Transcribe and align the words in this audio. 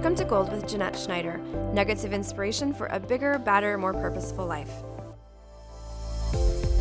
Welcome 0.00 0.16
to 0.16 0.24
Gold 0.24 0.50
with 0.50 0.66
Jeanette 0.66 0.98
Schneider 0.98 1.36
nuggets 1.74 2.04
of 2.04 2.14
inspiration 2.14 2.72
for 2.72 2.86
a 2.86 2.98
bigger, 2.98 3.38
badder, 3.38 3.76
more 3.76 3.92
purposeful 3.92 4.46
life. 4.46 4.72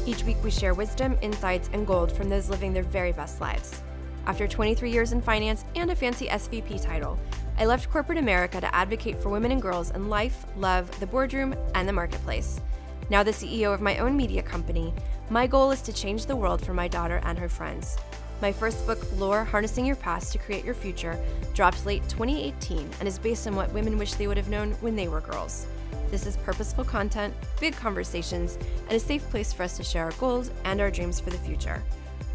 Each 0.06 0.24
week, 0.24 0.38
we 0.42 0.50
share 0.50 0.74
wisdom, 0.74 1.18
insights, 1.22 1.70
and 1.74 1.86
gold 1.86 2.14
from 2.14 2.30
those 2.30 2.50
living 2.50 2.72
their 2.72 2.84
very 2.84 3.12
best 3.12 3.42
lives. 3.42 3.84
After 4.26 4.48
23 4.48 4.90
years 4.90 5.12
in 5.12 5.22
finance 5.22 5.66
and 5.76 5.92
a 5.92 5.96
fancy 5.98 6.28
SVP 6.28 6.82
title, 6.82 7.20
I 7.58 7.66
left 7.66 7.92
corporate 7.92 8.20
America 8.20 8.62
to 8.62 8.74
advocate 8.74 9.22
for 9.22 9.28
women 9.28 9.52
and 9.52 9.62
girls 9.62 9.92
in 9.92 10.08
life, 10.08 10.46
love, 10.56 10.98
the 11.02 11.08
boardroom, 11.08 11.54
and 11.76 11.86
the 11.86 11.92
marketplace. 11.92 12.62
Now, 13.10 13.22
the 13.22 13.32
CEO 13.32 13.74
of 13.74 13.82
my 13.82 13.98
own 13.98 14.16
media 14.16 14.44
company, 14.44 14.94
my 15.30 15.46
goal 15.46 15.72
is 15.72 15.82
to 15.82 15.92
change 15.92 16.26
the 16.26 16.38
world 16.38 16.66
for 16.66 16.74
my 16.74 16.88
daughter 16.88 17.20
and 17.26 17.38
her 17.38 17.50
friends. 17.50 17.98
My 18.42 18.54
first 18.54 18.88
book, 18.88 19.00
Lore 19.18 19.44
Harnessing 19.44 19.86
Your 19.86 19.98
Past 19.98 20.32
to 20.32 20.38
Create 20.38 20.64
Your 20.64 20.74
Future, 20.74 21.20
dropped 21.54 21.86
late 21.86 22.08
2018 22.08 22.90
and 23.00 23.08
is 23.08 23.20
based 23.20 23.46
on 23.48 23.56
what 23.56 23.74
women 23.74 23.98
wish 23.98 24.14
they 24.14 24.28
would 24.28 24.38
have 24.38 24.48
known 24.48 24.72
when 24.80 24.96
they 24.96 25.10
were 25.10 25.20
girls. 25.20 25.68
This 26.10 26.26
is 26.26 26.38
purposeful 26.38 26.86
content, 26.86 27.34
big 27.60 27.76
conversations, 27.76 28.58
and 28.88 28.94
a 28.94 29.00
safe 29.00 29.30
place 29.30 29.52
for 29.52 29.64
us 29.64 29.76
to 29.76 29.84
share 29.84 30.06
our 30.06 30.14
goals 30.14 30.52
and 30.64 30.80
our 30.80 30.90
dreams 30.90 31.20
for 31.20 31.32
the 31.32 31.38
future. 31.38 31.84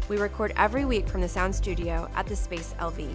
We 0.07 0.17
record 0.17 0.53
every 0.57 0.85
week 0.85 1.09
from 1.09 1.21
the 1.21 1.27
Sound 1.27 1.55
Studio 1.55 2.07
at 2.15 2.27
the 2.27 2.35
Space 2.35 2.75
LV. 2.79 3.09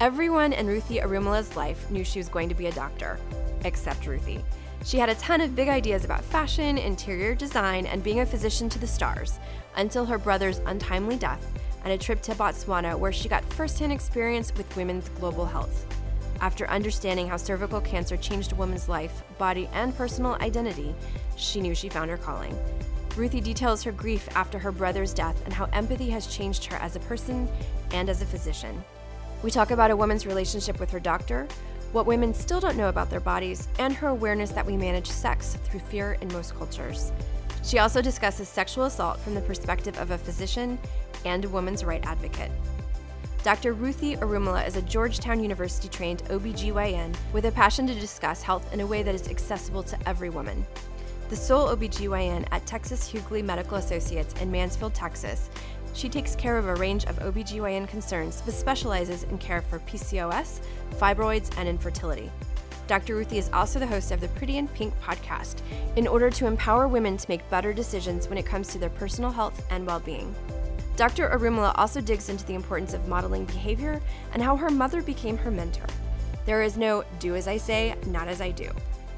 Everyone 0.00 0.54
in 0.54 0.66
Ruthie 0.66 1.00
Arumala's 1.00 1.56
life 1.56 1.90
knew 1.90 2.04
she 2.04 2.18
was 2.18 2.30
going 2.30 2.48
to 2.48 2.54
be 2.54 2.68
a 2.68 2.72
doctor, 2.72 3.18
except 3.66 4.06
Ruthie. 4.06 4.42
She 4.84 4.98
had 4.98 5.08
a 5.08 5.14
ton 5.16 5.40
of 5.40 5.54
big 5.54 5.68
ideas 5.68 6.04
about 6.04 6.24
fashion, 6.24 6.76
interior 6.78 7.34
design, 7.34 7.86
and 7.86 8.02
being 8.02 8.20
a 8.20 8.26
physician 8.26 8.68
to 8.70 8.78
the 8.78 8.86
stars, 8.86 9.38
until 9.76 10.04
her 10.06 10.18
brother's 10.18 10.58
untimely 10.66 11.16
death 11.16 11.46
and 11.84 11.92
a 11.92 11.98
trip 11.98 12.22
to 12.22 12.32
Botswana 12.32 12.98
where 12.98 13.12
she 13.12 13.28
got 13.28 13.44
firsthand 13.52 13.92
experience 13.92 14.54
with 14.56 14.76
women's 14.76 15.08
global 15.10 15.44
health. 15.44 15.86
After 16.40 16.68
understanding 16.68 17.28
how 17.28 17.36
cervical 17.36 17.80
cancer 17.80 18.16
changed 18.16 18.52
a 18.52 18.56
woman's 18.56 18.88
life, 18.88 19.22
body, 19.38 19.68
and 19.72 19.96
personal 19.96 20.36
identity, 20.40 20.94
she 21.36 21.60
knew 21.60 21.74
she 21.74 21.88
found 21.88 22.10
her 22.10 22.16
calling. 22.16 22.58
Ruthie 23.16 23.40
details 23.40 23.82
her 23.84 23.92
grief 23.92 24.28
after 24.34 24.58
her 24.58 24.72
brother's 24.72 25.14
death 25.14 25.40
and 25.44 25.54
how 25.54 25.68
empathy 25.72 26.10
has 26.10 26.26
changed 26.26 26.64
her 26.64 26.76
as 26.78 26.96
a 26.96 27.00
person 27.00 27.48
and 27.92 28.08
as 28.08 28.22
a 28.22 28.26
physician. 28.26 28.82
We 29.42 29.50
talk 29.50 29.70
about 29.70 29.90
a 29.90 29.96
woman's 29.96 30.26
relationship 30.26 30.80
with 30.80 30.90
her 30.90 30.98
doctor, 31.00 31.46
what 31.92 32.06
women 32.06 32.34
still 32.34 32.60
don't 32.60 32.76
know 32.76 32.88
about 32.88 33.10
their 33.10 33.20
bodies, 33.20 33.68
and 33.78 33.94
her 33.94 34.08
awareness 34.08 34.50
that 34.50 34.66
we 34.66 34.76
manage 34.76 35.06
sex 35.06 35.56
through 35.64 35.80
fear 35.80 36.18
in 36.20 36.32
most 36.32 36.56
cultures. 36.56 37.12
She 37.64 37.78
also 37.78 38.02
discusses 38.02 38.46
sexual 38.46 38.84
assault 38.84 39.18
from 39.20 39.34
the 39.34 39.40
perspective 39.40 39.98
of 39.98 40.10
a 40.10 40.18
physician 40.18 40.78
and 41.24 41.44
a 41.44 41.48
woman's 41.48 41.82
right 41.82 42.04
advocate. 42.04 42.50
Dr. 43.42 43.72
Ruthie 43.72 44.16
Arumala 44.16 44.66
is 44.66 44.76
a 44.76 44.82
Georgetown 44.82 45.42
University 45.42 45.88
trained 45.88 46.24
OBGYN 46.24 47.14
with 47.32 47.46
a 47.46 47.52
passion 47.52 47.86
to 47.86 47.94
discuss 47.94 48.42
health 48.42 48.70
in 48.72 48.80
a 48.80 48.86
way 48.86 49.02
that 49.02 49.14
is 49.14 49.28
accessible 49.28 49.82
to 49.82 50.08
every 50.08 50.28
woman. 50.28 50.66
The 51.30 51.36
sole 51.36 51.74
OBGYN 51.74 52.46
at 52.52 52.66
Texas 52.66 53.10
Hugley 53.10 53.42
Medical 53.42 53.78
Associates 53.78 54.34
in 54.42 54.50
Mansfield, 54.50 54.94
Texas, 54.94 55.48
she 55.94 56.08
takes 56.08 56.34
care 56.34 56.58
of 56.58 56.66
a 56.66 56.74
range 56.74 57.06
of 57.06 57.18
OBGYN 57.20 57.88
concerns 57.88 58.42
but 58.44 58.52
specializes 58.52 59.22
in 59.24 59.38
care 59.38 59.62
for 59.62 59.78
PCOS, 59.80 60.60
fibroids, 60.98 61.50
and 61.56 61.68
infertility. 61.68 62.30
Dr. 62.86 63.16
Ruthie 63.16 63.38
is 63.38 63.50
also 63.52 63.78
the 63.78 63.86
host 63.86 64.10
of 64.10 64.20
the 64.20 64.28
Pretty 64.28 64.58
in 64.58 64.68
Pink 64.68 64.92
podcast 65.00 65.60
in 65.96 66.06
order 66.06 66.30
to 66.30 66.46
empower 66.46 66.86
women 66.86 67.16
to 67.16 67.28
make 67.28 67.48
better 67.48 67.72
decisions 67.72 68.28
when 68.28 68.38
it 68.38 68.44
comes 68.46 68.68
to 68.68 68.78
their 68.78 68.90
personal 68.90 69.30
health 69.30 69.64
and 69.70 69.86
well 69.86 70.00
being. 70.00 70.34
Dr. 70.96 71.28
Arumala 71.30 71.72
also 71.76 72.00
digs 72.00 72.28
into 72.28 72.44
the 72.44 72.54
importance 72.54 72.94
of 72.94 73.08
modeling 73.08 73.46
behavior 73.46 74.00
and 74.32 74.42
how 74.42 74.56
her 74.56 74.70
mother 74.70 75.02
became 75.02 75.36
her 75.36 75.50
mentor. 75.50 75.86
There 76.46 76.62
is 76.62 76.76
no 76.76 77.04
do 77.18 77.34
as 77.34 77.48
I 77.48 77.56
say, 77.56 77.94
not 78.06 78.28
as 78.28 78.40
I 78.40 78.50
do. 78.50 78.70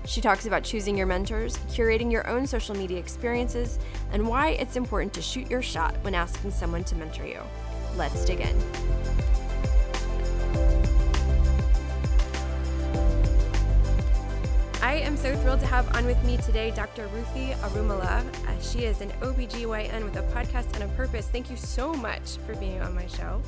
She 0.07 0.21
talks 0.21 0.47
about 0.47 0.63
choosing 0.63 0.97
your 0.97 1.09
mentors, 1.09 1.59
curating 1.69 2.13
your 2.13 2.27
own 2.29 2.47
social 2.47 2.77
media 2.77 2.99
experiences, 2.99 3.81
and 4.13 4.27
why 4.27 4.51
it's 4.51 4.77
important 4.77 5.13
to 5.15 5.23
shoot 5.23 5.51
your 5.51 5.63
shot 5.63 5.97
when 6.03 6.15
asking 6.15 6.53
someone 6.53 6.85
to 6.85 6.95
mentor 6.95 7.27
you. 7.27 7.41
Let's 7.97 8.25
dig 8.25 8.41
in. 8.41 8.57
I 14.83 14.95
am 14.95 15.17
so 15.17 15.35
thrilled 15.37 15.61
to 15.61 15.67
have 15.67 15.95
on 15.97 16.07
with 16.07 16.23
me 16.25 16.37
today 16.37 16.71
Dr. 16.71 17.07
Ruthie 17.09 17.55
Arumala. 17.63 18.25
Uh, 18.47 18.61
she 18.61 18.81
is 18.81 19.01
an 19.01 19.11
OBGYN 19.21 20.05
with 20.05 20.17
a 20.17 20.23
podcast 20.35 20.73
and 20.75 20.83
a 20.83 20.89
purpose. 20.95 21.29
Thank 21.29 21.51
you 21.51 21.57
so 21.57 21.95
much 21.95 22.37
for 22.47 22.55
being 22.57 22.81
on 22.83 22.95
my 22.95 23.07
show. 23.07 23.43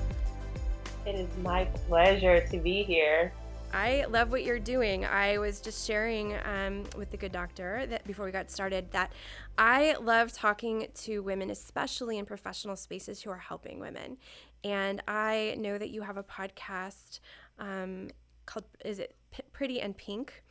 It 1.06 1.15
is 1.15 1.28
my 1.43 1.65
pleasure 1.87 2.47
to 2.49 2.59
be 2.59 2.83
here. 2.83 3.33
I 3.72 4.06
love 4.09 4.31
what 4.31 4.44
you're 4.44 4.59
doing. 4.59 5.05
I 5.05 5.39
was 5.39 5.61
just 5.61 5.87
sharing 5.87 6.34
um, 6.44 6.84
with 6.97 7.11
the 7.11 7.19
good 7.19 7.33
doctor 7.33 7.87
that 7.87 8.06
before 8.06 8.25
we 8.25 8.33
got 8.33 8.50
started 8.50 8.91
that 8.93 9.12
I 9.59 9.95
love 10.00 10.33
talking 10.33 10.89
to 11.03 11.21
women, 11.21 11.50
especially 11.50 12.16
in 12.16 12.25
professional 12.25 12.77
spaces 12.77 13.21
who 13.21 13.31
are 13.31 13.37
helping 13.37 13.78
women. 13.78 14.16
And 14.65 15.03
I 15.06 15.55
know 15.59 15.77
that 15.77 15.91
you 15.91 16.03
have 16.03 16.16
a 16.16 16.22
podcast 16.22 17.21
um, 17.59 18.09
called 18.47 18.65
"Is 18.84 18.99
it 18.99 19.15
P- 19.31 19.43
Pretty 19.53 19.81
and 19.81 19.97
Pink?" 19.97 20.43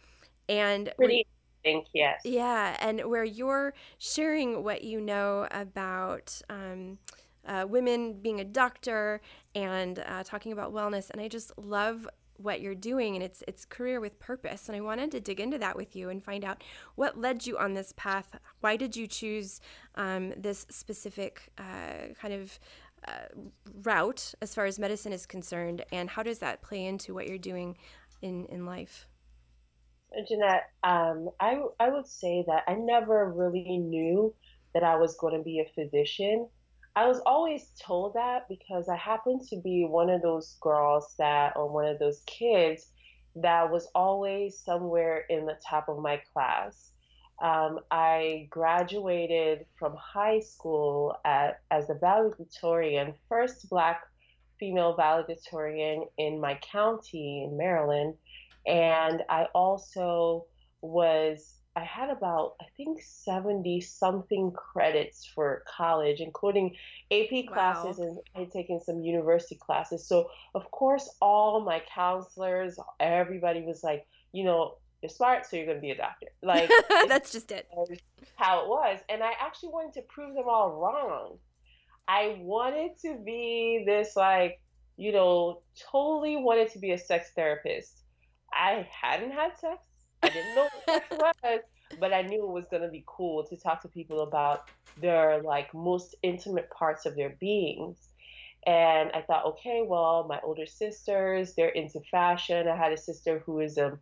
And 0.49 0.91
pretty 0.97 1.25
pink, 1.63 1.87
yes. 1.93 2.21
Yeah, 2.23 2.77
and 2.79 3.01
where 3.01 3.23
you're 3.23 3.73
sharing 3.97 4.63
what 4.63 4.83
you 4.83 5.01
know 5.01 5.47
about. 5.51 6.41
Um, 6.49 6.99
uh, 7.45 7.65
women 7.65 8.11
being 8.21 8.41
a 8.41 8.43
doctor 8.43 9.21
and 9.55 9.99
uh, 9.99 10.21
talking 10.21 10.51
about 10.51 10.73
wellness, 10.73 11.09
and 11.09 11.21
I 11.21 11.29
just 11.29 11.57
love 11.57 12.05
what 12.37 12.61
you're 12.61 12.75
doing 12.75 13.15
and 13.15 13.23
it's 13.23 13.43
it's 13.47 13.65
career 13.65 13.99
with 13.99 14.19
purpose 14.19 14.69
and 14.69 14.75
i 14.75 14.79
wanted 14.79 15.11
to 15.11 15.19
dig 15.19 15.39
into 15.39 15.57
that 15.57 15.75
with 15.75 15.95
you 15.95 16.09
and 16.09 16.23
find 16.23 16.45
out 16.45 16.63
what 16.95 17.19
led 17.19 17.45
you 17.45 17.57
on 17.57 17.73
this 17.73 17.93
path 17.97 18.39
why 18.61 18.77
did 18.77 18.95
you 18.95 19.07
choose 19.07 19.59
um, 19.95 20.33
this 20.37 20.65
specific 20.69 21.49
uh, 21.57 22.13
kind 22.19 22.33
of 22.33 22.59
uh, 23.07 23.11
route 23.83 24.33
as 24.41 24.53
far 24.53 24.65
as 24.65 24.77
medicine 24.77 25.11
is 25.11 25.25
concerned 25.25 25.83
and 25.91 26.11
how 26.11 26.23
does 26.23 26.39
that 26.39 26.61
play 26.61 26.85
into 26.85 27.13
what 27.13 27.27
you're 27.27 27.37
doing 27.37 27.75
in 28.21 28.45
in 28.45 28.65
life 28.65 29.07
Jeanette, 30.28 30.69
um, 30.84 31.29
I, 31.40 31.62
I 31.79 31.90
would 31.90 32.07
say 32.07 32.44
that 32.47 32.63
I 32.68 32.75
never 32.75 33.31
really 33.31 33.78
knew 33.78 34.34
that 34.73 34.84
I 34.84 34.95
was 34.95 35.16
going 35.18 35.38
to 35.38 35.44
be 35.44 35.59
a 35.59 35.73
physician 35.73 36.47
I 36.97 37.06
was 37.06 37.22
always 37.28 37.69
told 37.79 38.16
that 38.16 38.50
because 38.50 38.90
I 38.90 38.95
happened 38.95 39.41
to 39.50 39.62
be 39.62 39.85
one 39.85 40.09
of 40.09 40.23
those 40.23 40.57
girls 40.59 41.13
that, 41.19 41.56
or 41.56 41.69
one 41.69 41.85
of 41.85 42.00
those 42.00 42.23
kids 42.25 42.88
that 43.35 43.69
was 43.69 43.88
always 43.94 44.57
somewhere 44.57 45.25
in 45.29 45.45
the 45.45 45.59
top 45.63 45.90
of 45.90 46.00
my 46.00 46.19
class. 46.34 46.94
Um, 47.39 47.81
I 47.91 48.47
graduated 48.50 49.68
from 49.78 49.95
high 49.95 50.39
school 50.39 51.16
at, 51.24 51.59
as 51.69 51.91
a 51.91 51.94
valedictorian, 51.94 53.13
first 53.29 53.69
Black 53.69 54.01
female 54.59 54.95
valedictorian 54.95 56.07
in 56.18 56.41
my 56.41 56.59
county 56.63 57.44
in 57.44 57.56
Maryland. 57.56 58.16
And 58.67 59.23
I 59.29 59.45
also 59.53 60.45
was 60.81 61.57
I 61.78 61.83
had 61.83 62.09
about 62.09 62.55
I 62.59 62.66
think 62.75 63.01
70 63.03 63.81
something 63.81 64.51
credits 64.51 65.29
for 65.33 65.63
college, 65.67 66.22
including 66.22 66.75
AP 67.11 67.45
classes, 67.47 68.00
wow. 68.00 68.06
and 68.06 68.17
I 68.35 68.39
had 68.39 68.51
taken 68.51 68.79
some 68.79 69.01
university 69.01 69.59
classes. 69.61 70.07
So 70.07 70.29
of 70.56 70.69
course, 70.72 71.07
all 71.22 71.61
my 71.61 71.83
counselors, 71.94 72.79
everybody 73.00 73.61
was 73.61 73.83
like, 73.83 74.07
you 74.31 74.44
know, 74.44 74.77
you're 75.03 75.09
smart, 75.09 75.45
so 75.45 75.56
you're 75.56 75.68
going 75.68 75.77
to 75.77 75.81
be 75.81 75.91
a 75.91 75.97
doctor. 75.97 76.27
Like 76.41 76.71
that's 77.07 77.31
just 77.31 77.51
it. 77.51 77.68
How 78.38 78.63
it 78.63 78.68
was, 78.68 79.00
and 79.07 79.21
I 79.24 79.33
actually 79.39 79.69
wanted 79.69 79.94
to 79.94 80.01
prove 80.01 80.33
them 80.33 80.45
all 80.50 80.71
wrong. 80.71 81.38
I 82.07 82.38
wanted 82.39 82.97
to 83.03 83.19
be 83.24 83.83
this 83.86 84.15
like, 84.15 84.62
you 84.95 85.12
know, 85.12 85.62
totally 85.91 86.38
wanted 86.38 86.71
to 86.71 86.80
be 86.80 86.91
a 86.91 86.97
sex 86.97 87.31
therapist. 87.36 88.01
I 88.57 88.88
hadn't 88.92 89.31
had 89.31 89.57
sex 89.57 89.88
I 90.24 90.30
didn't 90.30 90.56
know 90.56 90.63
what 90.63 90.86
sex 90.86 91.06
was, 91.44 91.59
but 92.00 92.13
I 92.13 92.21
knew 92.21 92.44
it 92.44 92.51
was 92.51 92.65
going 92.69 92.83
to 92.83 92.89
be 92.89 93.04
cool 93.06 93.44
to 93.45 93.57
talk 93.57 93.81
to 93.81 93.88
people 93.88 94.21
about 94.21 94.69
their 95.00 95.42
like 95.42 95.74
most 95.74 96.15
intimate 96.24 96.69
parts 96.71 97.06
of 97.06 97.15
their 97.15 97.36
beings. 97.39 98.09
And 98.65 99.12
I 99.13 99.21
thought, 99.21 99.45
okay, 99.45 99.83
well, 99.86 100.25
my 100.27 100.39
older 100.44 100.65
sisters, 100.65 101.54
they're 101.54 101.69
into 101.69 102.01
fashion. 102.12 102.68
I 102.68 102.75
had 102.75 102.92
a 102.92 102.98
sister 102.98 103.42
who 103.45 103.59
is 103.59 103.77
a 103.77 103.98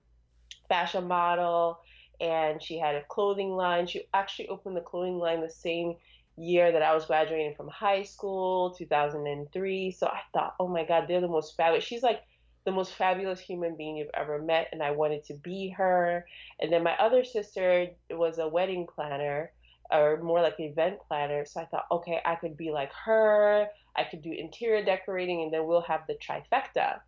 fashion 0.70 1.08
model 1.08 1.80
and 2.20 2.64
she 2.64 2.80
had 2.80 2.96
a 2.96 3.04
clothing 3.10 3.52
line. 3.52 3.86
She 3.86 4.04
actually 4.14 4.48
opened 4.48 4.78
the 4.78 4.82
clothing 4.82 5.20
line 5.20 5.42
the 5.42 5.50
same 5.50 5.96
year 6.38 6.72
that 6.72 6.82
I 6.82 6.96
was 6.96 7.06
graduating 7.06 7.54
from 7.56 7.68
high 7.68 8.04
school, 8.04 8.72
2003. 8.72 9.92
So 9.92 10.08
I 10.08 10.22
thought, 10.34 10.56
oh 10.60 10.68
my 10.68 10.84
God, 10.84 11.06
they're 11.08 11.22
the 11.22 11.28
most 11.28 11.56
fabulous. 11.56 11.84
She's 11.84 12.04
like 12.04 12.22
the 12.66 12.72
most 12.72 12.94
fabulous 12.94 13.40
human 13.40 13.76
being 13.76 13.98
you've 13.98 14.10
ever 14.14 14.42
met, 14.42 14.70
and 14.72 14.82
I 14.82 14.92
wanted 14.92 15.24
to 15.26 15.36
be 15.36 15.70
her. 15.78 16.26
And 16.60 16.72
then 16.74 16.84
my 16.84 16.96
other 16.98 17.24
sister 17.24 17.88
was 18.10 18.40
a 18.40 18.48
wedding 18.48 18.88
planner, 18.94 19.52
or 19.92 20.20
more 20.22 20.42
like 20.42 20.60
event 20.60 20.98
planner. 21.08 21.46
So 21.46 21.62
I 21.62 21.66
thought, 21.66 21.86
okay, 21.92 22.20
I 22.26 22.36
could 22.36 22.58
be 22.58 22.72
like 22.72 22.92
her. 23.06 23.68
I 23.96 24.04
could 24.04 24.22
do 24.22 24.32
interior 24.32 24.84
decorating, 24.84 25.44
and 25.44 25.54
then 25.54 25.68
we'll 25.68 25.82
have 25.82 26.02
the 26.08 26.16
trifecta. 26.16 27.00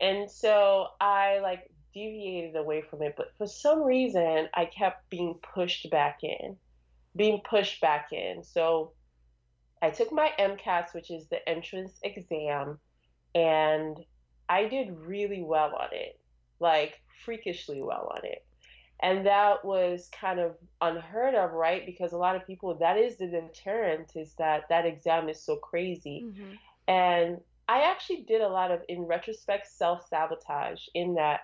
And 0.00 0.30
so 0.30 0.88
I 1.00 1.40
like 1.40 1.70
deviated 1.94 2.56
away 2.56 2.82
from 2.82 3.02
it, 3.02 3.14
but 3.16 3.32
for 3.38 3.46
some 3.46 3.82
reason 3.82 4.48
I 4.54 4.66
kept 4.66 5.08
being 5.08 5.40
pushed 5.54 5.90
back 5.90 6.18
in, 6.22 6.56
being 7.16 7.40
pushed 7.48 7.80
back 7.80 8.12
in. 8.12 8.44
So 8.44 8.92
I 9.82 9.90
took 9.90 10.12
my 10.12 10.30
MCATs, 10.38 10.94
which 10.94 11.10
is 11.10 11.26
the 11.28 11.46
entrance 11.48 11.98
exam, 12.02 12.78
and 13.34 13.96
I 14.48 14.68
did 14.68 14.96
really 14.98 15.42
well 15.42 15.74
on 15.74 15.88
it, 15.92 16.18
like 16.60 17.00
freakishly 17.24 17.82
well 17.82 18.12
on 18.14 18.24
it. 18.24 18.44
And 19.00 19.26
that 19.26 19.64
was 19.64 20.08
kind 20.18 20.40
of 20.40 20.56
unheard 20.80 21.34
of, 21.34 21.52
right? 21.52 21.84
Because 21.84 22.12
a 22.12 22.16
lot 22.16 22.34
of 22.34 22.46
people, 22.46 22.74
that 22.76 22.96
is 22.96 23.18
the 23.18 23.26
deterrent, 23.26 24.12
is 24.14 24.32
that 24.38 24.68
that 24.70 24.86
exam 24.86 25.28
is 25.28 25.42
so 25.42 25.56
crazy. 25.56 26.24
Mm-hmm. 26.24 26.52
And 26.88 27.40
I 27.68 27.82
actually 27.82 28.22
did 28.22 28.40
a 28.40 28.48
lot 28.48 28.70
of, 28.70 28.80
in 28.88 29.02
retrospect, 29.02 29.66
self 29.66 30.06
sabotage 30.08 30.80
in 30.94 31.14
that 31.14 31.40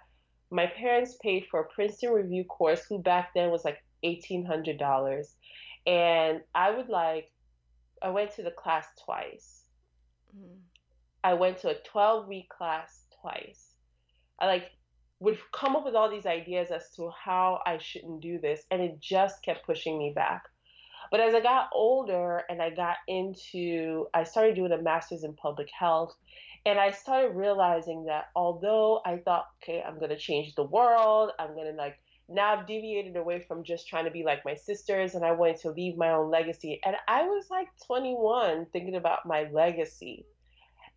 my 0.50 0.66
parents 0.66 1.16
paid 1.20 1.46
for 1.50 1.60
a 1.60 1.64
Princeton 1.64 2.12
review 2.12 2.44
course, 2.44 2.84
who 2.88 2.98
back 2.98 3.34
then 3.34 3.50
was 3.50 3.64
like 3.64 3.82
$1,800. 4.04 5.34
And 5.86 6.40
I 6.54 6.70
would 6.70 6.88
like, 6.88 7.32
I 8.02 8.10
went 8.10 8.34
to 8.36 8.42
the 8.42 8.50
class 8.50 8.86
twice. 9.04 9.64
Mm. 10.36 10.58
I 11.24 11.34
went 11.34 11.58
to 11.58 11.70
a 11.70 11.74
12 11.74 12.28
week 12.28 12.48
class 12.48 13.06
twice. 13.20 13.74
I 14.38 14.46
like 14.46 14.70
would 15.20 15.38
come 15.52 15.76
up 15.76 15.84
with 15.84 15.94
all 15.94 16.10
these 16.10 16.26
ideas 16.26 16.72
as 16.72 16.90
to 16.96 17.10
how 17.10 17.60
I 17.64 17.78
shouldn't 17.78 18.22
do 18.22 18.40
this, 18.40 18.64
and 18.72 18.82
it 18.82 18.98
just 19.00 19.42
kept 19.44 19.64
pushing 19.64 19.96
me 19.96 20.12
back. 20.14 20.42
But 21.12 21.20
as 21.20 21.34
I 21.34 21.40
got 21.40 21.68
older 21.72 22.42
and 22.48 22.60
I 22.60 22.70
got 22.70 22.96
into, 23.06 24.06
I 24.12 24.24
started 24.24 24.56
doing 24.56 24.72
a 24.72 24.82
master's 24.82 25.22
in 25.22 25.34
public 25.34 25.68
health, 25.78 26.12
and 26.66 26.78
I 26.78 26.90
started 26.90 27.36
realizing 27.36 28.06
that 28.06 28.30
although 28.34 29.00
I 29.04 29.18
thought, 29.18 29.46
okay, 29.62 29.80
I'm 29.80 30.00
gonna 30.00 30.18
change 30.18 30.54
the 30.54 30.64
world, 30.64 31.30
I'm 31.38 31.54
gonna 31.54 31.72
like 31.72 31.98
now 32.28 32.56
I've 32.56 32.66
deviated 32.66 33.16
away 33.16 33.40
from 33.40 33.62
just 33.62 33.88
trying 33.88 34.06
to 34.06 34.10
be 34.10 34.24
like 34.24 34.44
my 34.44 34.54
sisters 34.54 35.14
and 35.14 35.24
I 35.24 35.32
wanted 35.32 35.58
to 35.58 35.70
leave 35.70 35.96
my 35.96 36.12
own 36.12 36.30
legacy. 36.30 36.80
And 36.84 36.96
I 37.06 37.24
was 37.24 37.50
like 37.50 37.68
21 37.86 38.66
thinking 38.72 38.96
about 38.96 39.26
my 39.26 39.48
legacy. 39.52 40.24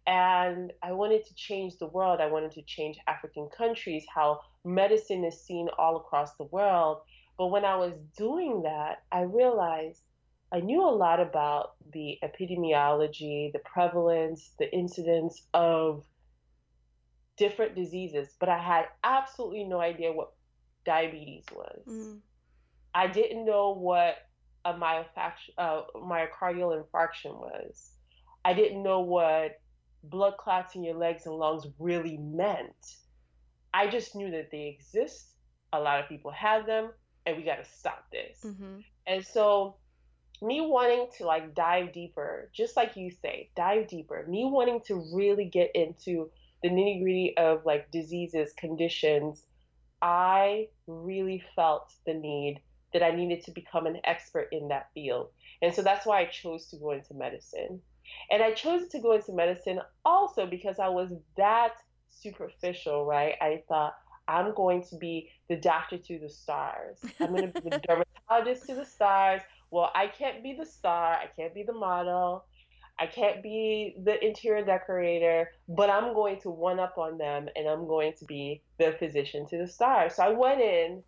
And 0.08 0.72
I 0.84 0.92
wanted 0.92 1.26
to 1.26 1.36
change 1.36 1.78
the 1.78 1.88
world. 1.88 2.22
I 2.22 2.28
wanted 2.28 2.52
to 2.52 2.62
change 2.64 2.98
African 3.08 3.50
countries, 3.56 4.06
how 4.14 4.40
medicine 4.64 5.24
is 5.24 5.42
seen 5.42 5.68
all 5.80 5.98
across 5.98 6.36
the 6.36 6.46
world. 6.46 7.00
But 7.38 7.48
when 7.48 7.66
I 7.66 7.76
was 7.76 7.94
doing 8.18 8.62
that, 8.64 9.04
I 9.12 9.22
realized 9.22 10.02
I 10.52 10.60
knew 10.60 10.82
a 10.82 10.90
lot 10.90 11.20
about 11.20 11.72
the 11.92 12.18
epidemiology, 12.24 13.52
the 13.52 13.60
prevalence, 13.66 14.52
the 14.60 14.72
incidence 14.72 15.42
of 15.54 16.06
different 17.38 17.76
diseases, 17.76 18.30
but 18.40 18.48
I 18.48 18.58
had 18.58 18.86
absolutely 19.04 19.66
no 19.66 19.80
idea 19.80 20.12
what 20.12 20.34
diabetes 20.86 21.46
was. 21.54 21.82
Mm. 21.88 22.20
I 22.94 23.08
didn't 23.08 23.46
know 23.46 23.74
what 23.74 24.16
a 24.64 24.74
myofact- 24.74 25.54
uh, 25.58 25.82
myocardial 25.96 26.82
infarction 26.82 27.38
was. 27.38 27.92
I 28.46 28.54
didn't 28.54 28.84
know 28.84 29.02
what 29.02 29.60
blood 30.10 30.38
clots 30.38 30.76
in 30.76 30.84
your 30.84 30.96
legs 30.96 31.26
and 31.26 31.36
lungs 31.36 31.66
really 31.80 32.18
meant. 32.18 32.98
I 33.74 33.88
just 33.88 34.16
knew 34.16 34.32
that 34.32 34.52
they 34.52 34.68
exist. 34.68 35.28
A 35.74 35.80
lot 35.80 36.00
of 36.00 36.08
people 36.08 36.32
have 36.32 36.66
them, 36.66 36.92
and 37.26 37.38
we 37.38 37.44
got 37.44 37.58
to 37.58 37.66
stop 37.66 38.06
this. 38.12 38.40
Mm-hmm. 38.44 38.80
And 39.08 39.26
so, 39.26 39.76
me 40.42 40.62
wanting 40.62 41.08
to 41.18 41.26
like 41.26 41.56
dive 41.56 41.94
deeper, 41.94 42.50
just 42.54 42.76
like 42.76 42.96
you 42.96 43.12
say, 43.12 43.50
dive 43.56 43.88
deeper, 43.88 44.26
me 44.28 44.46
wanting 44.46 44.82
to 44.88 45.04
really 45.14 45.46
get 45.46 45.72
into 45.76 46.30
the 46.62 46.70
nitty 46.70 47.02
gritty 47.02 47.38
of 47.38 47.66
like 47.66 47.92
diseases, 47.92 48.54
conditions, 48.58 49.44
I 50.02 50.68
really 50.88 51.44
felt 51.56 51.94
the 52.06 52.14
need 52.14 52.60
that 52.94 53.04
I 53.04 53.12
needed 53.12 53.44
to 53.46 53.52
become 53.52 53.86
an 53.86 54.00
expert 54.04 54.50
in 54.52 54.70
that 54.70 54.90
field. 54.94 55.30
And 55.62 55.74
so 55.74 55.82
that's 55.82 56.06
why 56.06 56.22
I 56.22 56.26
chose 56.26 56.68
to 56.68 56.78
go 56.78 56.92
into 56.92 57.14
medicine. 57.14 57.82
And 58.32 58.42
I 58.42 58.52
chose 58.52 58.88
to 58.90 59.00
go 59.00 59.14
into 59.14 59.34
medicine 59.34 59.80
also 60.04 60.46
because 60.46 60.80
I 60.80 60.90
was 60.90 61.12
that 61.38 61.74
superficial, 62.10 63.06
right? 63.06 63.36
I 63.42 63.64
thought 63.68 63.96
I'm 64.28 64.54
going 64.56 64.84
to 64.90 64.98
be 64.98 65.30
the 65.50 65.56
doctor 65.56 65.98
to 65.98 66.20
the 66.20 66.30
stars. 66.30 67.00
I'm 67.20 67.36
going 67.36 67.52
to 67.52 67.62
be 67.62 67.70
the 67.70 67.80
dermatologist 67.88 68.66
to 68.68 68.76
the 68.76 68.86
stars. 68.86 69.42
Well, 69.72 69.92
I 69.94 70.08
can't 70.08 70.42
be 70.42 70.54
the 70.54 70.66
star. 70.66 71.14
I 71.14 71.28
can't 71.36 71.54
be 71.54 71.64
the 71.64 71.74
model. 71.74 72.46
I 72.98 73.08
can't 73.08 73.44
be 73.44 73.96
the 74.04 74.24
interior 74.26 74.64
decorator, 74.64 75.52
but 75.68 75.90
I'm 75.90 76.14
going 76.14 76.40
to 76.42 76.50
one 76.50 76.80
up 76.80 76.98
on 76.98 77.18
them 77.18 77.50
and 77.56 77.68
I'm 77.68 77.88
going 77.88 78.14
to 78.20 78.26
be 78.26 78.62
the 78.80 78.96
physician 78.98 79.46
to 79.50 79.58
the 79.58 79.68
stars. 79.68 80.16
So 80.16 80.24
I 80.24 80.30
went 80.30 80.62
in 80.62 81.04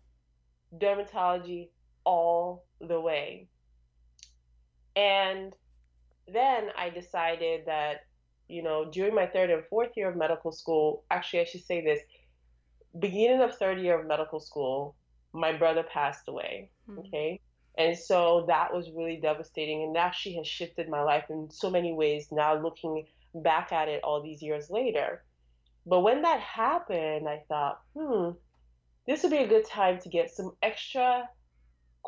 dermatology 0.76 1.70
all 2.04 2.66
the 2.80 3.00
way. 3.00 3.48
And 4.96 5.54
then 6.32 6.68
I 6.76 6.90
decided 6.90 7.62
that, 7.66 8.04
you 8.48 8.62
know, 8.62 8.90
during 8.90 9.14
my 9.14 9.26
third 9.26 9.50
and 9.50 9.64
fourth 9.68 9.90
year 9.96 10.08
of 10.10 10.16
medical 10.16 10.52
school, 10.52 11.04
actually, 11.10 11.40
I 11.40 11.44
should 11.44 11.64
say 11.64 11.82
this 11.82 12.00
beginning 12.98 13.40
of 13.40 13.54
third 13.54 13.78
year 13.78 13.98
of 13.98 14.06
medical 14.06 14.40
school, 14.40 14.94
my 15.32 15.52
brother 15.52 15.82
passed 15.82 16.28
away. 16.28 16.70
Mm-hmm. 16.88 17.00
Okay. 17.00 17.40
And 17.76 17.96
so 17.96 18.44
that 18.48 18.74
was 18.74 18.90
really 18.90 19.16
devastating. 19.16 19.84
And 19.84 19.94
that 19.94 20.06
actually 20.06 20.36
has 20.36 20.48
shifted 20.48 20.88
my 20.88 21.02
life 21.02 21.26
in 21.30 21.48
so 21.50 21.70
many 21.70 21.92
ways 21.92 22.28
now, 22.32 22.60
looking 22.60 23.06
back 23.34 23.72
at 23.72 23.88
it 23.88 24.02
all 24.02 24.22
these 24.22 24.42
years 24.42 24.68
later. 24.70 25.22
But 25.86 26.00
when 26.00 26.22
that 26.22 26.40
happened, 26.40 27.28
I 27.28 27.42
thought, 27.48 27.80
hmm, 27.96 28.30
this 29.06 29.22
would 29.22 29.30
be 29.30 29.38
a 29.38 29.48
good 29.48 29.66
time 29.66 30.00
to 30.00 30.08
get 30.08 30.30
some 30.30 30.52
extra 30.62 31.28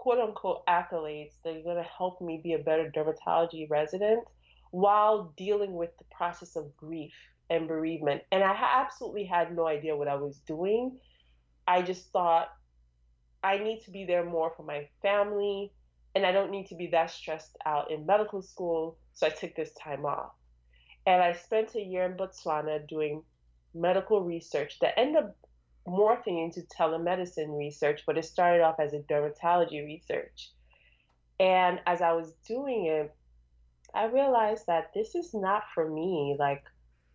quote 0.00 0.18
unquote 0.18 0.66
accolades 0.66 1.34
that 1.44 1.54
are 1.54 1.62
going 1.62 1.76
to 1.76 1.82
help 1.82 2.22
me 2.22 2.40
be 2.42 2.54
a 2.54 2.58
better 2.58 2.90
dermatology 2.96 3.68
resident 3.68 4.24
while 4.70 5.34
dealing 5.36 5.74
with 5.74 5.90
the 5.98 6.04
process 6.10 6.56
of 6.56 6.74
grief 6.74 7.12
and 7.50 7.68
bereavement. 7.68 8.22
And 8.32 8.42
I 8.42 8.56
absolutely 8.76 9.24
had 9.24 9.54
no 9.54 9.66
idea 9.66 9.94
what 9.94 10.08
I 10.08 10.14
was 10.14 10.38
doing. 10.46 10.96
I 11.68 11.82
just 11.82 12.10
thought 12.12 12.48
I 13.44 13.58
need 13.58 13.82
to 13.84 13.90
be 13.90 14.06
there 14.06 14.24
more 14.24 14.54
for 14.56 14.62
my 14.62 14.88
family 15.02 15.70
and 16.14 16.24
I 16.24 16.32
don't 16.32 16.50
need 16.50 16.68
to 16.68 16.76
be 16.76 16.86
that 16.88 17.10
stressed 17.10 17.58
out 17.66 17.90
in 17.90 18.06
medical 18.06 18.40
school. 18.40 18.96
So 19.12 19.26
I 19.26 19.30
took 19.30 19.54
this 19.54 19.72
time 19.74 20.06
off. 20.06 20.32
And 21.04 21.22
I 21.22 21.34
spent 21.34 21.74
a 21.74 21.80
year 21.80 22.06
in 22.06 22.16
Botswana 22.16 22.88
doing 22.88 23.22
medical 23.74 24.22
research 24.22 24.78
that 24.80 24.98
ended 24.98 25.24
up 25.24 25.36
morphing 25.86 26.44
into 26.44 26.60
telemedicine 26.62 27.58
research, 27.58 28.02
but 28.06 28.18
it 28.18 28.24
started 28.24 28.62
off 28.62 28.78
as 28.78 28.92
a 28.92 29.00
dermatology 29.00 29.84
research. 29.84 30.50
And 31.38 31.80
as 31.86 32.02
I 32.02 32.12
was 32.12 32.32
doing 32.46 32.86
it, 32.86 33.14
I 33.94 34.04
realized 34.04 34.66
that 34.66 34.92
this 34.94 35.14
is 35.14 35.34
not 35.34 35.64
for 35.74 35.88
me. 35.88 36.36
Like 36.38 36.64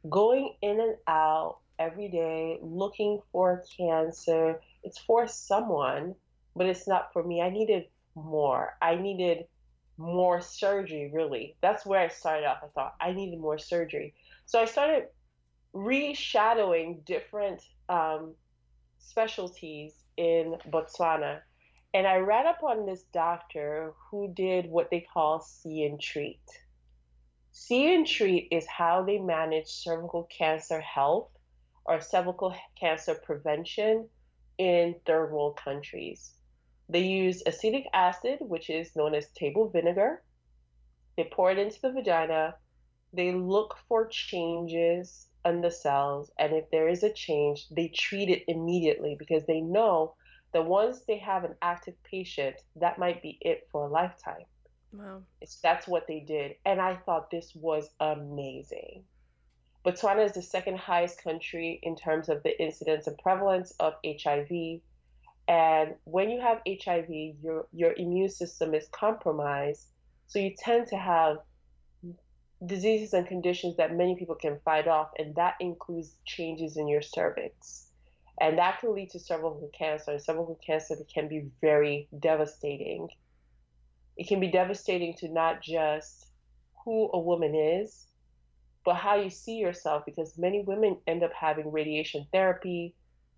going 0.10 0.56
in 0.62 0.80
and 0.80 0.96
out 1.08 1.60
every 1.80 2.10
day 2.10 2.60
looking 2.62 3.22
for 3.32 3.64
cancer, 3.78 4.60
it's 4.84 4.98
for 4.98 5.28
someone, 5.28 6.16
but 6.56 6.66
it's 6.66 6.88
not 6.88 7.14
for 7.14 7.24
me. 7.24 7.42
I 7.42 7.50
needed 7.50 7.86
more. 8.16 8.76
I 8.82 8.96
needed 8.96 9.46
more 9.98 10.42
surgery, 10.42 11.12
really. 11.14 11.56
That's 11.62 11.86
where 11.86 12.00
I 12.00 12.08
started 12.08 12.46
off. 12.46 12.60
I 12.64 12.68
thought 12.68 12.96
I 13.00 13.12
needed 13.14 13.40
more 13.40 13.58
surgery. 13.58 14.14
So 14.46 14.60
I 14.60 14.66
started 14.66 15.06
reshadowing 15.74 17.02
different 17.06 17.62
um, 17.90 18.34
specialties 19.06 19.94
in 20.18 20.58
Botswana. 20.70 21.42
And 21.94 22.06
I 22.06 22.18
read 22.18 22.46
up 22.46 22.64
on 22.64 22.86
this 22.86 23.04
doctor 23.14 23.94
who 24.10 24.34
did 24.34 24.70
what 24.70 24.90
they 24.90 25.06
call 25.14 25.40
see 25.40 25.84
and 25.84 26.00
treat. 26.00 26.42
See 27.52 27.96
and 27.96 28.06
treat 28.06 28.50
is 28.52 28.68
how 28.68 29.04
they 29.04 29.18
manage 29.18 29.68
cervical 29.68 30.24
cancer 30.24 30.82
health 30.82 31.30
or 31.86 32.02
cervical 32.02 32.54
cancer 32.78 33.16
prevention 33.16 34.10
in 34.58 34.96
third 35.06 35.32
world 35.32 35.58
countries. 35.64 36.34
They 36.90 37.04
use 37.04 37.44
acetic 37.46 37.86
acid, 37.94 38.40
which 38.42 38.70
is 38.70 38.96
known 38.96 39.16
as 39.16 39.30
table 39.30 39.70
vinegar. 39.70 40.22
They 41.16 41.30
pour 41.32 41.52
it 41.52 41.58
into 41.58 41.80
the 41.82 41.92
vagina. 41.92 42.56
They 43.14 43.32
look 43.32 43.78
for 43.88 44.08
changes 44.08 45.28
on 45.46 45.62
the 45.62 45.72
cells, 45.72 46.32
and 46.40 46.54
if 46.54 46.70
there 46.72 46.90
is 46.90 47.04
a 47.04 47.14
change, 47.14 47.68
they 47.70 47.88
treat 47.90 48.30
it 48.30 48.44
immediately 48.48 49.16
because 49.18 49.46
they 49.46 49.62
know 49.62 50.16
that 50.52 50.66
once 50.66 51.02
they 51.08 51.18
have 51.20 51.44
an 51.44 51.56
active 51.62 51.96
patient, 52.04 52.56
that 52.76 52.98
might 52.98 53.22
be 53.22 53.38
it 53.42 53.68
for 53.72 53.88
a 53.88 53.90
lifetime. 53.90 54.46
Wow. 54.92 55.22
It's, 55.42 55.58
that's 55.58 55.88
what 55.88 56.08
they 56.08 56.22
did. 56.22 56.56
And 56.66 56.82
I 56.82 56.96
thought 56.96 57.30
this 57.30 57.52
was 57.56 57.90
amazing. 58.00 59.04
Botswana 59.86 60.26
is 60.26 60.32
the 60.32 60.42
second 60.42 60.78
highest 60.78 61.24
country 61.24 61.80
in 61.84 61.96
terms 61.96 62.30
of 62.30 62.42
the 62.44 62.60
incidence 62.62 63.06
and 63.06 63.18
prevalence 63.20 63.72
of 63.80 63.94
HIV. 64.04 64.80
And 65.48 65.96
when 66.06 66.30
you 66.30 66.42
have 66.42 66.62
HIV, 66.68 67.10
your, 67.44 67.68
your 67.72 67.94
immune 67.94 68.30
system 68.30 68.74
is 68.74 68.88
compromised. 68.92 69.90
So 70.28 70.40
you 70.40 70.56
tend 70.58 70.88
to 70.88 70.98
have 70.98 71.38
diseases 72.64 73.14
and 73.14 73.28
conditions 73.28 73.76
that 73.78 73.96
many 73.96 74.16
people 74.16 74.36
can 74.36 74.60
fight 74.64 74.88
off, 74.88 75.10
and 75.18 75.36
that 75.36 75.56
includes 75.60 76.16
changes 76.26 76.78
in 76.78 76.88
your 76.88 77.02
cervix. 77.02 77.88
And 78.40 78.58
that 78.58 78.80
can 78.80 78.94
lead 78.94 79.10
to 79.12 79.20
cervical 79.20 79.70
cancer, 79.78 80.12
and 80.12 80.22
cervical 80.22 80.60
cancer 80.66 80.96
can 81.14 81.28
be 81.28 81.48
very 81.62 82.08
devastating. 82.20 83.10
It 84.18 84.28
can 84.28 84.40
be 84.40 84.48
devastating 84.48 85.16
to 85.20 85.30
not 85.30 85.62
just 85.62 86.28
who 86.84 87.10
a 87.12 87.20
woman 87.20 87.56
is, 87.56 88.08
but 88.86 88.96
how 88.96 89.20
you 89.20 89.30
see 89.30 89.56
yourself, 89.56 90.04
because 90.06 90.38
many 90.38 90.62
women 90.62 90.98
end 91.08 91.24
up 91.24 91.34
having 91.34 91.72
radiation 91.72 92.28
therapy, 92.32 92.94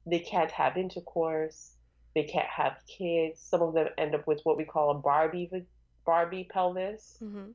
they 0.05 0.19
can't 0.19 0.51
have 0.51 0.77
intercourse, 0.77 1.71
they 2.13 2.23
can't 2.23 2.47
have 2.47 2.77
kids. 2.87 3.41
Some 3.41 3.61
of 3.61 3.73
them 3.73 3.87
end 3.97 4.15
up 4.15 4.27
with 4.27 4.41
what 4.43 4.57
we 4.57 4.65
call 4.65 4.91
a 4.91 4.95
Barbie 4.95 5.49
Barbie 6.05 6.47
pelvis. 6.51 7.17
Mm-hmm 7.21 7.51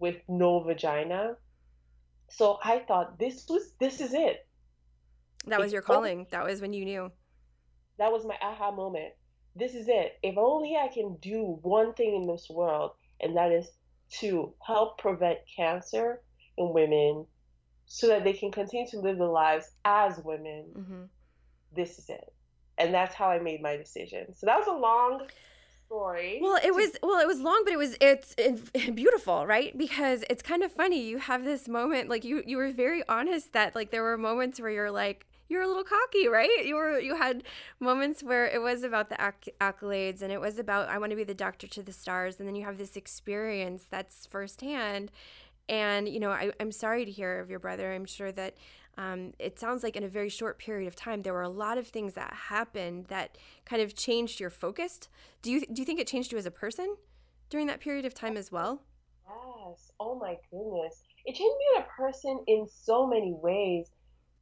with 0.00 0.16
no 0.28 0.60
vagina. 0.60 1.36
So 2.28 2.58
I 2.64 2.80
thought 2.80 3.18
this 3.18 3.46
was 3.48 3.72
this 3.78 4.00
is 4.00 4.12
it. 4.12 4.46
That 5.46 5.60
was 5.60 5.72
your 5.72 5.82
calling. 5.82 6.26
That 6.30 6.44
was 6.44 6.60
when 6.60 6.72
you 6.72 6.84
knew. 6.84 7.12
That 7.98 8.10
was 8.10 8.24
my 8.24 8.36
aha 8.42 8.72
moment. 8.72 9.12
This 9.54 9.74
is 9.74 9.86
it. 9.88 10.18
If 10.22 10.36
only 10.36 10.76
I 10.76 10.88
can 10.88 11.16
do 11.20 11.58
one 11.62 11.94
thing 11.94 12.14
in 12.16 12.26
this 12.26 12.48
world, 12.50 12.92
and 13.20 13.36
that 13.36 13.52
is 13.52 13.68
to 14.20 14.52
help 14.66 14.98
prevent 14.98 15.38
cancer 15.54 16.22
in 16.56 16.72
women 16.72 17.26
so 17.86 18.06
that 18.08 18.24
they 18.24 18.32
can 18.32 18.50
continue 18.50 18.86
to 18.88 19.00
live 19.00 19.18
their 19.18 19.26
lives 19.26 19.70
as 19.84 20.18
women. 20.24 20.66
Mm-hmm. 20.76 21.02
This 21.74 21.98
is 21.98 22.08
it. 22.08 22.32
And 22.78 22.94
that's 22.94 23.14
how 23.14 23.28
I 23.28 23.38
made 23.38 23.60
my 23.60 23.76
decision. 23.76 24.34
So 24.34 24.46
that 24.46 24.58
was 24.58 24.68
a 24.68 24.72
long 24.72 25.26
story. 25.90 26.38
Well, 26.40 26.58
it 26.62 26.74
was 26.74 26.90
well, 27.02 27.18
it 27.18 27.26
was 27.26 27.40
long, 27.40 27.62
but 27.64 27.72
it 27.72 27.78
was 27.78 27.96
it's, 28.00 28.34
it's 28.38 28.70
beautiful, 28.94 29.46
right? 29.46 29.76
Because 29.76 30.24
it's 30.30 30.42
kind 30.42 30.62
of 30.62 30.72
funny. 30.72 31.02
You 31.02 31.18
have 31.18 31.44
this 31.44 31.68
moment, 31.68 32.08
like 32.08 32.24
you 32.24 32.42
you 32.46 32.56
were 32.56 32.70
very 32.70 33.02
honest 33.08 33.52
that 33.52 33.74
like 33.74 33.90
there 33.90 34.02
were 34.02 34.16
moments 34.16 34.60
where 34.60 34.70
you're 34.70 34.90
like 34.90 35.26
you're 35.48 35.62
a 35.62 35.66
little 35.66 35.84
cocky, 35.84 36.28
right? 36.28 36.64
You 36.64 36.76
were 36.76 37.00
you 37.00 37.16
had 37.16 37.42
moments 37.80 38.22
where 38.22 38.46
it 38.46 38.62
was 38.62 38.84
about 38.84 39.08
the 39.08 39.20
acc- 39.20 39.56
accolades 39.60 40.22
and 40.22 40.30
it 40.32 40.40
was 40.40 40.58
about 40.58 40.88
I 40.88 40.98
want 40.98 41.10
to 41.10 41.16
be 41.16 41.24
the 41.24 41.34
doctor 41.34 41.66
to 41.66 41.82
the 41.82 41.92
stars, 41.92 42.38
and 42.38 42.48
then 42.48 42.54
you 42.54 42.64
have 42.64 42.78
this 42.78 42.96
experience 42.96 43.86
that's 43.90 44.26
firsthand. 44.26 45.10
And 45.68 46.08
you 46.08 46.20
know, 46.20 46.30
I, 46.30 46.52
I'm 46.60 46.72
sorry 46.72 47.04
to 47.04 47.10
hear 47.10 47.40
of 47.40 47.50
your 47.50 47.58
brother. 47.58 47.92
I'm 47.92 48.06
sure 48.06 48.32
that 48.32 48.54
um, 49.00 49.32
it 49.38 49.58
sounds 49.58 49.82
like 49.82 49.96
in 49.96 50.04
a 50.04 50.08
very 50.08 50.28
short 50.28 50.58
period 50.58 50.86
of 50.86 50.94
time 50.94 51.22
there 51.22 51.32
were 51.32 51.40
a 51.42 51.48
lot 51.48 51.78
of 51.78 51.86
things 51.86 52.12
that 52.14 52.34
happened 52.34 53.06
that 53.06 53.38
kind 53.64 53.80
of 53.80 53.94
changed 53.94 54.40
your 54.40 54.50
focus. 54.50 55.00
Do 55.40 55.50
you 55.50 55.60
do 55.60 55.80
you 55.80 55.86
think 55.86 56.00
it 56.00 56.06
changed 56.06 56.32
you 56.32 56.38
as 56.38 56.44
a 56.44 56.50
person 56.50 56.96
during 57.48 57.66
that 57.68 57.80
period 57.80 58.04
of 58.04 58.12
time 58.12 58.36
as 58.36 58.52
well? 58.52 58.82
Yes. 59.26 59.90
Oh 59.98 60.18
my 60.18 60.36
goodness. 60.50 61.02
It 61.24 61.34
changed 61.34 61.56
me 61.58 61.78
as 61.78 61.84
a 61.84 61.96
person 61.96 62.44
in 62.46 62.66
so 62.68 63.06
many 63.06 63.32
ways. 63.32 63.86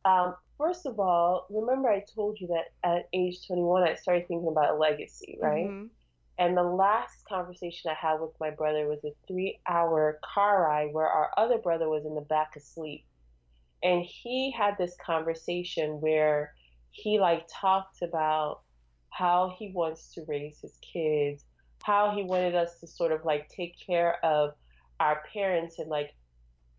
Um, 0.04 0.34
first 0.56 0.86
of 0.86 0.98
all 0.98 1.46
remember 1.50 1.88
i 1.88 2.02
told 2.14 2.36
you 2.40 2.48
that 2.48 2.72
at 2.82 3.08
age 3.12 3.46
21 3.46 3.84
i 3.84 3.94
started 3.94 4.26
thinking 4.26 4.48
about 4.48 4.70
a 4.70 4.74
legacy 4.74 5.38
right? 5.40 5.66
Mm-hmm. 5.66 5.86
And 6.40 6.56
the 6.56 6.62
last 6.62 7.24
conversation 7.28 7.90
I 7.90 7.94
had 7.94 8.20
with 8.20 8.30
my 8.40 8.50
brother 8.50 8.86
was 8.86 9.00
a 9.04 9.10
three 9.26 9.58
hour 9.68 10.20
car 10.22 10.64
ride 10.64 10.92
where 10.92 11.06
our 11.06 11.30
other 11.36 11.58
brother 11.58 11.88
was 11.88 12.04
in 12.06 12.14
the 12.14 12.20
back 12.22 12.54
asleep 12.56 13.04
and 13.82 14.04
he 14.04 14.50
had 14.50 14.74
this 14.78 14.96
conversation 15.04 16.00
where 16.00 16.54
he 16.90 17.18
like 17.18 17.46
talked 17.52 18.02
about 18.02 18.62
how 19.10 19.54
he 19.58 19.70
wants 19.74 20.12
to 20.14 20.24
raise 20.26 20.60
his 20.60 20.76
kids 20.80 21.44
how 21.84 22.10
he 22.14 22.22
wanted 22.22 22.54
us 22.54 22.80
to 22.80 22.86
sort 22.86 23.12
of 23.12 23.24
like 23.24 23.48
take 23.48 23.74
care 23.84 24.22
of 24.24 24.54
our 25.00 25.22
parents 25.32 25.78
and 25.78 25.88
like 25.88 26.14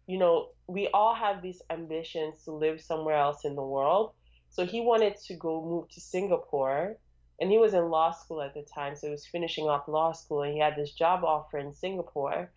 you 0.08 0.18
know 0.18 0.50
we 0.68 0.88
all 0.94 1.16
have 1.16 1.42
these 1.42 1.62
ambitions 1.70 2.44
to 2.44 2.52
live 2.52 2.80
somewhere 2.80 3.18
else 3.18 3.44
in 3.44 3.56
the 3.56 3.64
world. 3.64 4.12
So 4.52 4.66
he 4.66 4.82
wanted 4.82 5.16
to 5.26 5.36
go 5.36 5.64
move 5.64 5.90
to 5.90 6.02
singapore 6.02 6.98
and 7.40 7.50
he 7.50 7.58
was 7.58 7.74
in 7.74 7.90
law 7.90 8.12
school 8.12 8.42
at 8.42 8.54
the 8.54 8.66
time 8.74 8.96
so 8.96 9.08
he 9.08 9.12
was 9.12 9.26
finishing 9.26 9.66
off 9.66 9.88
law 9.88 10.12
school 10.12 10.44
and 10.44 10.54
he 10.54 10.60
had 10.60 10.76
this 10.76 10.92
job 10.92 11.24
offer 11.24 11.58
in 11.58 11.74
singapore. 11.74 12.52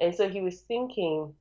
And 0.00 0.14
so 0.14 0.28
he 0.28 0.40
was 0.40 0.60
thinking 0.62 1.34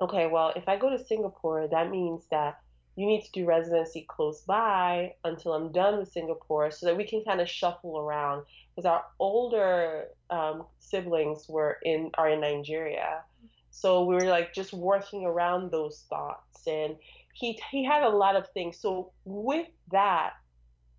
okay, 0.00 0.26
well, 0.26 0.52
if 0.56 0.68
I 0.68 0.76
go 0.76 0.90
to 0.90 1.04
Singapore, 1.04 1.68
that 1.68 1.90
means 1.90 2.26
that 2.30 2.58
you 2.96 3.06
need 3.06 3.22
to 3.24 3.32
do 3.32 3.46
residency 3.46 4.04
close 4.08 4.42
by 4.42 5.14
until 5.24 5.52
I'm 5.52 5.72
done 5.72 5.98
with 5.98 6.12
Singapore 6.12 6.70
so 6.70 6.86
that 6.86 6.96
we 6.96 7.04
can 7.04 7.24
kind 7.24 7.40
of 7.40 7.48
shuffle 7.48 7.98
around 7.98 8.44
because 8.74 8.84
our 8.84 9.04
older 9.18 10.06
um, 10.28 10.64
siblings 10.80 11.48
were 11.48 11.78
in 11.82 12.10
are 12.18 12.28
in 12.28 12.40
Nigeria. 12.40 13.22
So 13.70 14.04
we 14.04 14.16
were 14.16 14.24
like 14.24 14.52
just 14.52 14.72
working 14.72 15.24
around 15.24 15.70
those 15.70 16.04
thoughts 16.10 16.66
and 16.66 16.96
he 17.32 17.58
he 17.70 17.84
had 17.84 18.02
a 18.02 18.08
lot 18.08 18.36
of 18.36 18.48
things. 18.50 18.76
So 18.76 19.12
with 19.24 19.68
that 19.92 20.32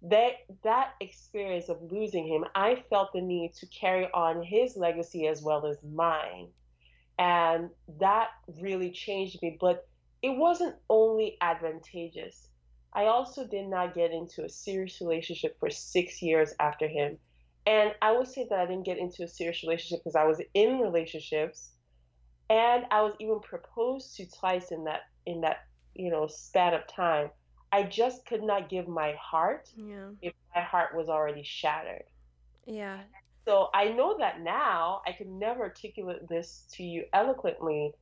that 0.03 0.33
that 0.63 0.93
experience 1.01 1.69
of 1.69 1.77
losing 1.91 2.25
him, 2.25 2.45
I 2.55 2.83
felt 2.89 3.13
the 3.13 3.21
need 3.21 3.53
to 3.55 3.65
carry 3.67 4.07
on 4.13 4.41
his 4.41 4.75
legacy 4.75 5.27
as 5.27 5.43
well 5.43 5.65
as 5.65 5.77
mine. 5.83 6.47
And 7.21 7.69
that 7.99 8.29
really 8.59 8.89
changed 8.89 9.39
me. 9.43 9.55
But 9.61 9.87
it 10.23 10.35
wasn't 10.35 10.75
only 10.89 11.37
advantageous. 11.39 12.47
I 12.93 13.05
also 13.05 13.47
did 13.47 13.67
not 13.67 13.93
get 13.93 14.11
into 14.11 14.43
a 14.43 14.49
serious 14.49 14.99
relationship 14.99 15.57
for 15.59 15.69
six 15.69 16.23
years 16.23 16.55
after 16.59 16.87
him. 16.87 17.19
And 17.67 17.93
I 18.01 18.11
would 18.11 18.27
say 18.27 18.47
that 18.49 18.59
I 18.59 18.65
didn't 18.65 18.85
get 18.85 18.97
into 18.97 19.23
a 19.23 19.27
serious 19.27 19.61
relationship 19.61 19.99
because 20.03 20.15
I 20.15 20.25
was 20.25 20.41
in 20.55 20.79
relationships 20.79 21.73
and 22.49 22.85
I 22.89 23.01
was 23.01 23.13
even 23.19 23.39
proposed 23.39 24.15
to 24.15 24.25
twice 24.39 24.71
in 24.71 24.83
that 24.85 25.01
in 25.27 25.41
that, 25.41 25.57
you 25.93 26.09
know, 26.09 26.25
span 26.25 26.73
of 26.73 26.87
time. 26.87 27.29
I 27.71 27.83
just 27.83 28.25
could 28.25 28.41
not 28.41 28.67
give 28.67 28.87
my 28.87 29.13
heart 29.21 29.69
yeah. 29.75 30.09
if 30.23 30.33
my 30.55 30.61
heart 30.61 30.95
was 30.95 31.07
already 31.07 31.43
shattered. 31.43 32.03
Yeah. 32.65 32.97
So 33.45 33.69
I 33.73 33.89
know 33.89 34.17
that 34.19 34.41
now 34.41 35.01
I 35.07 35.13
can 35.13 35.39
never 35.39 35.61
articulate 35.61 36.27
this 36.29 36.65
to 36.73 36.83
you 36.83 37.05
eloquently 37.13 37.93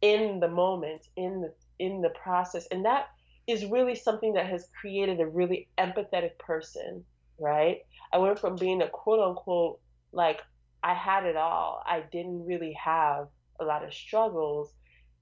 in 0.00 0.40
the 0.40 0.48
moment, 0.48 1.08
in 1.16 1.40
the 1.40 1.52
in 1.78 2.00
the 2.00 2.10
process. 2.10 2.66
And 2.70 2.84
that 2.84 3.08
is 3.46 3.64
really 3.66 3.94
something 3.94 4.34
that 4.34 4.46
has 4.46 4.68
created 4.78 5.20
a 5.20 5.26
really 5.26 5.68
empathetic 5.78 6.38
person, 6.38 7.04
right? 7.38 7.78
I 8.12 8.18
went 8.18 8.38
from 8.38 8.56
being 8.56 8.82
a 8.82 8.88
quote 8.88 9.20
unquote 9.20 9.80
like 10.12 10.40
I 10.82 10.94
had 10.94 11.24
it 11.26 11.36
all. 11.36 11.82
I 11.86 12.00
didn't 12.10 12.44
really 12.44 12.72
have 12.72 13.28
a 13.60 13.64
lot 13.64 13.84
of 13.84 13.94
struggles. 13.94 14.72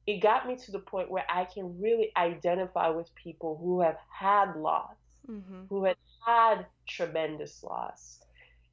It 0.06 0.22
got 0.22 0.48
me 0.48 0.56
to 0.56 0.72
the 0.72 0.78
point 0.78 1.10
where 1.10 1.26
I 1.28 1.44
can 1.44 1.78
really 1.78 2.10
identify 2.16 2.88
with 2.88 3.14
people 3.14 3.58
who 3.62 3.82
have 3.82 3.98
had 4.08 4.56
loss, 4.56 4.96
mm-hmm. 5.30 5.66
who 5.68 5.84
have 5.84 5.96
had 6.26 6.66
tremendous 6.86 7.62
loss 7.62 8.20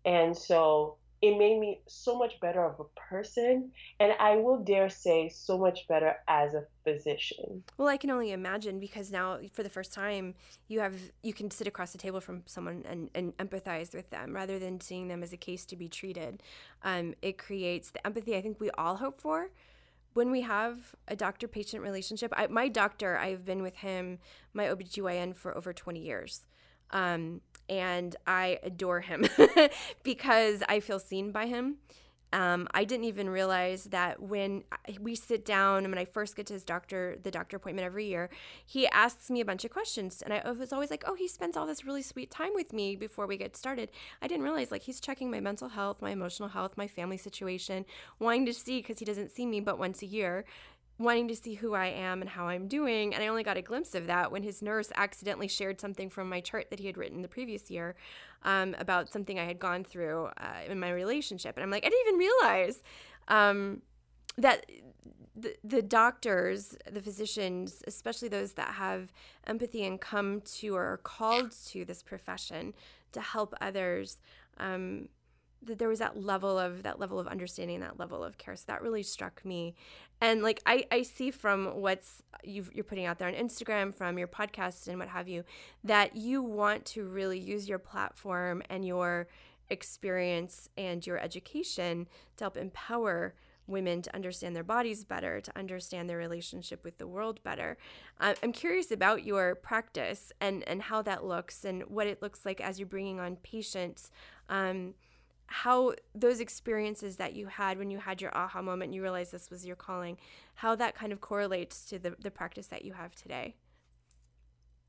and 0.07 0.35
so 0.35 0.95
it 1.21 1.37
made 1.37 1.59
me 1.59 1.81
so 1.87 2.17
much 2.17 2.39
better 2.39 2.63
of 2.63 2.79
a 2.79 2.99
person 3.09 3.71
and 3.99 4.13
i 4.19 4.35
will 4.35 4.63
dare 4.63 4.89
say 4.89 5.27
so 5.29 5.57
much 5.57 5.87
better 5.87 6.15
as 6.27 6.53
a 6.53 6.63
physician. 6.83 7.63
Well 7.77 7.87
i 7.87 7.97
can 7.97 8.09
only 8.09 8.31
imagine 8.31 8.79
because 8.79 9.11
now 9.11 9.39
for 9.53 9.63
the 9.63 9.69
first 9.69 9.93
time 9.93 10.33
you 10.67 10.79
have 10.79 10.95
you 11.23 11.33
can 11.33 11.51
sit 11.51 11.67
across 11.67 11.91
the 11.91 11.97
table 11.97 12.21
from 12.21 12.43
someone 12.45 12.83
and, 12.87 13.09
and 13.13 13.37
empathize 13.37 13.93
with 13.93 14.09
them 14.09 14.33
rather 14.33 14.57
than 14.57 14.79
seeing 14.79 15.07
them 15.07 15.21
as 15.21 15.33
a 15.33 15.37
case 15.37 15.65
to 15.65 15.75
be 15.75 15.87
treated. 15.89 16.41
Um, 16.83 17.13
it 17.21 17.37
creates 17.37 17.91
the 17.91 18.05
empathy 18.05 18.35
i 18.35 18.41
think 18.41 18.59
we 18.59 18.69
all 18.71 18.95
hope 18.95 19.19
for. 19.19 19.49
When 20.13 20.31
we 20.31 20.41
have 20.41 20.95
a 21.07 21.15
doctor 21.15 21.47
patient 21.47 21.83
relationship 21.83 22.31
I, 22.35 22.47
my 22.47 22.69
doctor 22.69 23.17
i've 23.17 23.43
been 23.43 23.61
with 23.63 23.77
him 23.77 24.19
my 24.53 24.65
obgyn 24.65 25.35
for 25.35 25.57
over 25.57 25.73
20 25.73 25.99
years. 25.99 26.45
Um, 26.91 27.41
and 27.69 28.15
I 28.25 28.59
adore 28.63 29.01
him 29.01 29.25
because 30.03 30.63
I 30.67 30.79
feel 30.79 30.99
seen 30.99 31.31
by 31.31 31.47
him. 31.47 31.77
Um, 32.33 32.67
I 32.73 32.83
didn't 32.83 33.05
even 33.05 33.29
realize 33.29 33.85
that 33.85 34.21
when 34.21 34.63
we 34.99 35.15
sit 35.15 35.45
down 35.45 35.85
and 35.85 35.89
when 35.89 35.97
I 35.97 36.03
first 36.03 36.35
get 36.35 36.45
to 36.47 36.53
his 36.53 36.65
doctor, 36.65 37.17
the 37.23 37.31
doctor 37.31 37.55
appointment 37.55 37.85
every 37.85 38.05
year, 38.05 38.29
he 38.65 38.85
asks 38.87 39.29
me 39.29 39.39
a 39.39 39.45
bunch 39.45 39.63
of 39.63 39.71
questions. 39.71 40.21
And 40.21 40.33
I 40.33 40.51
was 40.51 40.73
always 40.73 40.91
like, 40.91 41.05
oh, 41.07 41.15
he 41.15 41.29
spends 41.29 41.55
all 41.55 41.65
this 41.65 41.85
really 41.85 42.01
sweet 42.01 42.29
time 42.29 42.51
with 42.53 42.73
me 42.73 42.97
before 42.97 43.27
we 43.27 43.37
get 43.37 43.55
started. 43.55 43.91
I 44.21 44.27
didn't 44.27 44.43
realize 44.43 44.71
like 44.71 44.81
he's 44.81 44.99
checking 44.99 45.31
my 45.31 45.39
mental 45.39 45.69
health, 45.69 46.01
my 46.01 46.11
emotional 46.11 46.49
health, 46.49 46.73
my 46.75 46.87
family 46.87 47.17
situation, 47.17 47.85
wanting 48.19 48.45
to 48.47 48.53
see 48.53 48.79
because 48.79 48.99
he 48.99 49.05
doesn't 49.05 49.31
see 49.31 49.45
me 49.45 49.61
but 49.61 49.79
once 49.79 50.01
a 50.01 50.05
year 50.05 50.43
wanting 50.99 51.27
to 51.27 51.35
see 51.35 51.53
who 51.53 51.73
I 51.73 51.87
am 51.87 52.21
and 52.21 52.29
how 52.29 52.47
I'm 52.47 52.67
doing. 52.67 53.13
And 53.13 53.23
I 53.23 53.27
only 53.27 53.43
got 53.43 53.57
a 53.57 53.61
glimpse 53.61 53.93
of 53.93 54.07
that 54.07 54.31
when 54.31 54.43
his 54.43 54.61
nurse 54.61 54.91
accidentally 54.95 55.47
shared 55.47 55.79
something 55.79 56.09
from 56.09 56.27
my 56.29 56.41
chart 56.41 56.69
that 56.69 56.79
he 56.79 56.87
had 56.87 56.97
written 56.97 57.21
the 57.21 57.27
previous 57.27 57.69
year 57.69 57.95
um, 58.43 58.75
about 58.79 59.09
something 59.09 59.37
I 59.37 59.45
had 59.45 59.59
gone 59.59 59.83
through 59.83 60.29
uh, 60.37 60.69
in 60.69 60.79
my 60.79 60.91
relationship. 60.91 61.55
And 61.55 61.63
I'm 61.63 61.69
like, 61.69 61.85
I 61.85 61.89
didn't 61.89 62.07
even 62.07 62.19
realize 62.19 62.83
um, 63.27 63.81
that 64.37 64.65
the, 65.35 65.55
the 65.63 65.81
doctors, 65.81 66.75
the 66.91 67.01
physicians, 67.01 67.83
especially 67.85 68.27
those 68.27 68.53
that 68.53 68.69
have 68.69 69.11
empathy 69.45 69.85
and 69.85 70.01
come 70.01 70.41
to 70.41 70.75
or 70.75 70.83
are 70.83 70.97
called 70.97 71.51
to 71.67 71.85
this 71.85 72.01
profession 72.01 72.73
to 73.11 73.21
help 73.21 73.53
others. 73.61 74.17
Um, 74.57 75.09
that 75.63 75.79
there 75.79 75.87
was 75.87 75.99
that 75.99 76.21
level 76.21 76.57
of 76.57 76.83
that 76.83 76.99
level 76.99 77.19
of 77.19 77.27
understanding 77.27 77.79
that 77.79 77.99
level 77.99 78.23
of 78.23 78.37
care 78.37 78.55
so 78.55 78.63
that 78.67 78.81
really 78.81 79.03
struck 79.03 79.43
me 79.43 79.75
and 80.21 80.43
like 80.43 80.61
i 80.65 80.85
i 80.91 81.01
see 81.01 81.31
from 81.31 81.81
what's 81.81 82.21
you 82.43 82.65
you're 82.73 82.83
putting 82.83 83.05
out 83.05 83.17
there 83.19 83.27
on 83.27 83.33
instagram 83.33 83.93
from 83.93 84.17
your 84.17 84.27
podcast 84.27 84.87
and 84.87 84.99
what 84.99 85.07
have 85.07 85.27
you 85.27 85.43
that 85.83 86.15
you 86.15 86.41
want 86.41 86.85
to 86.85 87.05
really 87.05 87.39
use 87.39 87.67
your 87.67 87.79
platform 87.79 88.61
and 88.69 88.85
your 88.85 89.27
experience 89.69 90.69
and 90.77 91.05
your 91.05 91.17
education 91.17 92.07
to 92.37 92.43
help 92.43 92.57
empower 92.57 93.33
women 93.67 94.01
to 94.01 94.15
understand 94.15 94.55
their 94.55 94.63
bodies 94.63 95.03
better, 95.03 95.41
to 95.41 95.57
understand 95.57 96.09
their 96.09 96.17
relationship 96.17 96.83
with 96.83 96.97
the 96.97 97.07
world 97.07 97.43
better. 97.43 97.77
Uh, 98.19 98.33
I'm 98.41 98.53
curious 98.53 98.91
about 98.91 99.25
your 99.25 99.55
practice 99.55 100.31
and, 100.39 100.63
and 100.67 100.81
how 100.81 101.01
that 101.03 101.25
looks 101.25 101.65
and 101.65 101.83
what 101.83 102.07
it 102.07 102.21
looks 102.21 102.45
like 102.45 102.61
as 102.61 102.79
you're 102.79 102.87
bringing 102.87 103.19
on 103.19 103.35
patients. 103.37 104.09
Um, 104.49 104.93
how 105.47 105.93
those 106.13 106.39
experiences 106.39 107.15
that 107.15 107.33
you 107.33 107.47
had 107.47 107.77
when 107.77 107.89
you 107.89 107.97
had 107.97 108.21
your 108.21 108.35
aha 108.37 108.61
moment 108.61 108.89
and 108.89 108.95
you 108.95 109.01
realized 109.01 109.31
this 109.31 109.49
was 109.49 109.65
your 109.65 109.75
calling, 109.75 110.17
how 110.55 110.75
that 110.75 110.95
kind 110.95 111.11
of 111.11 111.21
correlates 111.21 111.85
to 111.85 111.97
the, 111.97 112.15
the 112.19 112.31
practice 112.31 112.67
that 112.67 112.85
you 112.85 112.93
have 112.93 113.15
today. 113.15 113.55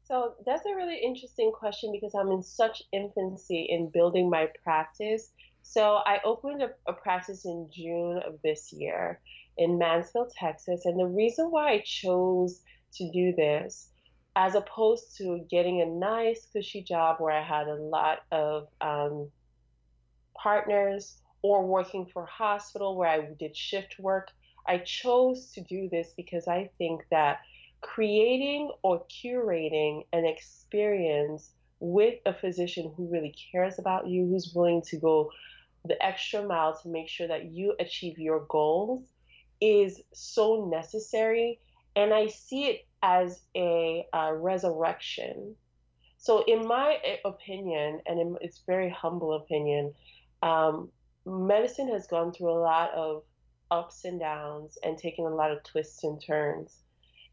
So 0.05 0.35
that's 0.47 0.65
a 0.67 0.75
really 0.75 0.99
interesting 0.99 1.53
question 1.53 1.93
because 1.93 2.15
I'm 2.15 2.31
in 2.31 2.43
such 2.43 2.83
infancy 2.93 3.67
in 3.69 3.91
building 3.91 4.31
my 4.31 4.49
practice. 4.65 5.31
So 5.63 6.01
I 6.07 6.19
opened 6.25 6.63
a, 6.63 6.71
a 6.87 6.95
practice 6.95 7.45
in 7.45 7.69
June 7.71 8.21
of 8.27 8.41
this 8.43 8.73
year 8.73 9.21
in 9.59 9.77
Mansfield, 9.77 10.33
Texas. 10.35 10.87
And 10.87 10.99
the 10.99 11.07
reason 11.07 11.51
why 11.51 11.73
I 11.73 11.83
chose 11.85 12.63
to 12.95 13.11
do 13.13 13.35
this, 13.37 13.91
as 14.35 14.55
opposed 14.55 15.17
to 15.19 15.45
getting 15.51 15.83
a 15.83 15.87
nice, 15.87 16.47
cushy 16.53 16.83
job 16.83 17.17
where 17.19 17.33
I 17.33 17.43
had 17.43 17.69
a 17.69 17.75
lot 17.75 18.21
of 18.33 18.69
um, 18.81 19.31
partners 20.43 21.21
or 21.43 21.67
working 21.67 22.07
for 22.07 22.27
hospital 22.27 22.97
where 22.97 23.09
I 23.09 23.29
did 23.39 23.57
shift 23.57 23.99
work, 23.99 24.31
I 24.67 24.79
chose 24.79 25.53
to 25.53 25.61
do 25.63 25.89
this 25.91 26.13
because 26.17 26.49
I 26.49 26.71
think 26.79 27.03
that 27.11 27.41
creating 27.81 28.71
or 28.83 29.05
curating 29.07 30.05
an 30.13 30.25
experience 30.25 31.53
with 31.81 32.19
a 32.27 32.35
physician 32.35 32.93
who 32.97 33.09
really 33.09 33.35
cares 33.53 33.79
about 33.79 34.09
you, 34.09 34.27
who's 34.27 34.53
willing 34.55 34.83
to 34.83 34.97
go 34.99 35.31
the 35.85 36.03
extra 36.05 36.43
mile 36.43 36.79
to 36.83 36.89
make 36.89 37.09
sure 37.09 37.29
that 37.29 37.47
you 37.53 37.75
achieve 37.79 38.19
your 38.19 38.45
goals 38.49 39.05
is 39.61 40.01
so 40.13 40.69
necessary. 40.71 41.61
And 41.97 42.13
I 42.13 42.27
see 42.29 42.67
it 42.67 42.87
as 43.03 43.41
a, 43.57 44.07
a 44.13 44.35
resurrection. 44.35 45.55
So, 46.19 46.45
in 46.47 46.67
my 46.67 46.99
eh, 47.05 47.17
opinion, 47.25 48.01
and 48.07 48.21
in, 48.21 48.37
it's 48.41 48.63
very 48.67 48.91
humble 48.91 49.35
opinion, 49.35 49.95
um, 50.43 50.91
medicine 51.27 51.89
has 51.89 52.07
gone 52.07 52.33
through 52.33 52.51
a 52.51 52.61
lot 52.61 52.93
of 52.93 53.23
ups 53.71 54.05
and 54.05 54.19
downs 54.19 54.79
and 54.83 54.97
taken 54.97 55.25
a 55.25 55.35
lot 55.35 55.51
of 55.51 55.63
twists 55.63 56.05
and 56.05 56.23
turns. 56.23 56.79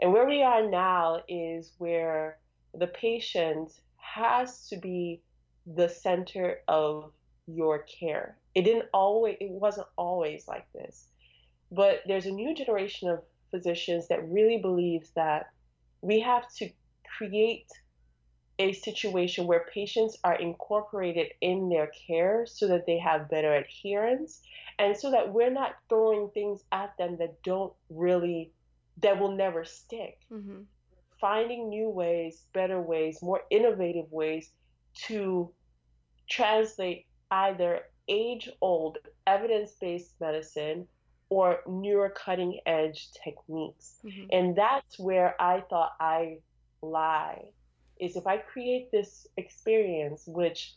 And 0.02 0.12
where 0.12 0.28
we 0.28 0.42
are 0.42 0.68
now 0.70 1.24
is 1.30 1.74
where 1.78 2.40
the 2.74 2.88
patient 2.88 3.72
has 3.96 4.68
to 4.68 4.78
be 4.78 5.22
the 5.66 5.88
center 5.88 6.60
of 6.68 7.12
your 7.48 7.80
care. 7.80 8.38
It 8.54 8.64
didn't 8.64 8.90
always 8.94 9.38
it 9.40 9.50
wasn't 9.50 9.88
always 9.98 10.48
like 10.48 10.72
this. 10.74 11.08
But 11.72 12.02
there's 12.08 12.26
a 12.26 12.32
new 12.32 12.54
generation 12.54 13.10
of 13.10 13.24
physicians 13.52 14.08
that 14.10 14.28
really 14.30 14.58
believes 14.58 15.12
that 15.16 15.48
we 16.02 16.20
have 16.20 16.52
to 16.56 16.70
create 17.18 17.68
a 18.60 18.74
situation 18.74 19.48
where 19.48 19.66
patients 19.74 20.18
are 20.24 20.36
incorporated 20.36 21.28
in 21.42 21.70
their 21.70 21.92
care 22.08 22.46
so 22.46 22.68
that 22.68 22.86
they 22.86 22.98
have 22.98 23.30
better 23.30 23.54
adherence 23.54 24.41
and 24.80 24.96
so 24.96 25.12
that 25.12 25.34
we're 25.34 25.52
not 25.52 25.76
throwing 25.89 26.30
things 26.34 26.63
at 26.72 26.96
them 26.98 27.18
that 27.20 27.41
don't 27.44 27.74
really 27.89 28.52
that 29.02 29.20
will 29.20 29.36
never 29.36 29.65
stick 29.65 30.20
mm-hmm. 30.32 30.62
finding 31.20 31.70
new 31.70 31.89
ways 31.89 32.44
better 32.54 32.82
ways 32.82 33.20
more 33.22 33.41
innovative 33.52 34.10
ways 34.12 34.52
to 34.94 35.52
translate 36.30 37.06
either 37.32 37.82
age 38.08 38.50
old 38.62 38.98
evidence 39.28 39.72
based 39.82 40.13
medicine 40.22 40.88
or 41.30 41.60
newer 41.68 42.10
cutting 42.10 42.60
edge 42.65 43.10
techniques 43.22 43.98
mm-hmm. 44.06 44.28
and 44.32 44.56
that's 44.56 44.98
where 44.98 45.39
i 45.41 45.60
thought 45.70 45.91
i 46.00 46.38
lie 46.82 47.44
is 47.99 48.15
if 48.15 48.27
I 48.27 48.38
create 48.38 48.91
this 48.91 49.27
experience, 49.38 50.23
which 50.27 50.75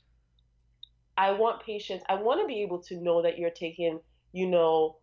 I 1.17 1.33
want 1.33 1.63
patients, 1.63 2.05
I 2.09 2.15
want 2.15 2.41
to 2.41 2.47
be 2.47 2.63
able 2.63 2.79
to 2.83 2.97
know 2.97 3.23
that 3.23 3.39
you're 3.39 3.51
taking, 3.51 4.01
you 4.33 4.47
know, 4.47 4.99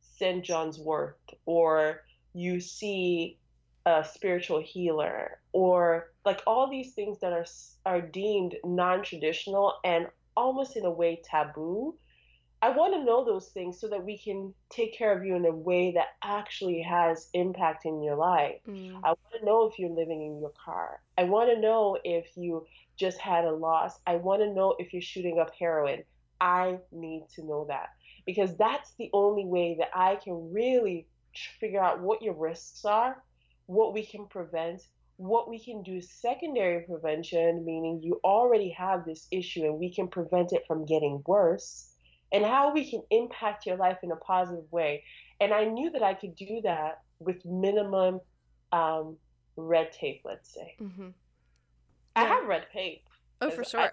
St. 0.00 0.44
John's 0.44 0.78
wort, 0.78 1.18
or 1.46 2.02
you 2.34 2.60
see 2.60 3.38
a 3.86 4.04
spiritual 4.04 4.60
healer, 4.60 5.40
or 5.52 6.12
like 6.24 6.42
all 6.46 6.68
these 6.68 6.92
things 6.92 7.20
that 7.20 7.32
are 7.32 7.46
are 7.86 8.00
deemed 8.00 8.56
non-traditional 8.64 9.74
and 9.84 10.08
almost 10.36 10.76
in 10.76 10.84
a 10.84 10.90
way 10.90 11.20
taboo 11.24 11.94
I 12.62 12.70
want 12.70 12.92
to 12.92 13.04
know 13.04 13.24
those 13.24 13.48
things 13.48 13.80
so 13.80 13.88
that 13.88 14.04
we 14.04 14.18
can 14.18 14.52
take 14.68 14.96
care 14.96 15.16
of 15.16 15.24
you 15.24 15.34
in 15.34 15.46
a 15.46 15.52
way 15.52 15.92
that 15.92 16.08
actually 16.22 16.82
has 16.82 17.30
impact 17.32 17.86
in 17.86 18.02
your 18.02 18.16
life. 18.16 18.56
Mm. 18.68 19.00
I 19.02 19.08
want 19.08 19.34
to 19.38 19.44
know 19.46 19.66
if 19.66 19.78
you're 19.78 19.88
living 19.88 20.22
in 20.22 20.40
your 20.40 20.52
car. 20.62 21.00
I 21.16 21.24
want 21.24 21.48
to 21.50 21.58
know 21.58 21.96
if 22.04 22.26
you 22.36 22.66
just 22.98 23.18
had 23.18 23.46
a 23.46 23.50
loss. 23.50 23.98
I 24.06 24.16
want 24.16 24.42
to 24.42 24.52
know 24.52 24.74
if 24.78 24.92
you're 24.92 25.00
shooting 25.00 25.38
up 25.38 25.52
heroin. 25.58 26.02
I 26.38 26.78
need 26.92 27.26
to 27.36 27.44
know 27.44 27.64
that 27.68 27.90
because 28.26 28.54
that's 28.56 28.92
the 28.98 29.08
only 29.14 29.46
way 29.46 29.76
that 29.78 29.90
I 29.94 30.16
can 30.16 30.52
really 30.52 31.06
figure 31.60 31.82
out 31.82 32.00
what 32.00 32.20
your 32.20 32.34
risks 32.34 32.84
are, 32.84 33.22
what 33.66 33.94
we 33.94 34.04
can 34.04 34.26
prevent, 34.26 34.82
what 35.16 35.48
we 35.48 35.58
can 35.58 35.82
do 35.82 36.00
secondary 36.00 36.82
prevention, 36.82 37.64
meaning 37.64 38.00
you 38.02 38.20
already 38.24 38.70
have 38.70 39.04
this 39.04 39.26
issue 39.30 39.64
and 39.64 39.78
we 39.78 39.92
can 39.92 40.08
prevent 40.08 40.52
it 40.52 40.64
from 40.66 40.84
getting 40.84 41.22
worse 41.26 41.89
and 42.32 42.44
how 42.44 42.72
we 42.72 42.88
can 42.88 43.02
impact 43.10 43.66
your 43.66 43.76
life 43.76 43.98
in 44.02 44.12
a 44.12 44.16
positive 44.16 44.70
way. 44.70 45.04
And 45.40 45.52
I 45.52 45.64
knew 45.64 45.90
that 45.90 46.02
I 46.02 46.14
could 46.14 46.36
do 46.36 46.60
that 46.62 47.00
with 47.18 47.44
minimum 47.44 48.20
um, 48.72 49.16
red 49.56 49.92
tape, 49.92 50.22
let's 50.24 50.52
say. 50.52 50.76
Mm-hmm. 50.80 51.02
Yeah. 51.02 52.22
I 52.22 52.24
have 52.24 52.46
red 52.46 52.66
tape. 52.72 53.02
Oh, 53.40 53.50
for 53.50 53.64
sure. 53.64 53.90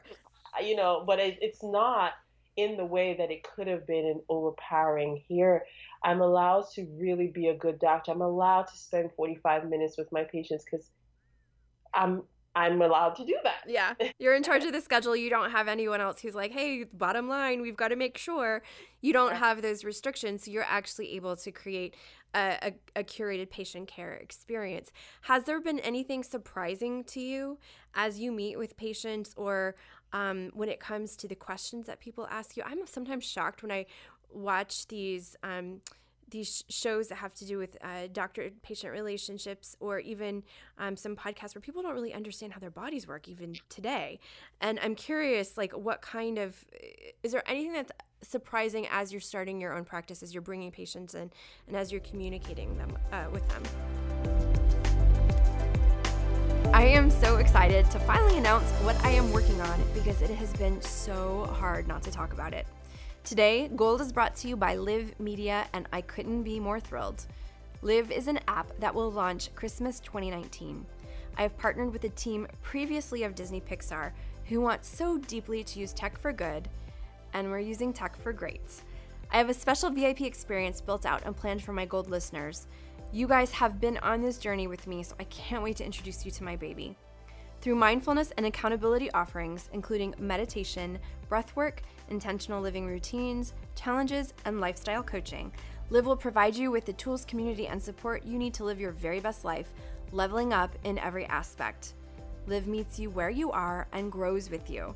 I, 0.56 0.62
you 0.62 0.76
know, 0.76 1.04
but 1.06 1.20
it, 1.20 1.38
it's 1.42 1.64
not 1.64 2.14
in 2.58 2.76
the 2.76 2.86
way 2.86 3.16
that 3.18 3.32
it 3.32 3.44
could 3.44 3.68
have 3.68 3.86
been 3.86 4.06
in 4.06 4.22
overpowering. 4.30 5.24
Here, 5.28 5.64
I'm 6.04 6.22
allowed 6.22 6.66
to 6.74 6.88
really 7.00 7.28
be 7.28 7.48
a 7.48 7.56
good 7.56 7.80
doctor. 7.80 8.12
I'm 8.12 8.22
allowed 8.22 8.64
to 8.64 8.78
spend 8.78 9.12
45 9.16 9.70
minutes 9.70 9.98
with 9.98 10.12
my 10.12 10.24
patients 10.24 10.66
because 10.70 10.90
I'm 11.94 12.24
I'm 12.58 12.82
allowed 12.82 13.16
to 13.18 13.26
do 13.26 13.38
that. 13.44 13.64
Yeah. 13.68 13.94
You're 14.20 14.34
in 14.34 14.42
charge 14.42 14.64
of 14.64 14.74
the 14.74 14.82
schedule. 14.82 15.16
You 15.16 15.30
don't 15.30 15.52
have 15.52 15.68
anyone 15.68 16.02
else 16.02 16.22
who's 16.22 16.34
like, 16.34 16.52
hey, 16.52 16.86
bottom 16.86 17.30
line, 17.30 17.62
we've 17.62 17.78
got 17.78 17.90
to 17.90 17.96
make 17.96 18.18
sure 18.18 18.64
you 19.00 19.14
don't 19.14 19.36
have 19.36 19.62
those 19.62 19.84
restrictions. 19.84 20.46
So 20.46 20.52
you're 20.52 20.66
actually 20.68 21.16
able 21.16 21.36
to 21.36 21.52
create 21.52 21.96
a, 22.34 22.74
a, 22.96 23.00
a, 23.02 23.04
curated 23.04 23.52
patient 23.52 23.88
care 23.88 24.14
experience. 24.16 24.92
Has 25.22 25.44
there 25.44 25.62
been 25.62 25.80
anything 25.80 26.24
surprising 26.24 27.04
to 27.06 27.20
you 27.20 27.60
as 27.94 28.20
you 28.20 28.32
meet 28.32 28.58
with 28.58 28.76
patients 28.76 29.36
or 29.38 29.76
um, 30.12 30.50
when 30.54 30.68
it 30.68 30.80
comes 30.80 31.16
to 31.18 31.28
the 31.28 31.36
questions 31.36 31.86
that 31.86 32.00
people 32.00 32.28
ask 32.32 32.58
you? 32.58 32.64
I'm 32.66 32.88
sometimes 32.88 33.24
shocked 33.24 33.62
when 33.62 33.72
I 33.72 33.86
watch 34.32 34.88
these. 34.88 35.36
Um, 35.44 35.82
these 36.30 36.64
shows 36.70 37.08
that 37.08 37.16
have 37.16 37.34
to 37.34 37.46
do 37.46 37.58
with 37.58 37.78
uh, 37.82 38.08
doctor 38.12 38.50
patient 38.62 38.94
relationships 38.94 39.76
or 39.80 40.00
even 40.00 40.44
um, 40.78 40.96
some 40.98 41.16
podcasts 41.16 41.56
where 41.56 41.62
people 41.62 41.82
don't 41.82 41.94
really 41.94 42.14
understand 42.14 42.54
how 42.54 42.60
their 42.60 42.70
bodies 42.70 43.08
work 43.08 43.28
even 43.28 43.56
today 43.70 44.20
and 44.62 44.80
i'm 44.82 44.96
curious 44.96 45.58
like 45.58 45.72
what 45.74 46.02
kind 46.02 46.38
of 46.38 46.66
is 47.24 47.32
there 47.32 47.44
anything 47.48 47.74
that's 47.74 47.92
surprising 48.22 48.88
as 48.92 49.12
you're 49.12 49.22
starting 49.22 49.62
your 49.62 49.74
own 49.74 49.86
practice 49.86 50.24
as 50.24 50.34
you're 50.34 50.42
bringing 50.42 50.72
patients 50.72 51.14
in 51.14 51.32
and 51.68 51.76
as 51.76 51.92
you're 51.92 52.02
communicating 52.02 52.78
them 52.78 52.98
uh, 53.12 53.26
with 53.32 53.48
them 53.50 53.64
I 56.74 56.84
am 56.84 57.10
so 57.10 57.38
excited 57.38 57.90
to 57.92 58.00
finally 58.00 58.38
announce 58.38 58.70
what 58.84 58.96
I 59.04 59.12
am 59.12 59.32
working 59.32 59.60
on 59.62 59.82
because 59.94 60.22
it 60.22 60.30
has 60.32 60.52
been 60.54 60.80
so 60.82 61.46
hard 61.58 61.88
not 61.88 62.04
to 62.04 62.12
talk 62.12 62.34
about 62.34 62.54
it. 62.54 62.68
Today, 63.28 63.70
Gold 63.76 64.00
is 64.00 64.14
brought 64.14 64.38
to 64.38 64.48
you 64.48 64.56
by 64.56 64.78
Live 64.78 65.20
Media, 65.20 65.68
and 65.74 65.86
I 65.92 66.00
couldn't 66.00 66.44
be 66.44 66.62
more 66.62 66.80
thrilled. 66.80 67.26
Live 67.82 68.10
is 68.10 68.30
an 68.30 68.40
app 68.48 68.72
that 68.80 68.96
will 68.96 69.12
launch 69.12 69.54
Christmas 69.54 70.00
2019. 70.00 70.86
I 71.38 71.42
have 71.42 71.58
partnered 71.58 71.92
with 71.92 72.06
a 72.06 72.10
team 72.10 72.48
previously 72.62 73.24
of 73.24 73.36
Disney 73.36 73.60
Pixar 73.60 74.14
who 74.46 74.62
want 74.62 74.86
so 74.86 75.18
deeply 75.18 75.62
to 75.66 75.80
use 75.82 75.92
tech 75.92 76.18
for 76.18 76.32
good, 76.32 76.70
and 77.34 77.52
we're 77.52 77.60
using 77.60 77.92
tech 77.92 78.16
for 78.16 78.32
great. 78.32 78.82
I 79.30 79.40
have 79.40 79.50
a 79.50 79.54
special 79.54 79.90
VIP 79.90 80.22
experience 80.22 80.80
built 80.80 81.06
out 81.06 81.24
and 81.26 81.36
planned 81.36 81.62
for 81.62 81.74
my 81.74 81.84
Gold 81.84 82.10
listeners. 82.10 82.68
You 83.12 83.28
guys 83.28 83.52
have 83.52 83.82
been 83.82 83.98
on 83.98 84.22
this 84.22 84.38
journey 84.38 84.68
with 84.68 84.88
me, 84.88 85.04
so 85.04 85.16
I 85.20 85.26
can't 85.26 85.64
wait 85.64 85.76
to 85.78 85.86
introduce 85.86 86.24
you 86.24 86.32
to 86.32 86.46
my 86.46 86.56
baby. 86.56 86.96
Through 87.62 87.76
mindfulness 87.76 88.32
and 88.38 88.46
accountability 88.46 89.12
offerings, 89.12 89.70
including 89.74 90.14
meditation, 90.20 91.00
breathwork, 91.30 91.80
intentional 92.10 92.62
living 92.62 92.86
routines, 92.86 93.54
challenges, 93.76 94.34
and 94.46 94.60
lifestyle 94.60 95.04
coaching, 95.04 95.52
Live 95.90 96.06
will 96.06 96.18
provide 96.18 96.56
you 96.56 96.70
with 96.70 96.86
the 96.86 96.94
tools, 96.94 97.24
community, 97.24 97.68
and 97.68 97.82
support 97.82 98.26
you 98.26 98.38
need 98.38 98.54
to 98.56 98.66
live 98.66 98.80
your 98.80 98.92
very 98.92 99.22
best 99.22 99.46
life, 99.46 99.72
leveling 100.12 100.52
up 100.52 100.76
in 100.84 101.00
every 101.00 101.26
aspect. 101.28 101.94
Live 102.46 102.68
meets 102.68 103.00
you 103.00 103.10
where 103.10 103.30
you 103.30 103.52
are 103.52 103.88
and 103.94 104.12
grows 104.12 104.50
with 104.50 104.70
you. 104.70 104.94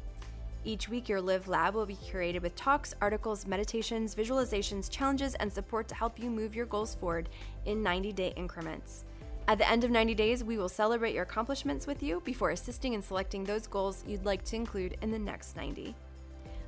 Each 0.64 0.90
week, 0.90 1.10
your 1.10 1.22
Live 1.22 1.48
Lab 1.48 1.74
will 1.74 1.86
be 1.86 1.96
curated 1.96 2.42
with 2.42 2.56
talks, 2.56 2.94
articles, 3.02 3.48
meditations, 3.48 4.14
visualizations, 4.14 4.90
challenges, 4.90 5.34
and 5.36 5.52
support 5.52 5.88
to 5.88 5.96
help 5.96 6.20
you 6.20 6.30
move 6.30 6.56
your 6.56 6.68
goals 6.68 6.94
forward 6.94 7.30
in 7.66 7.82
90 7.82 8.12
day 8.12 8.34
increments. 8.36 9.06
At 9.48 9.58
the 9.58 9.70
end 9.70 9.84
of 9.84 9.92
90 9.92 10.14
days, 10.16 10.44
we 10.44 10.58
will 10.58 10.70
celebrate 10.70 11.14
your 11.14 11.24
accomplishments 11.24 11.88
with 11.88 12.04
you 12.04 12.22
before 12.22 12.52
assisting 12.52 12.94
in 12.94 13.02
selecting 13.02 13.44
those 13.44 13.68
goals 13.68 14.04
you'd 14.08 14.26
like 14.26 14.44
to 14.46 14.56
include 14.56 14.98
in 15.02 15.12
the 15.12 15.20
next 15.20 15.56
90. 15.56 15.96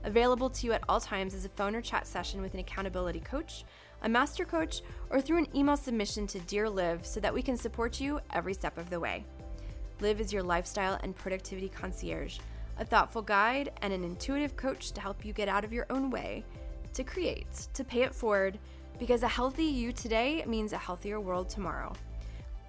Available 0.04 0.50
to 0.50 0.66
you 0.66 0.74
at 0.74 0.84
all 0.90 1.00
times 1.00 1.34
is 1.34 1.46
a 1.46 1.50
phone 1.50 1.76
or 1.76 1.82
chat 1.82 2.06
session 2.06 2.42
with 2.42 2.54
an 2.54 2.60
accountability 2.60 3.22
coach, 3.22 3.64
a 4.02 4.10
master 4.10 4.44
coach, 4.44 4.82
or 5.10 5.22
through 5.22 5.38
an 5.38 5.56
email 5.56 5.78
submission 5.78 6.28
to 6.28 6.40
Dear 6.40 6.70
Live 6.70 7.06
so 7.06 7.20
that 7.22 7.34
we 7.34 7.42
can 7.42 7.56
support 7.56 8.02
you 8.02 8.20
every 8.34 8.54
step 8.54 8.78
of 8.78 8.90
the 8.90 9.00
way. 9.00 9.24
Live 10.02 10.20
is 10.20 10.34
your 10.34 10.44
lifestyle 10.44 11.00
and 11.04 11.16
productivity 11.16 11.70
concierge, 11.70 12.40
a 12.80 12.86
thoughtful 12.86 13.22
guide 13.22 13.72
and 13.82 13.94
an 13.94 14.04
intuitive 14.04 14.58
coach 14.58 14.92
to 14.92 15.00
help 15.00 15.24
you 15.24 15.32
get 15.32 15.48
out 15.48 15.64
of 15.64 15.72
your 15.72 15.86
own 15.90 16.10
way, 16.10 16.44
to 16.94 17.04
create, 17.04 17.68
to 17.74 17.86
pay 17.86 18.02
it 18.02 18.14
forward, 18.14 18.60
because 19.00 19.24
a 19.24 19.28
healthy 19.28 19.64
you 19.64 19.94
today 19.94 20.44
means 20.48 20.74
a 20.74 20.78
healthier 20.78 21.22
world 21.22 21.48
tomorrow. 21.48 21.94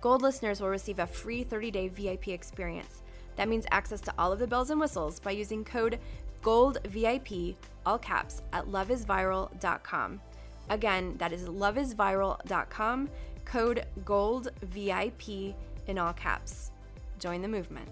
Gold 0.05 0.21
listeners 0.21 0.61
will 0.61 0.69
receive 0.69 0.99
a 0.99 1.07
free 1.07 1.45
30 1.45 1.71
day 1.71 1.88
VIP 1.88 2.29
experience. 2.29 3.01
That 3.37 3.49
means 3.49 3.64
access 3.71 4.03
to 4.03 4.12
all 4.19 4.33
of 4.33 4.38
the 4.38 4.47
bells 4.47 4.69
and 4.69 4.79
whistles 4.79 5.19
by 5.19 5.31
using 5.31 5.64
code 5.64 5.99
GOLDVIP, 6.43 7.55
all 7.87 7.97
caps, 7.97 8.43
at 8.53 8.67
loveisviral.com. 8.67 10.21
Again, 10.69 11.14
that 11.17 11.33
is 11.33 11.49
loveisviral.com, 11.49 13.09
code 13.47 13.87
GOLDVIP 14.05 15.55
in 15.87 15.97
all 15.97 16.12
caps. 16.12 16.71
Join 17.19 17.40
the 17.40 17.49
movement. 17.49 17.88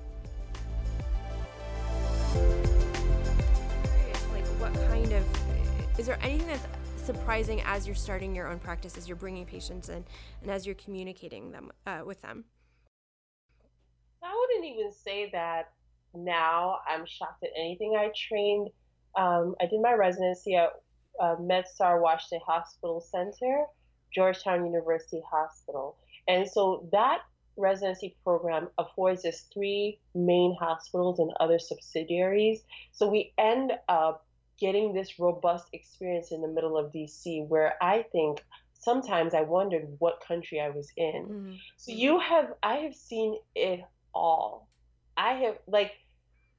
Like, 4.35 4.47
what 4.61 4.75
kind 4.91 5.13
of 5.15 5.25
is 5.99 6.05
there 6.05 6.19
anything 6.21 6.49
that's 6.49 6.67
surprising 7.03 7.61
as 7.65 7.87
you're 7.87 7.97
starting 7.97 8.35
your 8.35 8.49
own 8.49 8.59
practice, 8.59 8.97
as 8.97 9.09
you're 9.09 9.17
bringing 9.17 9.45
patients 9.45 9.89
in, 9.89 10.05
and 10.43 10.51
as 10.51 10.67
you're 10.67 10.75
communicating 10.77 11.51
them 11.51 11.71
uh, 11.87 12.03
with 12.05 12.23
them? 12.23 12.45
I 14.23 14.33
wouldn't 14.39 14.73
even 14.73 14.93
say 14.93 15.29
that 15.33 15.73
now 16.15 16.79
I'm 16.89 17.05
shocked 17.07 17.43
at 17.43 17.51
anything. 17.59 17.97
I 17.99 18.11
trained, 18.17 18.69
um, 19.19 19.55
I 19.61 19.67
did 19.67 19.81
my 19.81 19.95
residency 19.95 20.55
at 20.55 20.71
uh, 21.21 21.37
MedStar 21.37 22.01
Washington 22.01 22.41
Hospital 22.47 23.01
Center, 23.01 23.65
Georgetown 24.15 24.65
University 24.65 25.21
Hospital. 25.29 25.97
And 26.29 26.49
so 26.49 26.89
that 26.93 27.23
residency 27.57 28.17
program 28.25 28.69
affords 28.79 29.25
us 29.25 29.47
three 29.53 29.99
main 30.15 30.57
hospitals 30.59 31.19
and 31.19 31.33
other 31.41 31.59
subsidiaries. 31.59 32.63
So 32.93 33.09
we 33.09 33.33
end 33.39 33.73
up 33.89 34.25
getting 34.63 34.95
this 34.95 35.19
robust 35.19 35.67
experience 35.73 36.31
in 36.31 36.41
the 36.41 36.49
middle 36.57 36.79
of 36.79 36.93
DC 36.93 37.47
where 37.49 37.75
I 37.83 38.05
think 38.13 38.45
sometimes 38.73 39.35
I 39.35 39.43
wondered 39.43 39.87
what 39.99 40.23
country 40.27 40.61
I 40.61 40.71
was 40.71 40.89
in. 40.97 41.27
Mm-hmm. 41.29 41.53
So 41.77 41.93
you 41.93 42.21
have 42.21 42.53
I 42.63 42.77
have 42.85 42.95
seen 42.95 43.39
it 43.55 43.81
all. 44.15 44.69
I 45.17 45.33
have 45.45 45.57
like 45.67 45.93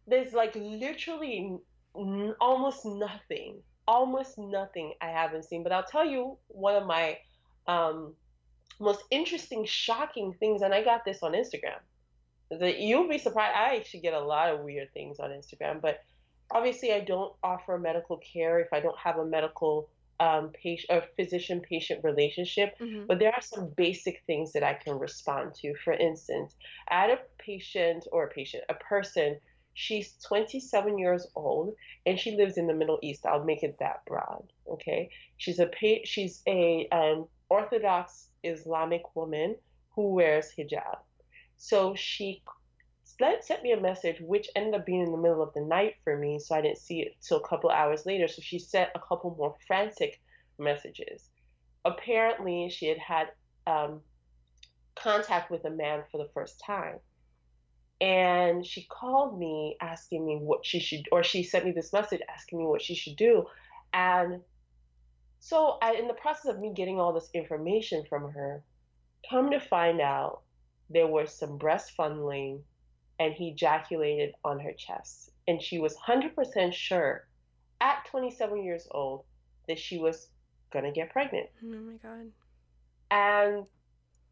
there's 0.05 0.33
like 0.33 0.53
literally 0.55 1.57
n- 1.95 2.35
almost 2.41 2.85
nothing 2.85 3.63
almost 3.87 4.37
nothing 4.37 4.93
I 5.01 5.09
haven't 5.09 5.45
seen. 5.45 5.63
But 5.63 5.71
I'll 5.71 5.83
tell 5.83 6.05
you 6.05 6.37
one 6.47 6.75
of 6.75 6.85
my 6.85 7.17
um, 7.67 8.13
most 8.79 9.03
interesting, 9.11 9.65
shocking 9.65 10.33
things, 10.39 10.61
and 10.61 10.73
I 10.73 10.83
got 10.83 11.05
this 11.05 11.19
on 11.23 11.33
Instagram. 11.33 11.79
That 12.51 12.79
you'll 12.79 13.07
be 13.07 13.17
surprised. 13.17 13.55
I 13.55 13.77
actually 13.77 14.01
get 14.01 14.13
a 14.13 14.19
lot 14.19 14.53
of 14.53 14.61
weird 14.61 14.93
things 14.93 15.19
on 15.19 15.31
Instagram, 15.31 15.81
but 15.81 16.01
obviously 16.53 16.93
I 16.93 17.01
don't 17.01 17.33
offer 17.43 17.77
medical 17.77 18.17
care 18.17 18.59
if 18.59 18.71
I 18.71 18.79
don't 18.79 18.97
have 18.97 19.17
a 19.17 19.25
medical 19.25 19.89
um, 20.19 20.49
patient 20.49 20.89
or 20.89 21.03
physician 21.15 21.59
patient 21.59 22.03
relationship. 22.03 22.77
Mm-hmm. 22.79 23.07
But 23.07 23.19
there 23.19 23.33
are 23.33 23.41
some 23.41 23.73
basic 23.75 24.21
things 24.27 24.53
that 24.53 24.63
I 24.63 24.75
can 24.75 24.97
respond 24.97 25.55
to. 25.55 25.73
For 25.83 25.93
instance, 25.93 26.55
I 26.87 27.01
had 27.01 27.09
a 27.09 27.19
patient 27.39 28.07
or 28.11 28.25
a 28.25 28.29
patient, 28.29 28.63
a 28.69 28.75
person 28.75 29.37
She's 29.73 30.13
27 30.23 30.97
years 30.97 31.27
old 31.35 31.75
and 32.05 32.19
she 32.19 32.35
lives 32.35 32.57
in 32.57 32.67
the 32.67 32.73
Middle 32.73 32.99
East. 33.01 33.25
I'll 33.25 33.43
make 33.43 33.63
it 33.63 33.77
that 33.79 34.05
broad. 34.05 34.53
Okay. 34.69 35.09
She's 35.37 35.59
a 35.59 35.69
she's 36.05 36.43
a 36.47 36.87
um, 36.91 37.27
Orthodox 37.49 38.27
Islamic 38.43 39.15
woman 39.15 39.55
who 39.95 40.13
wears 40.13 40.51
hijab. 40.57 40.97
So 41.57 41.95
she 41.95 42.43
sent 43.41 43.63
me 43.63 43.71
a 43.71 43.79
message, 43.79 44.17
which 44.21 44.49
ended 44.55 44.73
up 44.73 44.85
being 44.85 45.01
in 45.01 45.11
the 45.11 45.17
middle 45.17 45.41
of 45.41 45.53
the 45.53 45.61
night 45.61 45.95
for 46.03 46.17
me, 46.17 46.39
so 46.39 46.55
I 46.55 46.61
didn't 46.61 46.77
see 46.77 47.01
it 47.01 47.15
till 47.21 47.37
a 47.37 47.47
couple 47.47 47.69
hours 47.69 48.05
later. 48.05 48.27
So 48.27 48.41
she 48.41 48.59
sent 48.59 48.89
a 48.95 48.99
couple 48.99 49.35
more 49.37 49.55
frantic 49.67 50.21
messages. 50.59 51.29
Apparently, 51.85 52.69
she 52.69 52.87
had 52.87 52.97
had 52.97 53.27
um, 53.67 54.01
contact 54.95 55.51
with 55.51 55.65
a 55.65 55.69
man 55.69 56.03
for 56.11 56.17
the 56.17 56.29
first 56.33 56.61
time 56.65 56.99
and 58.01 58.65
she 58.65 58.85
called 58.89 59.39
me 59.39 59.77
asking 59.79 60.25
me 60.25 60.35
what 60.35 60.65
she 60.65 60.79
should 60.79 61.07
or 61.11 61.23
she 61.23 61.43
sent 61.43 61.65
me 61.65 61.71
this 61.71 61.93
message 61.93 62.21
asking 62.33 62.59
me 62.59 62.65
what 62.65 62.81
she 62.81 62.95
should 62.95 63.15
do 63.15 63.45
and 63.93 64.41
so 65.39 65.77
I, 65.81 65.93
in 65.93 66.07
the 66.07 66.13
process 66.13 66.53
of 66.53 66.59
me 66.59 66.73
getting 66.75 66.99
all 66.99 67.13
this 67.13 67.29
information 67.33 68.03
from 68.09 68.31
her 68.31 68.63
come 69.29 69.51
to 69.51 69.59
find 69.59 70.01
out 70.01 70.41
there 70.89 71.07
was 71.07 71.33
some 71.33 71.57
breast 71.57 71.91
and 73.19 73.33
he 73.33 73.49
ejaculated 73.49 74.33
on 74.43 74.59
her 74.59 74.73
chest 74.73 75.31
and 75.47 75.61
she 75.61 75.79
was 75.79 75.95
100% 75.95 76.73
sure 76.73 77.27
at 77.81 78.05
27 78.09 78.63
years 78.63 78.87
old 78.91 79.23
that 79.67 79.77
she 79.79 79.97
was 79.97 80.29
going 80.71 80.85
to 80.85 80.91
get 80.91 81.11
pregnant 81.11 81.47
oh 81.63 81.67
my 81.67 81.93
god 82.01 82.31
and 83.11 83.65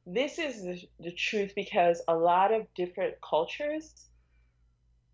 this 0.06 0.39
is 0.39 0.63
the, 0.63 0.82
the 1.00 1.12
truth 1.12 1.54
because 1.56 2.02
a 2.08 2.15
lot 2.15 2.54
of 2.54 2.65
different 2.74 3.15
cultures, 3.22 3.94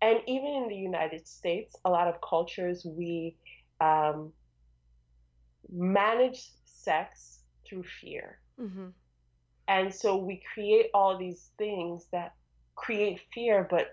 and 0.00 0.20
even 0.26 0.46
in 0.46 0.68
the 0.68 0.76
United 0.76 1.26
States, 1.26 1.76
a 1.84 1.90
lot 1.90 2.08
of 2.08 2.20
cultures, 2.20 2.84
we 2.86 3.36
um, 3.80 4.32
manage 5.70 6.50
sex 6.64 7.40
through 7.68 7.84
fear. 8.00 8.38
Mm-hmm. 8.60 8.86
And 9.66 9.94
so 9.94 10.16
we 10.16 10.42
create 10.54 10.86
all 10.94 11.18
these 11.18 11.50
things 11.58 12.06
that 12.12 12.34
create 12.78 13.20
fear, 13.34 13.66
but 13.68 13.88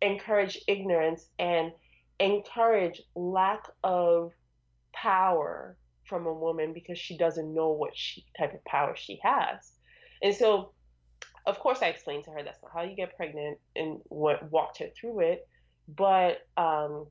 encourage 0.00 0.58
ignorance 0.66 1.26
and 1.38 1.72
encourage 2.18 3.00
lack 3.14 3.64
of 3.82 4.32
power 4.92 5.76
from 6.04 6.26
a 6.26 6.32
woman 6.32 6.72
because 6.72 6.98
she 6.98 7.16
doesn't 7.16 7.54
know 7.54 7.70
what 7.70 7.92
she, 7.94 8.24
type 8.38 8.54
of 8.54 8.64
power 8.64 8.94
she 8.96 9.18
has. 9.22 9.72
And 10.22 10.34
so, 10.34 10.72
of 11.46 11.58
course, 11.58 11.80
I 11.82 11.86
explained 11.86 12.24
to 12.24 12.30
her 12.30 12.42
that's 12.42 12.62
not 12.62 12.72
how 12.72 12.82
you 12.82 12.96
get 12.96 13.16
pregnant 13.16 13.58
and 13.76 14.00
walked 14.08 14.78
her 14.78 14.88
through 14.98 15.20
it. 15.20 15.48
But 15.88 16.38
um, 16.56 17.06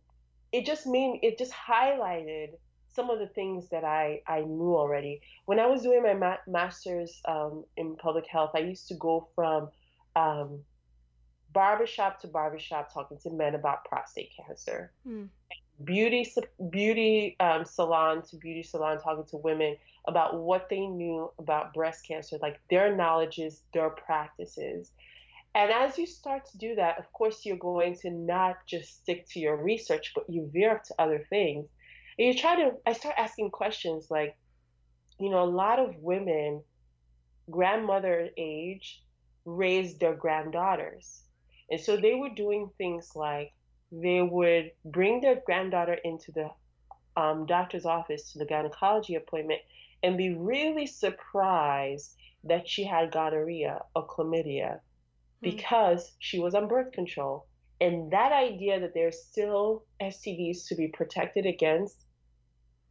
it 0.51 0.65
just 0.65 0.87
made 0.87 1.19
it 1.21 1.37
just 1.37 1.51
highlighted 1.51 2.49
some 2.87 3.09
of 3.09 3.19
the 3.19 3.27
things 3.27 3.69
that 3.69 3.83
I, 3.83 4.21
I 4.27 4.41
knew 4.41 4.75
already. 4.75 5.21
When 5.45 5.59
I 5.59 5.65
was 5.65 5.81
doing 5.81 6.03
my 6.03 6.13
ma- 6.13 6.43
master's 6.47 7.21
um, 7.27 7.63
in 7.77 7.95
public 7.95 8.25
health, 8.27 8.51
I 8.55 8.59
used 8.59 8.87
to 8.87 8.95
go 8.95 9.29
from 9.35 9.69
um, 10.15 10.59
barbershop 11.53 12.19
to 12.21 12.27
barbershop 12.27 12.93
talking 12.93 13.17
to 13.19 13.29
men 13.29 13.55
about 13.55 13.85
prostate 13.85 14.31
cancer. 14.35 14.91
Mm. 15.07 15.29
Beauty 15.83 16.31
beauty 16.69 17.35
um, 17.39 17.65
salon 17.65 18.21
to 18.29 18.35
beauty 18.37 18.63
salon 18.63 18.99
talking 18.99 19.25
to 19.25 19.37
women 19.37 19.75
about 20.07 20.39
what 20.39 20.69
they 20.69 20.85
knew 20.85 21.31
about 21.39 21.73
breast 21.73 22.05
cancer, 22.07 22.37
like 22.41 22.59
their 22.69 22.95
knowledges, 22.95 23.63
their 23.73 23.89
practices. 23.89 24.91
And 25.55 25.71
as 25.71 25.97
you 25.97 26.05
start 26.05 26.45
to 26.51 26.57
do 26.57 26.75
that, 26.75 26.97
of 26.97 27.11
course, 27.13 27.45
you're 27.45 27.57
going 27.57 27.95
to 27.99 28.09
not 28.09 28.57
just 28.65 29.01
stick 29.01 29.27
to 29.29 29.39
your 29.39 29.55
research, 29.55 30.11
but 30.15 30.25
you 30.27 30.49
veer 30.51 30.71
up 30.71 30.83
to 30.85 30.95
other 30.97 31.25
things. 31.29 31.67
And 32.17 32.27
you 32.27 32.33
try 32.33 32.55
to, 32.55 32.71
I 32.85 32.93
start 32.93 33.15
asking 33.17 33.51
questions 33.51 34.07
like, 34.09 34.35
you 35.19 35.29
know, 35.29 35.43
a 35.43 35.45
lot 35.45 35.79
of 35.79 35.95
women, 35.97 36.61
grandmother 37.51 38.29
age, 38.35 39.03
raised 39.45 39.99
their 39.99 40.15
granddaughters. 40.15 41.23
And 41.69 41.79
so 41.79 41.97
they 41.97 42.15
were 42.15 42.29
doing 42.29 42.69
things 42.77 43.11
like 43.15 43.51
they 43.91 44.21
would 44.21 44.71
bring 44.85 45.21
their 45.21 45.41
granddaughter 45.45 45.97
into 46.03 46.31
the 46.31 46.49
um, 47.15 47.45
doctor's 47.45 47.85
office 47.85 48.31
to 48.31 48.39
the 48.39 48.45
gynecology 48.45 49.15
appointment 49.15 49.61
and 50.01 50.17
be 50.17 50.33
really 50.33 50.85
surprised 50.87 52.15
that 52.43 52.67
she 52.67 52.83
had 52.83 53.11
gonorrhea 53.11 53.79
or 53.95 54.07
chlamydia. 54.07 54.79
because 55.41 56.13
she 56.19 56.39
was 56.39 56.55
on 56.55 56.67
birth 56.67 56.91
control. 56.93 57.45
And 57.81 58.11
that 58.11 58.31
idea 58.31 58.79
that 58.79 58.93
there's 58.93 59.21
still 59.21 59.83
STDs 60.01 60.67
to 60.67 60.75
be 60.75 60.87
protected 60.87 61.45
against, 61.45 61.97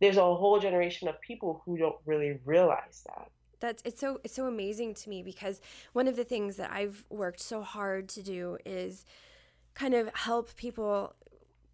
there's 0.00 0.18
a 0.18 0.34
whole 0.34 0.60
generation 0.60 1.08
of 1.08 1.20
people 1.20 1.62
who 1.64 1.78
don't 1.78 1.96
really 2.04 2.38
realize 2.44 3.02
that. 3.06 3.30
That's 3.62 3.81
it's 3.85 4.01
so 4.01 4.20
it's 4.25 4.35
so 4.35 4.46
amazing 4.46 4.94
to 4.94 5.09
me 5.09 5.22
because 5.22 5.61
one 5.92 6.09
of 6.09 6.16
the 6.16 6.25
things 6.25 6.57
that 6.57 6.72
I've 6.72 7.05
worked 7.09 7.40
so 7.40 7.62
hard 7.62 8.09
to 8.11 8.22
do 8.22 8.59
is 8.66 9.07
kind 9.75 9.94
of 9.94 10.11
help 10.14 10.57
people 10.57 11.14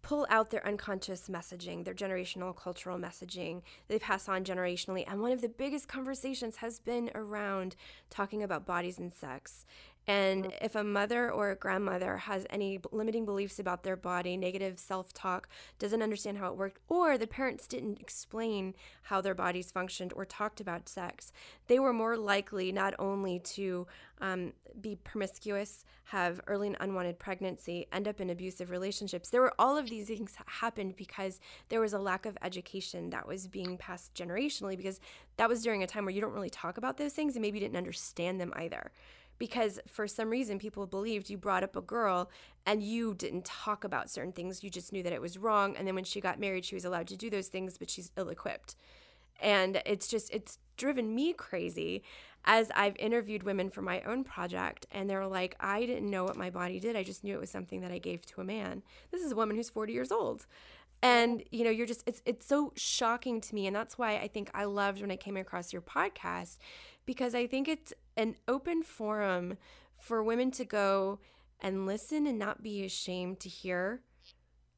pull 0.03 0.27
out 0.29 0.51
their 0.51 0.65
unconscious 0.65 1.27
messaging, 1.29 1.83
their 1.83 1.95
generational 1.95 2.55
cultural 2.55 2.99
messaging 2.99 3.63
they 3.87 3.97
pass 3.97 4.29
on 4.29 4.43
generationally. 4.43 5.03
And 5.07 5.19
one 5.19 5.31
of 5.31 5.41
the 5.41 5.49
biggest 5.49 5.87
conversations 5.87 6.57
has 6.57 6.79
been 6.79 7.09
around 7.15 7.75
talking 8.11 8.43
about 8.43 8.67
bodies 8.67 8.99
and 8.99 9.11
sex 9.11 9.65
and 10.09 10.45
mm-hmm. 10.45 10.65
if 10.65 10.73
a 10.73 10.83
mother 10.83 11.31
or 11.31 11.51
a 11.51 11.55
grandmother 11.55 12.17
has 12.17 12.47
any 12.49 12.79
limiting 12.91 13.25
beliefs 13.25 13.59
about 13.59 13.83
their 13.83 13.95
body, 13.95 14.35
negative 14.35 14.79
self 14.79 15.13
talk, 15.13 15.47
doesn't 15.77 16.01
understand 16.01 16.39
how 16.39 16.51
it 16.51 16.57
worked, 16.57 16.79
or 16.89 17.15
the 17.15 17.27
parents 17.27 17.67
didn't 17.67 18.01
explain 18.01 18.73
how 19.03 19.21
their 19.21 19.35
bodies 19.35 19.71
functioned 19.71 20.11
or 20.15 20.25
talked 20.25 20.59
about 20.59 20.89
sex, 20.89 21.31
they 21.67 21.77
were 21.77 21.93
more 21.93 22.17
likely 22.17 22.71
not 22.71 22.95
only 22.97 23.37
to 23.37 23.85
um, 24.19 24.51
be 24.81 24.95
promiscuous, 24.95 25.85
have 26.05 26.41
early 26.47 26.65
and 26.65 26.77
unwanted 26.79 27.19
pregnancy, 27.19 27.85
end 27.93 28.07
up 28.07 28.19
in 28.19 28.31
abusive 28.31 28.71
relationships. 28.71 29.29
There 29.29 29.41
were 29.41 29.53
all 29.59 29.77
of 29.77 29.91
these 29.91 30.07
things 30.07 30.35
happened 30.47 30.95
because 30.95 31.39
there 31.69 31.81
was 31.81 31.93
a 31.93 31.99
lack 31.99 32.25
of 32.25 32.35
education 32.41 33.11
that 33.11 33.27
was 33.27 33.47
being 33.47 33.77
passed 33.77 34.15
generationally 34.15 34.75
because 34.75 34.99
that 35.37 35.47
was 35.47 35.61
during 35.61 35.83
a 35.83 35.87
time 35.87 36.05
where 36.05 36.13
you 36.13 36.19
don't 36.19 36.33
really 36.33 36.49
talk 36.49 36.79
about 36.79 36.97
those 36.97 37.13
things 37.13 37.35
and 37.35 37.43
maybe 37.43 37.59
you 37.59 37.65
didn't 37.65 37.77
understand 37.77 38.41
them 38.41 38.51
either 38.55 38.91
because 39.39 39.79
for 39.87 40.07
some 40.07 40.29
reason 40.29 40.59
people 40.59 40.85
believed 40.85 41.29
you 41.29 41.37
brought 41.37 41.63
up 41.63 41.75
a 41.75 41.81
girl 41.81 42.29
and 42.65 42.83
you 42.83 43.15
didn't 43.15 43.45
talk 43.45 43.83
about 43.83 44.09
certain 44.09 44.33
things. 44.33 44.63
You 44.63 44.69
just 44.69 44.93
knew 44.93 45.01
that 45.01 45.13
it 45.13 45.21
was 45.21 45.37
wrong. 45.37 45.75
And 45.75 45.87
then 45.87 45.95
when 45.95 46.03
she 46.03 46.21
got 46.21 46.39
married, 46.39 46.65
she 46.65 46.75
was 46.75 46.85
allowed 46.85 47.07
to 47.07 47.17
do 47.17 47.29
those 47.29 47.47
things, 47.47 47.77
but 47.77 47.89
she's 47.89 48.11
ill 48.17 48.29
equipped. 48.29 48.75
And 49.41 49.81
it's 49.85 50.07
just, 50.07 50.29
it's 50.31 50.59
driven 50.75 51.15
me 51.15 51.33
crazy 51.33 52.03
as 52.45 52.69
I've 52.75 52.97
interviewed 52.97 53.43
women 53.43 53.69
for 53.69 53.81
my 53.81 54.01
own 54.01 54.25
project. 54.25 54.85
And 54.91 55.09
they're 55.09 55.25
like, 55.25 55.55
I 55.59 55.85
didn't 55.85 56.09
know 56.09 56.25
what 56.25 56.35
my 56.35 56.49
body 56.49 56.79
did. 56.79 56.97
I 56.97 57.03
just 57.03 57.23
knew 57.23 57.35
it 57.35 57.39
was 57.39 57.49
something 57.49 57.79
that 57.81 57.91
I 57.91 57.97
gave 57.97 58.25
to 58.27 58.41
a 58.41 58.43
man. 58.43 58.83
This 59.11 59.21
is 59.21 59.31
a 59.31 59.35
woman 59.35 59.55
who's 59.55 59.69
40 59.69 59.93
years 59.93 60.11
old 60.11 60.45
and 61.01 61.43
you 61.51 61.63
know 61.63 61.69
you're 61.69 61.85
just 61.85 62.03
it's 62.05 62.21
it's 62.25 62.45
so 62.45 62.73
shocking 62.75 63.39
to 63.39 63.55
me 63.55 63.67
and 63.67 63.75
that's 63.75 63.97
why 63.97 64.17
i 64.17 64.27
think 64.27 64.49
i 64.53 64.65
loved 64.65 65.01
when 65.01 65.11
i 65.11 65.15
came 65.15 65.37
across 65.37 65.71
your 65.71 65.81
podcast 65.81 66.57
because 67.05 67.33
i 67.33 67.47
think 67.47 67.67
it's 67.67 67.93
an 68.19 68.35
open 68.49 68.83
forum 68.83 69.57
for 69.95 70.21
women 70.21 70.51
to 70.51 70.65
go 70.65 71.19
and 71.61 71.85
listen 71.85 72.27
and 72.27 72.37
not 72.37 72.61
be 72.61 72.83
ashamed 72.83 73.39
to 73.39 73.49
hear 73.49 74.01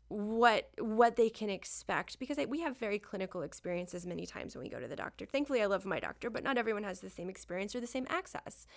what 0.09 0.69
what 0.77 1.15
they 1.15 1.29
can 1.29 1.49
expect 1.49 2.19
because 2.19 2.37
I, 2.37 2.45
we 2.45 2.59
have 2.61 2.77
very 2.77 2.99
clinical 2.99 3.43
experiences 3.43 4.05
many 4.05 4.25
times 4.25 4.55
when 4.55 4.63
we 4.63 4.69
go 4.69 4.79
to 4.79 4.87
the 4.87 4.95
doctor. 4.95 5.25
Thankfully, 5.25 5.61
I 5.61 5.65
love 5.65 5.85
my 5.85 5.99
doctor, 5.99 6.29
but 6.29 6.43
not 6.43 6.57
everyone 6.57 6.83
has 6.83 6.99
the 6.99 7.09
same 7.09 7.29
experience 7.29 7.73
or 7.75 7.79
the 7.79 7.87
same 7.87 8.05
access. 8.09 8.67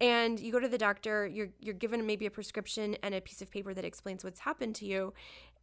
And 0.00 0.40
you 0.40 0.50
go 0.50 0.58
to 0.58 0.68
the 0.68 0.78
doctor, 0.78 1.26
you're 1.26 1.50
you're 1.60 1.74
given 1.74 2.04
maybe 2.04 2.26
a 2.26 2.30
prescription 2.30 2.96
and 3.02 3.14
a 3.14 3.20
piece 3.20 3.40
of 3.40 3.50
paper 3.50 3.72
that 3.72 3.84
explains 3.84 4.24
what's 4.24 4.40
happened 4.40 4.74
to 4.76 4.86
you, 4.86 5.12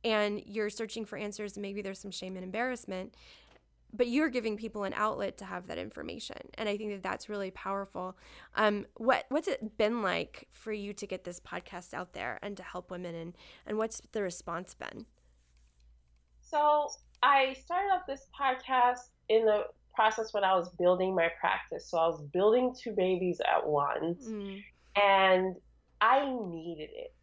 and 0.06 0.42
you're 0.46 0.70
searching 0.70 1.06
for 1.06 1.18
answers. 1.18 1.58
Maybe 1.58 1.82
there's 1.82 2.00
some 2.00 2.12
shame 2.12 2.36
and 2.36 2.46
embarrassment, 2.46 3.16
but 3.92 4.08
you're 4.08 4.30
giving 4.30 4.56
people 4.56 4.84
an 4.84 4.94
outlet 4.96 5.38
to 5.38 5.46
have 5.46 5.68
that 5.68 5.78
information 5.78 6.38
and 6.56 6.70
i 6.70 6.78
think 6.78 6.92
that 6.92 7.04
that's 7.04 7.30
really 7.30 7.52
powerful. 7.52 8.18
Um, 8.56 8.86
what 8.96 9.26
what's 9.30 9.48
it 9.48 9.78
been 9.78 10.02
like 10.02 10.48
for 10.52 10.72
you 10.72 10.94
to 10.94 11.08
get 11.08 11.24
this 11.24 11.40
podcast 11.40 11.94
out 11.94 12.14
there 12.14 12.40
and 12.42 12.56
to 12.58 12.64
help 12.64 12.92
women 12.92 13.16
and 13.16 13.36
and 13.66 13.78
what's 13.78 14.02
the 14.12 14.22
response 14.22 14.74
been? 14.74 15.06
So 16.42 16.90
i 17.22 17.54
started 17.54 17.90
off 17.90 18.04
this 18.08 18.28
podcast 18.40 19.10
in 19.28 19.46
the 19.46 19.64
process 19.94 20.34
when 20.34 20.44
i 20.44 20.56
was 20.56 20.70
building 20.80 21.14
my 21.16 21.30
practice. 21.40 21.90
So 21.90 21.98
i 21.98 22.08
was 22.08 22.22
building 22.34 22.76
two 22.80 22.92
babies 22.92 23.42
at 23.42 23.68
once 23.68 24.26
mm. 24.26 24.62
and 24.96 25.56
i 26.02 26.26
needed 26.26 26.90
it. 26.94 27.14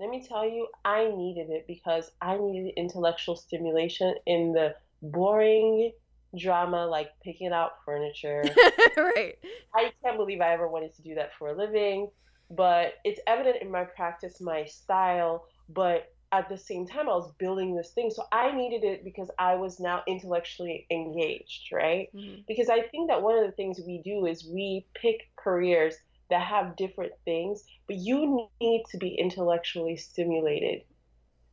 Let 0.00 0.10
me 0.10 0.24
tell 0.26 0.44
you 0.44 0.68
i 0.84 1.10
needed 1.16 1.50
it 1.50 1.66
because 1.66 2.10
i 2.20 2.36
needed 2.36 2.72
intellectual 2.76 3.36
stimulation 3.36 4.14
in 4.26 4.52
the 4.52 4.74
boring 5.00 5.92
drama 6.38 6.86
like 6.86 7.10
picking 7.22 7.52
out 7.52 7.72
furniture. 7.84 8.44
right. 8.96 9.36
I 9.74 9.92
can't 10.02 10.16
believe 10.16 10.40
I 10.40 10.52
ever 10.52 10.68
wanted 10.68 10.94
to 10.96 11.02
do 11.02 11.14
that 11.16 11.30
for 11.38 11.48
a 11.48 11.56
living, 11.56 12.10
but 12.50 12.94
it's 13.04 13.20
evident 13.26 13.56
in 13.60 13.70
my 13.70 13.84
practice, 13.84 14.40
my 14.40 14.64
style, 14.64 15.46
but 15.68 16.12
at 16.32 16.48
the 16.48 16.58
same 16.58 16.86
time 16.86 17.08
I 17.08 17.14
was 17.14 17.32
building 17.38 17.74
this 17.74 17.90
thing. 17.90 18.10
So 18.10 18.24
I 18.32 18.52
needed 18.52 18.84
it 18.84 19.04
because 19.04 19.30
I 19.38 19.54
was 19.54 19.80
now 19.80 20.02
intellectually 20.06 20.86
engaged, 20.90 21.70
right? 21.72 22.08
Mm-hmm. 22.14 22.42
Because 22.46 22.68
I 22.68 22.82
think 22.82 23.08
that 23.08 23.22
one 23.22 23.38
of 23.38 23.46
the 23.46 23.52
things 23.52 23.80
we 23.86 24.02
do 24.04 24.26
is 24.26 24.46
we 24.46 24.86
pick 24.94 25.30
careers 25.36 25.94
that 26.30 26.42
have 26.42 26.76
different 26.76 27.12
things, 27.24 27.64
but 27.86 27.96
you 27.96 28.48
need 28.60 28.84
to 28.90 28.98
be 28.98 29.14
intellectually 29.14 29.96
stimulated 29.96 30.82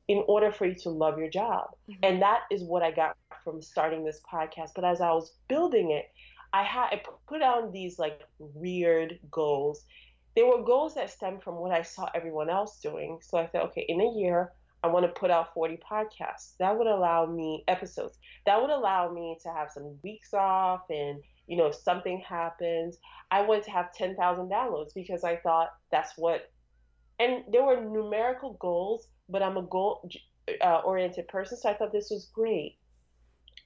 in 0.08 0.24
order 0.28 0.52
for 0.52 0.66
you 0.66 0.76
to 0.76 0.90
love 0.90 1.18
your 1.18 1.30
job. 1.30 1.70
Mm-hmm. 1.90 2.04
And 2.04 2.22
that 2.22 2.42
is 2.52 2.64
what 2.64 2.84
I 2.84 2.92
got 2.92 3.16
from 3.46 3.62
starting 3.62 4.04
this 4.04 4.20
podcast. 4.30 4.72
But 4.76 4.84
as 4.84 5.00
I 5.00 5.12
was 5.12 5.32
building 5.48 5.92
it, 5.92 6.12
I 6.52 6.64
had 6.64 6.88
I 6.92 7.02
put 7.28 7.40
down 7.40 7.72
these 7.72 7.98
like 7.98 8.22
weird 8.40 9.20
goals. 9.32 9.86
They 10.36 10.44
were 10.44 10.64
goals 10.64 10.96
that 10.96 11.10
stemmed 11.10 11.44
from 11.44 11.56
what 11.56 11.72
I 11.72 11.84
saw 11.84 12.10
everyone 12.14 12.50
else 12.50 12.82
doing. 12.82 13.20
So 13.22 13.38
I 13.38 13.48
said, 13.48 13.62
okay, 13.68 13.86
in 13.88 14.02
a 14.02 14.12
year, 14.20 14.52
I 14.84 14.88
want 14.88 15.06
to 15.06 15.20
put 15.20 15.32
out 15.32 15.54
40 15.54 15.80
podcasts. 15.90 16.58
That 16.60 16.78
would 16.78 16.88
allow 16.88 17.26
me 17.26 17.64
episodes. 17.70 18.18
That 18.46 18.62
would 18.62 18.70
allow 18.70 19.10
me 19.10 19.38
to 19.44 19.50
have 19.50 19.72
some 19.72 19.98
weeks 20.04 20.34
off 20.34 20.82
and 20.90 21.22
you 21.48 21.58
know, 21.58 21.68
if 21.68 21.76
something 21.76 22.24
happens, 22.28 22.98
I 23.30 23.44
wanted 23.44 23.66
to 23.66 23.72
have 23.72 23.94
10,000 23.94 24.50
downloads 24.50 24.96
because 24.96 25.24
I 25.24 25.36
thought 25.38 25.70
that's 25.92 26.14
what 26.18 26.52
and 27.20 27.44
there 27.52 27.64
were 27.64 27.80
numerical 27.80 28.58
goals 28.60 29.08
but 29.30 29.42
I'm 29.42 29.58
a 29.58 29.64
goal 29.64 30.10
uh, 30.62 30.80
oriented 30.80 31.28
person, 31.28 31.58
so 31.58 31.70
I 31.70 31.74
thought 31.74 31.92
this 31.92 32.10
was 32.12 32.30
great. 32.34 32.78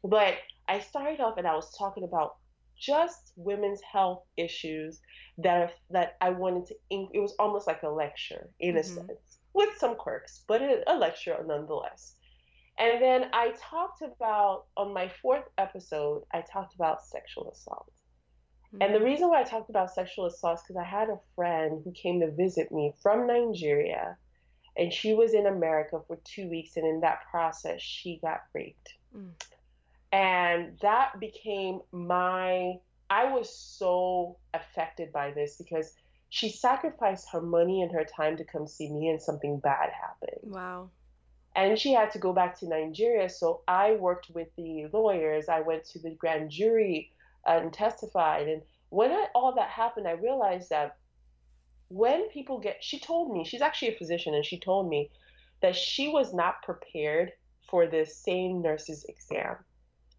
But 0.04 0.36
I 0.68 0.80
started 0.80 1.20
off 1.20 1.38
and 1.38 1.48
I 1.48 1.56
was 1.56 1.76
talking 1.78 2.04
about 2.04 2.38
just 2.78 3.34
women's 3.36 3.82
health 3.82 4.24
issues 4.38 5.02
that 5.40 5.58
are, 5.58 5.72
that 5.92 6.18
I 6.22 6.30
wanted 6.30 6.68
to. 6.68 6.76
It 6.90 7.20
was 7.20 7.36
almost 7.40 7.68
like 7.68 7.84
a 7.84 7.90
lecture 7.90 8.50
in 8.60 8.76
mm-hmm. 8.76 8.80
a 8.80 8.84
sense, 8.84 9.40
with 9.54 9.78
some 9.78 9.96
quirks, 9.96 10.44
but 10.48 10.62
a 10.62 10.94
lecture 10.94 11.36
nonetheless. 11.46 12.16
And 12.78 13.02
then 13.02 13.26
I 13.34 13.54
talked 13.60 14.02
about 14.02 14.66
on 14.78 14.94
my 14.94 15.12
fourth 15.22 15.44
episode, 15.58 16.24
I 16.34 16.42
talked 16.42 16.76
about 16.76 17.04
sexual 17.06 17.52
assault. 17.52 17.92
Mm-hmm. 18.68 18.82
And 18.82 18.94
the 18.94 19.00
mm-hmm. 19.00 19.08
reason 19.08 19.30
why 19.30 19.42
I 19.42 19.44
talked 19.44 19.70
about 19.70 19.94
sexual 19.94 20.28
assault 20.28 20.60
is 20.60 20.64
because 20.64 20.82
I 20.82 20.86
had 20.86 21.10
a 21.10 21.20
friend 21.36 21.82
who 21.84 21.92
came 21.92 22.22
to 22.22 22.32
visit 22.32 22.72
me 22.72 22.94
from 23.02 23.28
Nigeria 23.28 24.18
and 24.78 24.94
she 24.94 25.14
was 25.14 25.34
in 25.34 25.46
America 25.46 26.00
for 26.08 26.18
two 26.24 26.50
weeks, 26.50 26.78
and 26.78 26.88
in 26.88 27.02
that 27.02 27.20
process, 27.30 27.82
she 27.82 28.18
got 28.22 28.42
raped. 28.54 28.94
Mm. 29.16 29.32
And 30.12 30.78
that 30.82 31.20
became 31.20 31.82
my, 31.92 32.80
I 33.10 33.32
was 33.32 33.54
so 33.54 34.38
affected 34.54 35.12
by 35.12 35.32
this 35.32 35.58
because 35.58 35.94
she 36.30 36.50
sacrificed 36.50 37.28
her 37.32 37.42
money 37.42 37.82
and 37.82 37.92
her 37.92 38.04
time 38.04 38.38
to 38.38 38.44
come 38.44 38.68
see 38.68 38.92
me, 38.92 39.10
and 39.10 39.22
something 39.22 39.60
bad 39.60 39.90
happened. 39.92 40.52
Wow. 40.52 40.90
And 41.56 41.78
she 41.78 41.94
had 41.94 42.12
to 42.12 42.20
go 42.20 42.34
back 42.34 42.60
to 42.60 42.68
Nigeria. 42.68 43.30
So 43.30 43.62
I 43.68 43.94
worked 43.94 44.30
with 44.34 44.48
the 44.56 44.88
lawyers. 44.94 45.50
I 45.50 45.62
went 45.62 45.86
to 45.86 46.00
the 46.00 46.12
grand 46.12 46.52
jury 46.52 47.12
uh, 47.48 47.60
and 47.62 47.74
testified. 47.74 48.48
And 48.48 48.62
when 48.90 49.12
I, 49.12 49.28
all 49.34 49.54
that 49.56 49.70
happened, 49.70 50.08
I 50.08 50.12
realized 50.12 50.70
that 50.70 50.98
when 51.88 52.30
people 52.30 52.60
get, 52.60 52.84
she 52.84 53.00
told 53.00 53.34
me, 53.34 53.44
she's 53.44 53.62
actually 53.62 53.90
a 53.90 53.98
physician, 53.98 54.36
and 54.36 54.46
she 54.46 54.60
told 54.60 54.88
me 54.88 55.10
that 55.62 55.76
she 55.76 56.08
was 56.08 56.34
not 56.34 56.62
prepared 56.62 57.34
for 57.70 57.88
the 57.88 58.06
SANE 58.06 58.62
nurse's 58.62 59.04
exam. 59.06 59.56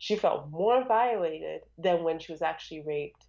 She 0.01 0.17
felt 0.17 0.51
more 0.51 0.83
violated 0.85 1.61
than 1.77 2.03
when 2.03 2.19
she 2.19 2.33
was 2.33 2.41
actually 2.41 2.81
raped. 2.81 3.27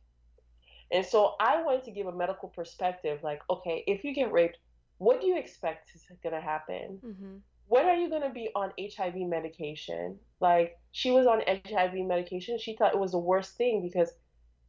And 0.89 1.05
so 1.05 1.35
I 1.39 1.61
wanted 1.63 1.83
to 1.83 1.91
give 1.91 2.07
a 2.07 2.13
medical 2.13 2.47
perspective 2.47 3.19
like, 3.23 3.41
okay, 3.49 3.83
if 3.87 4.05
you 4.05 4.15
get 4.15 4.31
raped, 4.31 4.57
what 4.97 5.19
do 5.19 5.27
you 5.27 5.37
expect 5.37 5.91
is 5.93 6.05
going 6.23 6.33
to 6.33 6.41
happen? 6.41 6.99
Mm-hmm. 7.05 7.35
When 7.67 7.85
are 7.87 7.95
you 7.95 8.09
going 8.09 8.21
to 8.21 8.29
be 8.29 8.49
on 8.55 8.71
HIV 8.79 9.15
medication? 9.17 10.17
Like, 10.39 10.79
she 10.93 11.11
was 11.11 11.27
on 11.27 11.41
HIV 11.47 11.93
medication. 12.05 12.57
She 12.57 12.77
thought 12.77 12.93
it 12.93 12.99
was 12.99 13.11
the 13.11 13.19
worst 13.19 13.57
thing 13.57 13.81
because 13.81 14.13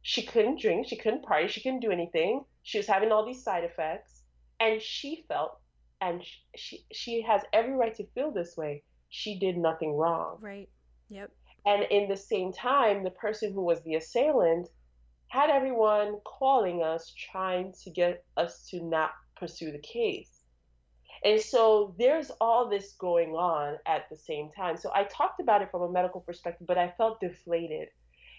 she 0.01 0.23
couldn't 0.23 0.59
drink, 0.59 0.87
she 0.87 0.97
couldn't 0.97 1.23
party, 1.23 1.47
she 1.47 1.61
couldn't 1.61 1.79
do 1.79 1.91
anything. 1.91 2.43
She 2.63 2.79
was 2.79 2.87
having 2.87 3.13
all 3.13 3.25
these 3.25 3.43
side 3.43 3.63
effects, 3.63 4.23
and 4.59 4.81
she 4.81 5.23
felt, 5.29 5.57
and 6.01 6.21
she 6.55 6.85
she 6.91 7.21
has 7.21 7.43
every 7.53 7.73
right 7.73 7.95
to 7.95 8.05
feel 8.13 8.31
this 8.31 8.57
way. 8.57 8.83
She 9.07 9.39
did 9.39 9.57
nothing 9.57 9.93
wrong. 9.95 10.39
Right. 10.41 10.69
Yep. 11.09 11.31
And 11.65 11.83
in 11.83 12.09
the 12.09 12.17
same 12.17 12.51
time, 12.51 13.03
the 13.03 13.11
person 13.11 13.53
who 13.53 13.61
was 13.61 13.81
the 13.83 13.95
assailant 13.95 14.67
had 15.27 15.49
everyone 15.49 16.19
calling 16.25 16.83
us, 16.83 17.13
trying 17.31 17.73
to 17.83 17.89
get 17.89 18.23
us 18.37 18.67
to 18.69 18.83
not 18.83 19.11
pursue 19.35 19.71
the 19.71 19.79
case. 19.79 20.43
And 21.23 21.39
so 21.39 21.95
there's 21.97 22.31
all 22.41 22.69
this 22.69 22.93
going 22.99 23.29
on 23.31 23.77
at 23.85 24.09
the 24.09 24.17
same 24.17 24.51
time. 24.55 24.75
So 24.75 24.91
I 24.93 25.05
talked 25.05 25.39
about 25.39 25.61
it 25.61 25.71
from 25.71 25.81
a 25.81 25.91
medical 25.91 26.19
perspective, 26.19 26.67
but 26.67 26.77
I 26.77 26.93
felt 26.97 27.21
deflated 27.21 27.87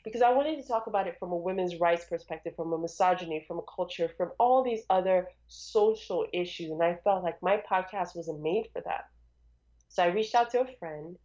because 0.04 0.20
I 0.20 0.32
wanted 0.32 0.60
to 0.60 0.68
talk 0.68 0.87
about 0.87 1.06
it 1.06 1.16
from 1.18 1.32
a 1.32 1.37
women's 1.37 1.80
rights 1.80 2.04
perspective, 2.04 2.52
from 2.54 2.74
a 2.74 2.78
misogyny, 2.78 3.42
from 3.48 3.58
a 3.58 3.74
culture, 3.74 4.10
from 4.18 4.32
all 4.38 4.62
these 4.62 4.82
other 4.90 5.28
social 5.48 6.26
issues. 6.34 6.70
And 6.70 6.82
I 6.82 6.98
felt 7.02 7.24
like 7.24 7.42
my 7.42 7.56
podcast 7.56 8.14
wasn't 8.14 8.42
made 8.42 8.68
for 8.72 8.82
that. 8.82 9.06
So 9.88 10.02
I 10.02 10.08
reached 10.08 10.34
out 10.34 10.50
to 10.50 10.60
a 10.60 10.76
friend 10.78 11.16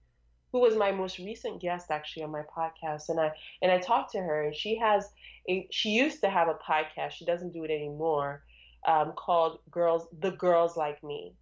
who 0.52 0.60
was 0.60 0.76
my 0.76 0.92
most 0.92 1.20
recent 1.20 1.62
guest 1.62 1.92
actually 1.92 2.24
on 2.24 2.32
my 2.32 2.42
podcast 2.56 3.10
and 3.10 3.20
I 3.20 3.32
and 3.62 3.72
I 3.72 3.78
talked 3.78 4.12
to 4.14 4.20
her 4.20 4.44
and 4.44 4.56
she 4.56 4.78
has 4.78 5.10
a 5.48 5.68
she 5.72 5.90
used 5.90 6.22
to 6.22 6.30
have 6.30 6.48
a 6.48 6.56
podcast 6.56 7.12
she 7.12 7.26
doesn't 7.26 7.54
do 7.54 7.64
it 7.64 7.72
anymore 7.72 8.44
um, 8.88 9.14
called 9.16 9.60
girls 9.70 10.08
the 10.22 10.32
girls 10.32 10.78
like 10.78 11.04
me. 11.04 11.34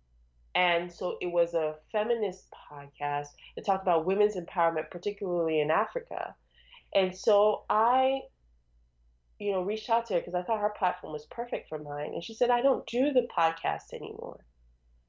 And 0.56 0.91
so 0.91 1.17
it 1.22 1.28
was 1.28 1.54
a 1.54 1.76
feminist 1.91 2.48
podcast 2.72 3.28
that 3.56 3.65
talked 3.65 3.84
about 3.84 4.06
women's 4.06 4.36
empowerment 4.36 4.89
particularly 4.89 5.62
in 5.62 5.70
Africa. 5.70 6.36
And 6.96 7.15
so 7.15 7.63
I 7.70 8.22
you 9.39 9.52
know 9.52 9.62
reached 9.62 9.89
out 9.89 10.08
to 10.08 10.15
her 10.15 10.20
because 10.20 10.34
I 10.34 10.41
thought 10.41 10.60
her 10.60 10.74
platform 10.78 11.13
was 11.13 11.26
perfect 11.30 11.70
for 11.70 11.78
mine 11.78 12.12
and 12.13 12.24
she 12.24 12.34
said 12.34 12.50
I 12.50 12.62
don't 12.62 12.88
do 12.88 13.13
the 13.13 13.28
podcast 13.38 13.93
anymore 13.93 14.39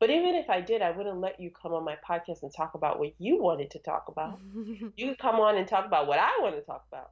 but 0.00 0.10
even 0.10 0.34
if 0.36 0.48
I 0.48 0.60
did, 0.60 0.80
I 0.80 0.92
wouldn't 0.92 1.20
let 1.20 1.40
you 1.40 1.50
come 1.50 1.72
on 1.72 1.84
my 1.84 1.96
podcast 2.08 2.42
and 2.42 2.52
talk 2.54 2.74
about 2.74 2.98
what 2.98 3.14
you 3.18 3.42
wanted 3.42 3.70
to 3.72 3.78
talk 3.80 4.04
about. 4.08 4.38
you 4.96 5.08
could 5.08 5.18
come 5.18 5.36
on 5.36 5.56
and 5.56 5.66
talk 5.66 5.86
about 5.86 6.06
what 6.06 6.18
I 6.18 6.38
want 6.40 6.54
to 6.54 6.62
talk 6.62 6.84
about. 6.88 7.10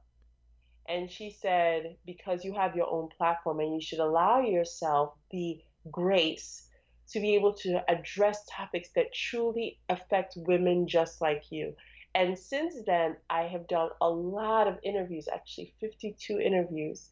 And 0.87 1.11
she 1.11 1.29
said, 1.29 1.97
because 2.05 2.45
you 2.45 2.53
have 2.53 2.75
your 2.75 2.89
own 2.89 3.09
platform 3.17 3.59
and 3.59 3.73
you 3.73 3.81
should 3.81 3.99
allow 3.99 4.39
yourself 4.39 5.15
the 5.31 5.59
grace 5.91 6.63
to 7.09 7.19
be 7.19 7.35
able 7.35 7.53
to 7.53 7.83
address 7.89 8.45
topics 8.49 8.89
that 8.95 9.13
truly 9.13 9.79
affect 9.89 10.35
women 10.37 10.87
just 10.87 11.19
like 11.19 11.43
you. 11.51 11.73
And 12.15 12.39
since 12.39 12.75
then, 12.85 13.17
I 13.29 13.43
have 13.43 13.67
done 13.67 13.89
a 14.01 14.09
lot 14.09 14.67
of 14.67 14.79
interviews, 14.81 15.27
actually 15.31 15.73
52 15.81 16.39
interviews 16.39 17.09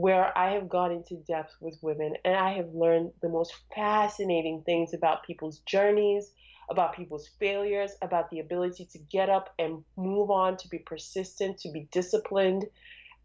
where 0.00 0.36
I 0.36 0.52
have 0.52 0.70
gone 0.70 0.92
into 0.92 1.16
depth 1.28 1.54
with 1.60 1.76
women 1.82 2.14
and 2.24 2.34
I 2.34 2.54
have 2.54 2.72
learned 2.72 3.12
the 3.20 3.28
most 3.28 3.52
fascinating 3.74 4.62
things 4.64 4.94
about 4.94 5.26
people's 5.26 5.58
journeys, 5.66 6.32
about 6.70 6.96
people's 6.96 7.28
failures, 7.38 7.92
about 8.00 8.30
the 8.30 8.38
ability 8.38 8.86
to 8.92 8.98
get 8.98 9.28
up 9.28 9.52
and 9.58 9.84
move 9.98 10.30
on, 10.30 10.56
to 10.56 10.68
be 10.68 10.78
persistent, 10.78 11.58
to 11.58 11.70
be 11.70 11.86
disciplined, 11.92 12.64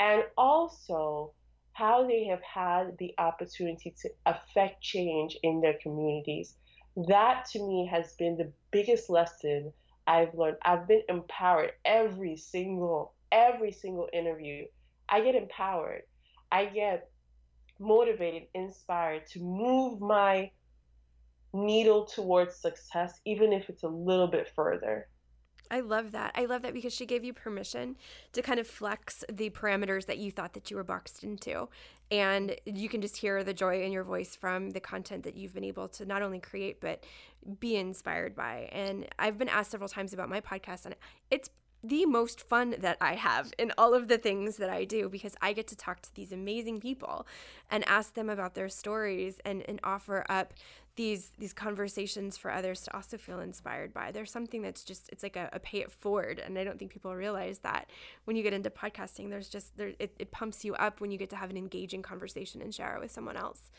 and 0.02 0.24
also 0.38 1.32
how 1.72 2.06
they 2.06 2.26
have 2.26 2.42
had 2.42 2.98
the 2.98 3.14
opportunity 3.20 3.96
to 4.02 4.10
affect 4.26 4.82
change 4.82 5.38
in 5.44 5.62
their 5.62 5.78
communities. 5.82 6.56
That 7.08 7.46
to 7.52 7.60
me 7.60 7.88
has 7.90 8.16
been 8.20 8.36
the 8.36 8.52
biggest 8.72 9.10
lesson 9.10 9.72
I've 10.08 10.34
learned. 10.34 10.58
I've 10.64 10.90
been 10.90 11.04
empowered 11.08 11.72
every 11.86 12.36
single 12.36 13.14
every 13.32 13.72
single 13.72 14.10
interview. 14.12 14.66
I 15.08 15.22
get 15.22 15.36
empowered 15.36 16.04
I 16.52 16.66
get 16.66 17.10
motivated, 17.80 18.48
inspired 18.54 19.28
to 19.28 19.40
move 19.40 20.02
my 20.02 20.52
needle 21.54 22.06
towards 22.06 22.56
success, 22.56 23.20
even 23.26 23.54
if 23.54 23.70
it's 23.70 23.84
a 23.84 23.88
little 23.88 24.28
bit 24.28 24.48
further. 24.56 25.08
I 25.72 25.80
love 25.80 26.12
that. 26.12 26.32
I 26.36 26.46
love 26.46 26.62
that 26.62 26.74
because 26.74 26.94
she 26.94 27.06
gave 27.06 27.24
you 27.24 27.34
permission 27.34 27.96
to 28.34 28.42
kind 28.42 28.60
of 28.60 28.68
flex 28.68 29.24
the 29.32 29.50
parameters 29.50 30.06
that 30.06 30.20
you 30.20 30.32
thought 30.32 30.54
that 30.54 30.70
you 30.70 30.78
were 30.78 30.84
boxed 30.84 31.24
into. 31.24 31.70
And 32.12 32.56
you 32.66 32.88
can 32.88 33.02
just 33.02 33.18
hear 33.18 33.44
the 33.44 33.54
joy 33.54 33.82
in 33.82 33.92
your 33.92 34.04
voice 34.04 34.36
from 34.36 34.72
the 34.72 34.80
content 34.80 35.24
that 35.24 35.36
you've 35.36 35.56
been 35.56 35.64
able 35.64 35.88
to 35.90 36.06
not 36.06 36.22
only 36.22 36.40
create, 36.40 36.82
but 36.82 37.04
be 37.60 37.78
inspired 37.78 38.36
by. 38.36 38.70
And 38.72 39.08
I've 39.18 39.40
been 39.40 39.50
asked 39.50 39.72
several 39.72 39.90
times 39.90 40.14
about 40.14 40.30
my 40.30 40.40
podcast, 40.40 40.86
and 40.86 40.96
it's 41.32 41.50
the 41.88 42.06
most 42.06 42.42
fun 42.42 42.76
that 42.80 42.98
I 43.02 43.16
have 43.16 43.54
in 43.58 43.72
all 43.78 43.94
of 43.94 44.08
the 44.08 44.18
things 44.18 44.58
that 44.58 44.70
I 44.70 44.86
do 44.86 45.10
because 45.10 45.36
I 45.42 45.54
get 45.54 45.68
to 45.68 45.76
talk 45.76 46.02
to 46.02 46.16
these 46.16 46.32
amazing 46.32 46.80
people 46.80 47.28
and 47.70 47.88
ask 47.88 48.14
them 48.14 48.30
about 48.30 48.56
their 48.56 48.70
stories 48.70 49.40
and, 49.46 49.64
and 49.68 49.80
offer 49.84 50.26
up 50.30 50.54
these 50.96 51.32
these 51.38 51.52
conversations 51.52 52.38
for 52.38 52.50
others 52.50 52.82
to 52.84 52.96
also 52.96 53.18
feel 53.18 53.40
inspired 53.40 53.94
by. 53.94 54.12
There's 54.12 54.32
something 54.32 54.62
that's 54.62 54.84
just 54.84 55.10
it's 55.10 55.24
like 55.24 55.36
a, 55.36 55.50
a 55.52 55.60
pay 55.60 55.80
it 55.80 55.92
forward 55.92 56.40
and 56.40 56.58
I 56.58 56.64
don't 56.64 56.80
think 56.80 56.92
people 56.92 57.14
realize 57.14 57.60
that 57.60 57.90
when 58.24 58.38
you 58.38 58.44
get 58.44 58.54
into 58.54 58.70
podcasting 58.70 59.30
there's 59.30 59.50
just 59.50 59.76
there 59.78 59.92
it, 60.00 60.16
it 60.18 60.32
pumps 60.32 60.64
you 60.64 60.74
up 60.76 61.02
when 61.02 61.12
you 61.12 61.18
get 61.18 61.30
to 61.32 61.36
have 61.36 61.50
an 61.50 61.58
engaging 61.58 62.02
conversation 62.02 62.62
and 62.62 62.74
share 62.74 62.96
it 62.96 63.02
with 63.02 63.12
someone 63.12 63.36
else. 63.36 63.70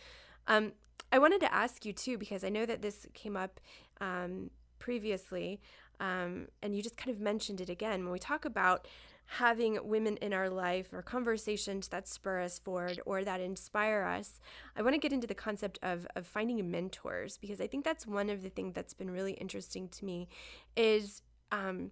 Um, 0.46 0.72
I 1.10 1.18
wanted 1.18 1.40
to 1.40 1.52
ask 1.52 1.86
you 1.86 1.92
too 1.92 2.18
because 2.18 2.44
I 2.44 2.50
know 2.50 2.66
that 2.66 2.82
this 2.82 3.06
came 3.14 3.36
up 3.36 3.60
um, 4.00 4.50
previously 4.78 5.60
um, 6.00 6.48
and 6.62 6.76
you 6.76 6.82
just 6.82 6.96
kind 6.96 7.14
of 7.14 7.20
mentioned 7.20 7.60
it 7.60 7.68
again 7.68 8.04
when 8.04 8.12
we 8.12 8.18
talk 8.18 8.44
about 8.44 8.86
having 9.26 9.78
women 9.82 10.16
in 10.18 10.32
our 10.32 10.48
life 10.48 10.92
or 10.92 11.02
conversations 11.02 11.88
that 11.88 12.06
spur 12.06 12.40
us 12.40 12.58
forward 12.58 13.00
or 13.04 13.24
that 13.24 13.40
inspire 13.40 14.04
us. 14.04 14.40
I 14.76 14.82
want 14.82 14.94
to 14.94 15.00
get 15.00 15.12
into 15.12 15.26
the 15.26 15.34
concept 15.34 15.78
of, 15.82 16.06
of 16.14 16.26
finding 16.26 16.70
mentors 16.70 17.36
because 17.36 17.60
I 17.60 17.66
think 17.66 17.84
that's 17.84 18.06
one 18.06 18.30
of 18.30 18.42
the 18.42 18.50
things 18.50 18.74
that's 18.74 18.94
been 18.94 19.10
really 19.10 19.32
interesting 19.32 19.88
to 19.88 20.04
me 20.04 20.28
is 20.76 21.22
um, 21.50 21.90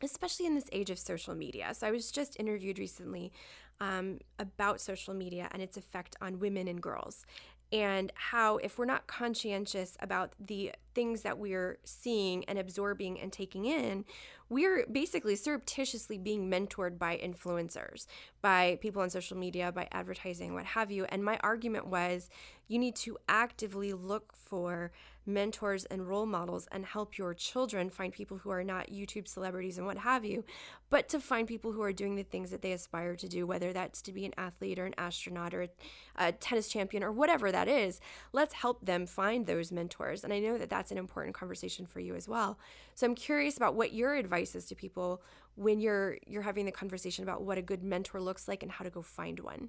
especially 0.00 0.46
in 0.46 0.54
this 0.54 0.68
age 0.72 0.90
of 0.90 0.98
social 0.98 1.34
media. 1.34 1.74
So 1.74 1.86
I 1.86 1.90
was 1.90 2.10
just 2.10 2.38
interviewed 2.38 2.78
recently 2.78 3.32
um, 3.80 4.18
about 4.38 4.80
social 4.80 5.14
media 5.14 5.48
and 5.52 5.60
its 5.60 5.76
effect 5.76 6.16
on 6.20 6.38
women 6.38 6.68
and 6.68 6.80
girls 6.80 7.24
and 7.72 8.12
how 8.14 8.56
if 8.58 8.78
we're 8.78 8.84
not 8.84 9.06
conscientious 9.06 9.96
about 10.00 10.34
the 10.38 10.72
things 10.94 11.22
that 11.22 11.38
we're 11.38 11.78
seeing 11.84 12.44
and 12.46 12.58
absorbing 12.58 13.20
and 13.20 13.32
taking 13.32 13.64
in 13.66 14.04
we're 14.48 14.84
basically 14.90 15.36
surreptitiously 15.36 16.18
being 16.18 16.50
mentored 16.50 16.98
by 16.98 17.16
influencers 17.16 18.06
by 18.42 18.78
people 18.80 19.02
on 19.02 19.10
social 19.10 19.36
media 19.36 19.70
by 19.72 19.88
advertising 19.92 20.54
what 20.54 20.64
have 20.64 20.90
you 20.90 21.04
and 21.08 21.24
my 21.24 21.38
argument 21.42 21.86
was 21.86 22.28
you 22.68 22.78
need 22.78 22.94
to 22.94 23.18
actively 23.28 23.92
look 23.92 24.32
for 24.32 24.92
mentors 25.26 25.84
and 25.86 26.08
role 26.08 26.26
models 26.26 26.66
and 26.72 26.84
help 26.84 27.18
your 27.18 27.34
children 27.34 27.90
find 27.90 28.12
people 28.12 28.38
who 28.38 28.50
are 28.50 28.64
not 28.64 28.90
YouTube 28.90 29.28
celebrities 29.28 29.76
and 29.76 29.86
what 29.86 29.98
have 29.98 30.24
you, 30.24 30.44
but 30.88 31.08
to 31.08 31.20
find 31.20 31.46
people 31.46 31.72
who 31.72 31.82
are 31.82 31.92
doing 31.92 32.16
the 32.16 32.22
things 32.22 32.50
that 32.50 32.62
they 32.62 32.72
aspire 32.72 33.16
to 33.16 33.28
do, 33.28 33.46
whether 33.46 33.72
that's 33.72 34.00
to 34.02 34.12
be 34.12 34.24
an 34.24 34.34
athlete 34.36 34.78
or 34.78 34.86
an 34.86 34.94
astronaut 34.96 35.52
or 35.52 35.68
a, 36.16 36.32
tennis 36.32 36.68
champion 36.68 37.02
or 37.02 37.12
whatever 37.12 37.50
that 37.52 37.68
is. 37.68 38.00
Let's 38.32 38.54
help 38.54 38.84
them 38.84 39.06
find 39.06 39.46
those 39.46 39.72
mentors. 39.72 40.24
And 40.24 40.32
I 40.32 40.38
know 40.38 40.56
that 40.58 40.70
that's 40.70 40.79
an 40.90 40.98
important 40.98 41.34
conversation 41.34 41.86
for 41.86 42.00
you 42.00 42.14
as 42.14 42.28
well. 42.28 42.58
So 42.94 43.06
I'm 43.06 43.14
curious 43.14 43.56
about 43.56 43.74
what 43.74 43.92
your 43.92 44.14
advice 44.14 44.54
is 44.54 44.64
to 44.66 44.74
people 44.74 45.22
when 45.56 45.80
you're 45.80 46.16
you're 46.26 46.42
having 46.42 46.64
the 46.64 46.72
conversation 46.72 47.22
about 47.22 47.42
what 47.42 47.58
a 47.58 47.62
good 47.62 47.82
mentor 47.82 48.20
looks 48.20 48.48
like 48.48 48.62
and 48.62 48.72
how 48.72 48.84
to 48.84 48.90
go 48.90 49.02
find 49.02 49.40
one. 49.40 49.68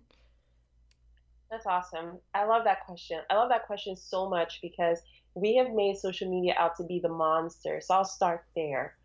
That's 1.49 1.65
awesome. 1.65 2.19
I 2.33 2.45
love 2.45 2.63
that 2.63 2.85
question. 2.85 3.19
I 3.29 3.35
love 3.35 3.49
that 3.49 3.67
question 3.67 3.97
so 3.97 4.29
much 4.29 4.59
because 4.61 5.01
we 5.35 5.55
have 5.57 5.71
made 5.71 5.97
social 5.97 6.29
media 6.29 6.55
out 6.57 6.77
to 6.77 6.83
be 6.83 6.99
the 6.99 7.09
monster. 7.09 7.81
So 7.81 7.95
I'll 7.95 8.05
start 8.05 8.45
there. 8.55 8.95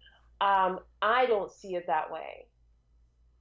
Um, 0.41 0.81
I 1.03 1.27
don't 1.27 1.51
see 1.51 1.75
it 1.75 1.87
that 1.89 2.11
way. 2.11 2.47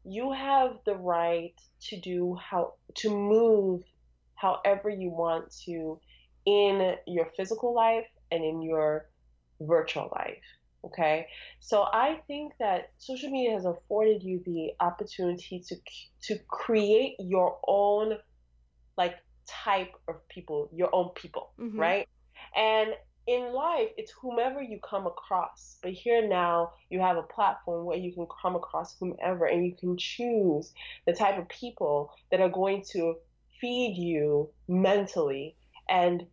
You 0.06 0.32
have 0.32 0.78
the 0.86 0.96
right 0.96 1.54
to 1.82 2.00
do 2.00 2.36
how 2.36 2.74
to 2.96 3.10
move 3.10 3.84
however 4.36 4.90
you 4.90 5.10
want 5.10 5.54
to 5.66 6.00
in 6.46 6.96
your 7.08 7.28
physical 7.38 7.74
life 7.74 8.06
and 8.32 8.44
in 8.44 8.62
your 8.62 9.10
virtual 9.60 10.10
life. 10.16 10.44
Okay, 10.84 11.28
so 11.60 11.88
I 11.92 12.22
think 12.28 12.54
that 12.60 12.92
social 13.00 13.32
media 13.32 13.54
has 13.54 13.66
afforded 13.66 14.22
you 14.22 14.44
the 14.46 14.74
opportunity 14.80 15.64
to 15.68 15.76
to 16.28 16.40
create 16.48 17.16
your 17.20 17.58
own 17.68 18.18
like 18.96 19.16
type 19.48 19.94
of 20.08 20.28
people, 20.30 20.70
your 20.72 20.94
own 20.94 21.10
people, 21.16 21.52
mm-hmm. 21.60 21.80
right? 21.80 22.08
And 22.56 22.94
in 23.28 23.54
life, 23.54 23.90
it's 23.98 24.12
whomever 24.12 24.62
you 24.62 24.80
come 24.88 25.08
across. 25.08 25.78
But 25.82 25.94
here 25.94 26.28
now, 26.28 26.74
you 26.90 27.00
have 27.00 27.18
a 27.18 27.24
platform 27.24 27.86
where 27.86 27.98
you 27.98 28.14
can 28.14 28.28
come 28.42 28.56
across 28.56 28.96
whomever 29.00 29.46
and 29.46 29.66
you 29.66 29.76
can 29.76 29.98
choose 29.98 30.72
the 31.08 31.14
type 31.14 31.40
of 31.40 31.50
people 31.50 32.12
that 32.30 32.40
are 32.40 32.50
going 32.50 32.84
to 32.92 33.16
feed 33.60 33.98
you 33.98 34.50
mentally 34.68 35.56
and 35.90 36.26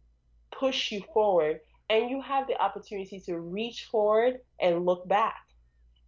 push 0.50 0.92
you 0.92 1.02
forward. 1.14 1.60
And 1.92 2.08
you 2.08 2.22
have 2.22 2.46
the 2.46 2.58
opportunity 2.60 3.20
to 3.26 3.38
reach 3.38 3.84
forward 3.90 4.38
and 4.58 4.86
look 4.86 5.06
back. 5.06 5.42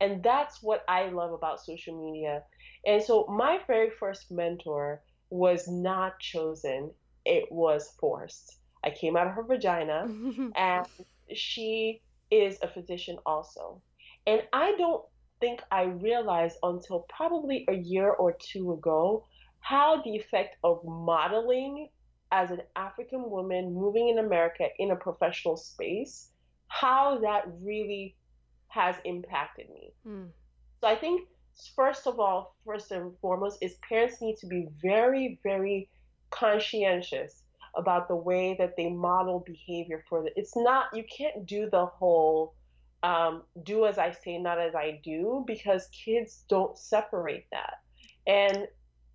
And 0.01 0.23
that's 0.23 0.63
what 0.63 0.83
I 0.89 1.11
love 1.11 1.33
about 1.33 1.61
social 1.61 1.95
media. 2.03 2.43
And 2.87 3.03
so, 3.03 3.27
my 3.29 3.61
very 3.67 3.91
first 3.91 4.31
mentor 4.31 5.03
was 5.29 5.69
not 5.69 6.19
chosen, 6.21 6.91
it 7.27 7.45
was 7.51 7.95
forced. 8.01 8.57
I 8.83 8.91
came 8.91 9.15
out 9.15 9.27
of 9.27 9.35
her 9.35 9.43
vagina, 9.43 10.09
and 10.57 10.87
she 11.35 12.01
is 12.31 12.57
a 12.63 12.69
physician 12.69 13.19
also. 13.27 13.83
And 14.27 14.43
I 14.55 14.75
don't 14.79 15.05
think 15.41 15.61
I 15.71 15.83
realized 15.83 16.57
until 16.63 17.01
probably 17.11 17.67
a 17.69 17.75
year 17.75 18.11
or 18.11 18.35
two 18.41 18.73
ago 18.73 19.27
how 19.61 20.01
the 20.03 20.17
effect 20.17 20.57
of 20.65 20.83
modeling 20.85 21.89
as 22.33 22.51
an 22.51 22.63
African 22.77 23.31
woman 23.31 23.73
moving 23.73 24.09
in 24.09 24.19
America 24.19 24.67
in 24.79 24.91
a 24.91 24.97
professional 24.97 25.57
space, 25.57 26.31
how 26.69 27.19
that 27.21 27.45
really 27.61 28.17
has 28.69 28.97
impacted 29.05 29.69
me. 29.71 29.93
Mm. 30.07 30.29
So 30.81 30.89
I 30.89 30.97
think 30.97 31.29
first 31.77 32.07
of 32.07 32.19
all, 32.19 32.57
first 32.67 32.91
and 32.91 33.13
foremost, 33.21 33.59
is 33.63 33.75
parents 33.89 34.21
need 34.21 34.37
to 34.39 34.47
be 34.47 34.69
very, 34.83 35.39
very 35.43 35.89
conscientious 36.31 37.43
about 37.77 38.09
the 38.09 38.17
way 38.17 38.57
that 38.59 38.77
they 38.77 38.89
model 38.89 39.41
behavior 39.47 40.05
for 40.09 40.23
the. 40.23 40.31
It's 40.37 40.57
not 40.57 40.87
you 40.95 41.05
can't 41.05 41.47
do 41.47 41.69
the 41.71 41.87
whole 41.87 42.55
um, 43.03 43.43
do 43.65 43.85
as 43.85 43.99
I 43.99 44.13
say, 44.13 44.39
not 44.39 44.59
as 44.59 44.75
I 44.75 45.01
do, 45.05 45.45
because 45.47 45.89
kids 45.89 46.45
don't 46.49 46.77
separate 46.79 47.47
that. 47.53 47.75
And 48.27 48.67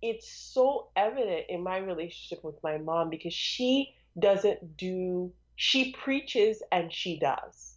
it's 0.02 0.30
so 0.30 0.88
evident 0.96 1.46
in 1.48 1.62
my 1.62 1.78
relationship 1.78 2.44
with 2.44 2.56
my 2.62 2.78
mom 2.78 3.10
because 3.10 3.34
she 3.34 3.94
doesn't 4.18 4.76
do, 4.76 5.32
she 5.56 5.92
preaches 5.92 6.62
and 6.72 6.92
she 6.92 7.18
does. 7.18 7.74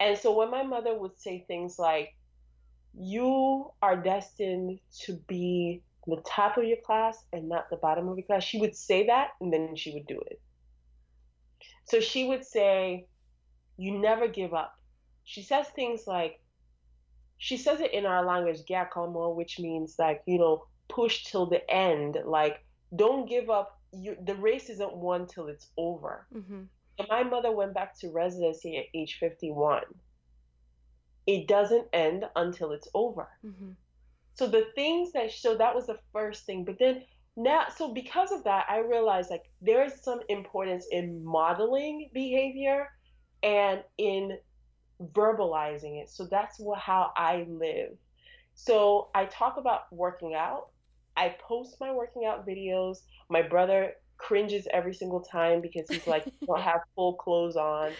And 0.00 0.16
so 0.16 0.36
when 0.36 0.50
my 0.50 0.62
mother 0.62 0.98
would 0.98 1.18
say 1.18 1.44
things 1.46 1.78
like, 1.78 2.14
you 2.98 3.70
are 3.82 3.96
destined 3.96 4.78
to 5.00 5.14
be 5.28 5.82
the 6.06 6.22
top 6.26 6.56
of 6.56 6.64
your 6.64 6.78
class 6.84 7.24
and 7.32 7.48
not 7.48 7.68
the 7.68 7.76
bottom 7.76 8.08
of 8.08 8.16
your 8.16 8.26
class, 8.26 8.44
she 8.44 8.58
would 8.58 8.74
say 8.74 9.06
that 9.06 9.30
and 9.40 9.52
then 9.52 9.76
she 9.76 9.92
would 9.92 10.06
do 10.06 10.20
it. 10.26 10.40
So 11.84 12.00
she 12.00 12.26
would 12.26 12.44
say, 12.44 13.06
you 13.76 13.98
never 13.98 14.26
give 14.28 14.54
up 14.54 14.76
she 15.26 15.42
says 15.42 15.66
things 15.68 16.06
like, 16.06 16.40
she 17.36 17.58
says 17.58 17.80
it 17.80 17.92
in 17.92 18.06
our 18.06 18.24
language, 18.24 18.60
which 19.34 19.58
means 19.58 19.96
like, 19.98 20.22
you 20.24 20.38
know, 20.38 20.64
push 20.88 21.24
till 21.24 21.46
the 21.46 21.68
end. 21.70 22.18
Like, 22.24 22.64
don't 22.94 23.28
give 23.28 23.50
up. 23.50 23.80
You, 23.92 24.16
the 24.24 24.34
race 24.34 24.68
isn't 24.70 24.96
won 24.96 25.26
till 25.26 25.48
it's 25.48 25.68
over. 25.76 26.26
Mm-hmm. 26.34 26.62
my 27.08 27.22
mother 27.22 27.52
went 27.52 27.74
back 27.74 27.98
to 28.00 28.10
residency 28.10 28.76
at 28.76 28.84
age 28.94 29.18
51. 29.20 29.82
It 31.26 31.48
doesn't 31.48 31.86
end 31.92 32.24
until 32.36 32.72
it's 32.72 32.88
over. 32.94 33.28
Mm-hmm. 33.44 33.70
So 34.34 34.46
the 34.46 34.66
things 34.74 35.12
that, 35.12 35.32
so 35.32 35.56
that 35.56 35.74
was 35.74 35.86
the 35.86 35.98
first 36.12 36.44
thing. 36.44 36.64
But 36.64 36.78
then 36.78 37.02
now, 37.36 37.66
so 37.74 37.92
because 37.92 38.32
of 38.32 38.44
that, 38.44 38.66
I 38.68 38.78
realized 38.78 39.30
like 39.30 39.50
there 39.60 39.84
is 39.84 40.02
some 40.02 40.20
importance 40.28 40.86
in 40.90 41.24
modeling 41.24 42.10
behavior 42.12 42.88
and 43.42 43.82
in 43.98 44.38
verbalizing 45.02 46.02
it. 46.02 46.08
So 46.10 46.26
that's 46.26 46.58
what, 46.58 46.78
how 46.78 47.12
I 47.16 47.46
live. 47.48 47.92
So 48.54 49.08
I 49.14 49.26
talk 49.26 49.58
about 49.58 49.92
working 49.92 50.34
out. 50.34 50.68
I 51.16 51.34
post 51.40 51.76
my 51.80 51.92
working 51.92 52.24
out 52.24 52.46
videos. 52.46 52.98
My 53.28 53.42
brother 53.42 53.92
cringes 54.18 54.66
every 54.72 54.94
single 54.94 55.20
time 55.20 55.60
because 55.60 55.88
he's 55.88 56.06
like, 56.06 56.24
don't 56.46 56.60
have 56.60 56.80
full 56.94 57.14
clothes 57.14 57.56
on. 57.56 57.92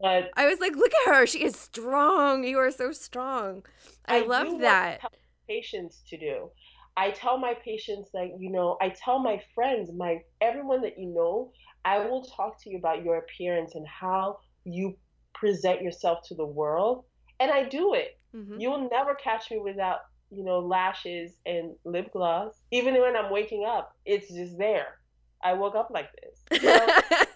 But 0.00 0.30
I 0.36 0.46
was 0.46 0.60
like, 0.60 0.76
look 0.76 0.92
at 1.06 1.14
her. 1.14 1.26
She 1.26 1.42
is 1.42 1.56
strong. 1.56 2.44
You 2.44 2.58
are 2.58 2.70
so 2.70 2.92
strong. 2.92 3.64
I, 4.06 4.22
I 4.22 4.26
love 4.26 4.60
that. 4.60 5.00
patients 5.48 6.02
to 6.08 6.18
do. 6.18 6.50
I 6.96 7.10
tell 7.10 7.38
my 7.38 7.54
patients 7.64 8.10
that, 8.14 8.28
you 8.38 8.50
know, 8.50 8.78
I 8.80 8.88
tell 8.88 9.18
my 9.18 9.40
friends, 9.54 9.90
my 9.94 10.20
everyone 10.40 10.82
that 10.82 10.98
you 10.98 11.06
know, 11.14 11.52
I 11.84 11.98
will 12.00 12.22
talk 12.22 12.62
to 12.62 12.70
you 12.70 12.78
about 12.78 13.04
your 13.04 13.18
appearance 13.18 13.74
and 13.74 13.86
how 13.86 14.38
you 14.64 14.96
present 15.34 15.82
yourself 15.82 16.20
to 16.28 16.34
the 16.34 16.44
world. 16.44 17.04
And 17.38 17.50
I 17.50 17.68
do 17.68 17.94
it. 17.94 18.18
Mm-hmm. 18.34 18.58
You'll 18.58 18.88
never 18.90 19.14
catch 19.14 19.50
me 19.50 19.58
without, 19.58 20.00
you 20.30 20.44
know, 20.44 20.58
lashes 20.58 21.32
and 21.44 21.74
lip 21.84 22.12
gloss. 22.12 22.60
Even 22.70 22.94
when 23.00 23.16
I'm 23.16 23.30
waking 23.30 23.64
up, 23.66 23.96
it's 24.04 24.32
just 24.32 24.58
there. 24.58 24.98
I 25.42 25.52
woke 25.52 25.74
up 25.74 25.90
like 25.92 26.08
this. 26.20 26.62
Know? 26.62 26.86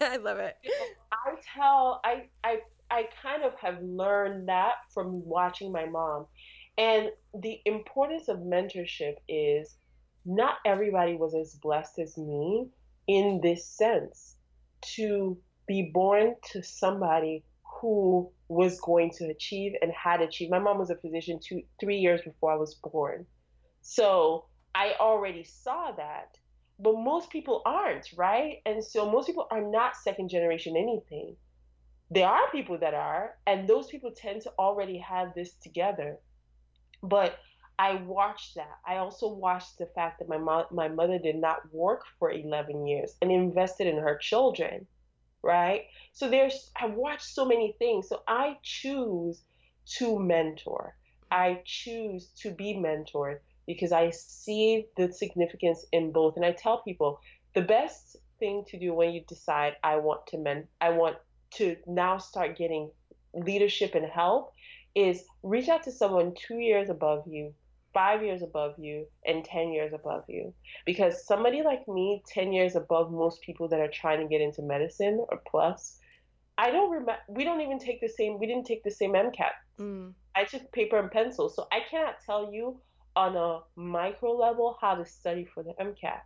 I 0.01 0.17
love 0.17 0.39
it. 0.39 0.57
I 1.11 1.35
tell 1.55 2.01
I 2.03 2.23
I 2.43 2.59
I 2.89 3.07
kind 3.21 3.43
of 3.43 3.53
have 3.55 3.81
learned 3.81 4.49
that 4.49 4.73
from 4.93 5.23
watching 5.25 5.71
my 5.71 5.85
mom. 5.85 6.25
And 6.77 7.09
the 7.33 7.59
importance 7.65 8.27
of 8.27 8.39
mentorship 8.39 9.15
is 9.29 9.75
not 10.25 10.55
everybody 10.65 11.15
was 11.15 11.35
as 11.35 11.55
blessed 11.55 11.99
as 11.99 12.17
me 12.17 12.67
in 13.07 13.39
this 13.41 13.65
sense 13.65 14.35
to 14.95 15.37
be 15.67 15.91
born 15.93 16.35
to 16.51 16.63
somebody 16.63 17.43
who 17.63 18.29
was 18.51 18.81
going 18.81 19.09
to 19.09 19.29
achieve 19.29 19.73
and 19.81 19.91
had 19.93 20.21
achieved. 20.21 20.51
My 20.51 20.59
mom 20.59 20.77
was 20.77 20.89
a 20.89 20.97
physician 20.97 21.39
two, 21.41 21.61
three 21.79 21.97
years 21.97 22.21
before 22.21 22.51
I 22.51 22.57
was 22.57 22.75
born. 22.75 23.25
So 23.81 24.45
I 24.75 24.93
already 24.99 25.45
saw 25.45 25.91
that. 25.93 26.37
But 26.77 26.97
most 26.97 27.29
people 27.29 27.61
aren't, 27.65 28.09
right? 28.17 28.57
And 28.65 28.83
so 28.83 29.09
most 29.09 29.27
people 29.27 29.47
are 29.51 29.61
not 29.61 29.95
second 29.95 30.29
generation 30.29 30.75
anything. 30.75 31.37
There 32.09 32.27
are 32.27 32.51
people 32.51 32.77
that 32.79 32.93
are, 32.93 33.37
and 33.47 33.69
those 33.69 33.87
people 33.87 34.11
tend 34.11 34.41
to 34.41 34.51
already 34.59 34.97
have 34.97 35.33
this 35.33 35.53
together. 35.53 36.17
But 37.01 37.37
I 37.79 37.95
watched 37.95 38.55
that. 38.55 38.79
I 38.85 38.97
also 38.97 39.29
watched 39.29 39.77
the 39.77 39.85
fact 39.85 40.19
that 40.19 40.27
my 40.27 40.37
mom, 40.37 40.65
my 40.71 40.89
mother 40.89 41.19
did 41.19 41.37
not 41.37 41.73
work 41.73 42.01
for 42.19 42.29
11 42.29 42.85
years 42.85 43.15
and 43.21 43.31
invested 43.31 43.87
in 43.87 43.97
her 43.97 44.17
children 44.17 44.87
right? 45.43 45.83
So 46.13 46.29
there's 46.29 46.71
I 46.79 46.87
watch 46.87 47.21
so 47.21 47.45
many 47.45 47.75
things. 47.79 48.09
So 48.09 48.21
I 48.27 48.57
choose 48.63 49.41
to 49.97 50.19
mentor. 50.19 50.95
I 51.31 51.61
choose 51.65 52.27
to 52.41 52.51
be 52.51 52.73
mentored 52.73 53.39
because 53.65 53.91
I 53.91 54.09
see 54.09 54.87
the 54.97 55.11
significance 55.11 55.85
in 55.91 56.11
both. 56.11 56.35
And 56.35 56.45
I 56.45 56.51
tell 56.51 56.81
people 56.81 57.19
the 57.53 57.61
best 57.61 58.17
thing 58.39 58.65
to 58.67 58.79
do 58.79 58.93
when 58.93 59.11
you 59.11 59.21
decide 59.27 59.75
I 59.83 59.97
want 59.97 60.27
to 60.27 60.37
men 60.37 60.67
I 60.81 60.89
want 60.89 61.17
to 61.51 61.77
now 61.87 62.17
start 62.17 62.57
getting 62.57 62.91
leadership 63.33 63.95
and 63.95 64.05
help 64.05 64.53
is 64.95 65.23
reach 65.43 65.69
out 65.69 65.83
to 65.83 65.91
someone 65.91 66.33
two 66.35 66.59
years 66.59 66.89
above 66.89 67.23
you 67.27 67.53
five 67.93 68.23
years 68.23 68.41
above 68.41 68.75
you 68.77 69.05
and 69.25 69.43
10 69.43 69.71
years 69.71 69.93
above 69.93 70.23
you. 70.27 70.53
Because 70.85 71.25
somebody 71.25 71.61
like 71.61 71.87
me, 71.87 72.23
10 72.27 72.53
years 72.53 72.75
above 72.75 73.11
most 73.11 73.41
people 73.41 73.67
that 73.69 73.79
are 73.79 73.89
trying 73.89 74.19
to 74.21 74.27
get 74.27 74.41
into 74.41 74.61
medicine 74.61 75.23
or 75.29 75.41
plus, 75.49 75.99
I 76.57 76.71
don't 76.71 76.91
remember, 76.91 77.15
we 77.27 77.43
don't 77.43 77.61
even 77.61 77.79
take 77.79 78.01
the 78.01 78.09
same, 78.09 78.39
we 78.39 78.47
didn't 78.47 78.65
take 78.65 78.83
the 78.83 78.91
same 78.91 79.13
MCAT. 79.13 79.51
Mm. 79.79 80.13
I 80.35 80.43
took 80.43 80.71
paper 80.71 80.99
and 80.99 81.11
pencil. 81.11 81.49
So 81.49 81.67
I 81.71 81.79
cannot 81.89 82.15
tell 82.25 82.53
you 82.53 82.79
on 83.15 83.35
a 83.35 83.59
micro 83.75 84.31
level 84.31 84.77
how 84.79 84.95
to 84.95 85.05
study 85.05 85.45
for 85.53 85.63
the 85.63 85.73
MCAT. 85.81 86.21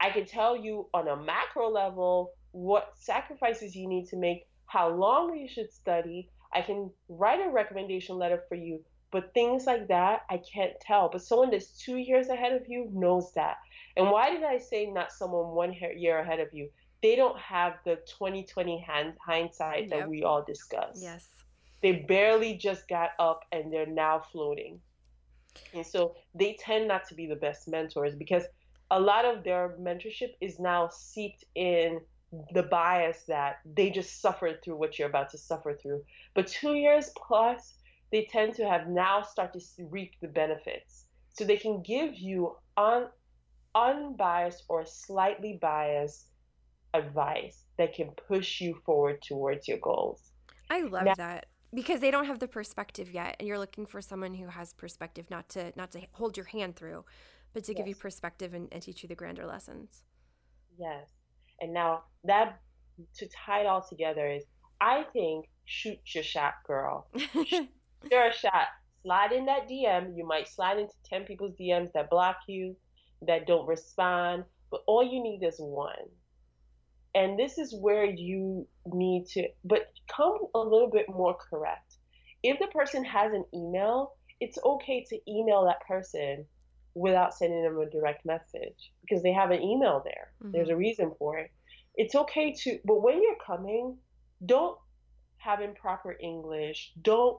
I 0.00 0.10
can 0.10 0.26
tell 0.26 0.56
you 0.56 0.88
on 0.94 1.08
a 1.08 1.16
macro 1.16 1.68
level 1.70 2.32
what 2.50 2.92
sacrifices 2.96 3.76
you 3.76 3.88
need 3.88 4.06
to 4.08 4.16
make, 4.16 4.48
how 4.66 4.88
long 4.88 5.36
you 5.36 5.48
should 5.48 5.72
study. 5.72 6.28
I 6.52 6.60
can 6.60 6.90
write 7.08 7.40
a 7.40 7.50
recommendation 7.50 8.16
letter 8.18 8.42
for 8.48 8.56
you 8.56 8.84
but 9.12 9.34
things 9.34 9.66
like 9.66 9.88
that, 9.88 10.22
I 10.30 10.38
can't 10.38 10.72
tell. 10.80 11.10
But 11.10 11.22
someone 11.22 11.50
that's 11.50 11.78
two 11.78 11.98
years 11.98 12.28
ahead 12.28 12.54
of 12.54 12.66
you 12.66 12.88
knows 12.92 13.32
that. 13.34 13.58
And 13.96 14.10
why 14.10 14.30
did 14.30 14.42
I 14.42 14.58
say 14.58 14.86
not 14.86 15.12
someone 15.12 15.54
one 15.54 15.76
year 15.96 16.18
ahead 16.18 16.40
of 16.40 16.48
you? 16.52 16.70
They 17.02 17.14
don't 17.14 17.38
have 17.38 17.74
the 17.84 17.96
2020 18.06 18.78
hand, 18.80 19.14
hindsight 19.24 19.90
that 19.90 19.98
yep. 19.98 20.08
we 20.08 20.24
all 20.24 20.42
discuss. 20.42 20.98
Yes. 21.00 21.28
They 21.82 21.92
barely 21.92 22.54
just 22.54 22.88
got 22.88 23.10
up 23.18 23.44
and 23.52 23.70
they're 23.72 23.86
now 23.86 24.20
floating. 24.32 24.80
And 25.74 25.84
so 25.84 26.14
they 26.34 26.56
tend 26.58 26.88
not 26.88 27.06
to 27.08 27.14
be 27.14 27.26
the 27.26 27.36
best 27.36 27.68
mentors 27.68 28.14
because 28.14 28.44
a 28.90 28.98
lot 28.98 29.26
of 29.26 29.44
their 29.44 29.76
mentorship 29.80 30.30
is 30.40 30.58
now 30.58 30.88
seeped 30.88 31.44
in 31.54 32.00
the 32.54 32.62
bias 32.62 33.24
that 33.28 33.58
they 33.74 33.90
just 33.90 34.22
suffered 34.22 34.62
through 34.62 34.76
what 34.76 34.98
you're 34.98 35.08
about 35.08 35.28
to 35.30 35.38
suffer 35.38 35.74
through. 35.74 36.02
But 36.34 36.46
two 36.46 36.74
years 36.74 37.10
plus, 37.14 37.74
they 38.12 38.28
tend 38.30 38.54
to 38.54 38.68
have 38.68 38.88
now 38.88 39.22
start 39.22 39.54
to 39.54 39.60
reap 39.90 40.12
the 40.20 40.28
benefits. 40.28 41.06
So 41.32 41.44
they 41.44 41.56
can 41.56 41.82
give 41.82 42.14
you 42.14 42.56
un, 42.76 43.08
unbiased 43.74 44.64
or 44.68 44.84
slightly 44.84 45.58
biased 45.60 46.28
advice 46.94 47.64
that 47.78 47.94
can 47.94 48.10
push 48.28 48.60
you 48.60 48.78
forward 48.84 49.22
towards 49.22 49.66
your 49.66 49.78
goals. 49.78 50.32
I 50.70 50.82
love 50.82 51.04
now, 51.04 51.14
that 51.16 51.46
because 51.74 52.00
they 52.00 52.10
don't 52.10 52.26
have 52.26 52.38
the 52.38 52.48
perspective 52.48 53.10
yet 53.12 53.36
and 53.38 53.48
you're 53.48 53.58
looking 53.58 53.86
for 53.86 54.00
someone 54.02 54.34
who 54.34 54.46
has 54.46 54.72
perspective 54.74 55.30
not 55.30 55.48
to 55.50 55.72
not 55.76 55.90
to 55.92 56.00
hold 56.12 56.36
your 56.36 56.46
hand 56.46 56.76
through 56.76 57.04
but 57.54 57.64
to 57.64 57.72
yes. 57.72 57.78
give 57.78 57.88
you 57.88 57.94
perspective 57.94 58.54
and, 58.54 58.68
and 58.72 58.82
teach 58.82 59.02
you 59.02 59.08
the 59.08 59.14
grander 59.14 59.46
lessons 59.46 60.02
yes 60.78 61.08
and 61.60 61.72
now 61.72 62.02
that 62.24 62.60
to 63.14 63.28
tie 63.28 63.60
it 63.60 63.66
all 63.66 63.82
together 63.82 64.28
is 64.28 64.44
i 64.80 65.04
think 65.12 65.46
shoot 65.64 65.98
your 66.14 66.24
shot 66.24 66.54
girl 66.66 67.06
Sure 68.10 68.28
a 68.28 68.32
shot. 68.32 68.68
Slide 69.02 69.32
in 69.32 69.46
that 69.46 69.68
DM. 69.68 70.16
You 70.16 70.26
might 70.26 70.48
slide 70.48 70.78
into 70.78 70.94
10 71.04 71.24
people's 71.24 71.54
DMs 71.60 71.92
that 71.92 72.10
block 72.10 72.36
you, 72.46 72.76
that 73.26 73.46
don't 73.46 73.66
respond, 73.66 74.44
but 74.70 74.82
all 74.86 75.02
you 75.04 75.22
need 75.22 75.42
is 75.42 75.56
one. 75.58 76.08
And 77.14 77.38
this 77.38 77.58
is 77.58 77.74
where 77.74 78.04
you 78.04 78.66
need 78.86 79.26
to, 79.32 79.46
but 79.64 79.92
come 80.14 80.38
a 80.54 80.58
little 80.58 80.90
bit 80.90 81.06
more 81.08 81.36
correct. 81.50 81.96
If 82.42 82.58
the 82.58 82.68
person 82.68 83.04
has 83.04 83.32
an 83.32 83.44
email, 83.54 84.14
it's 84.40 84.58
okay 84.64 85.04
to 85.08 85.18
email 85.30 85.64
that 85.66 85.86
person 85.86 86.46
without 86.94 87.34
sending 87.34 87.62
them 87.62 87.78
a 87.78 87.88
direct 87.90 88.24
message 88.24 88.92
because 89.02 89.22
they 89.22 89.32
have 89.32 89.50
an 89.50 89.62
email 89.62 90.02
there. 90.04 90.32
Mm-hmm. 90.42 90.52
There's 90.52 90.68
a 90.68 90.76
reason 90.76 91.12
for 91.18 91.38
it. 91.38 91.50
It's 91.94 92.14
okay 92.14 92.54
to, 92.62 92.78
but 92.84 93.02
when 93.02 93.22
you're 93.22 93.36
coming, 93.46 93.96
don't 94.44 94.78
have 95.36 95.60
improper 95.60 96.16
English. 96.20 96.92
Don't 97.02 97.38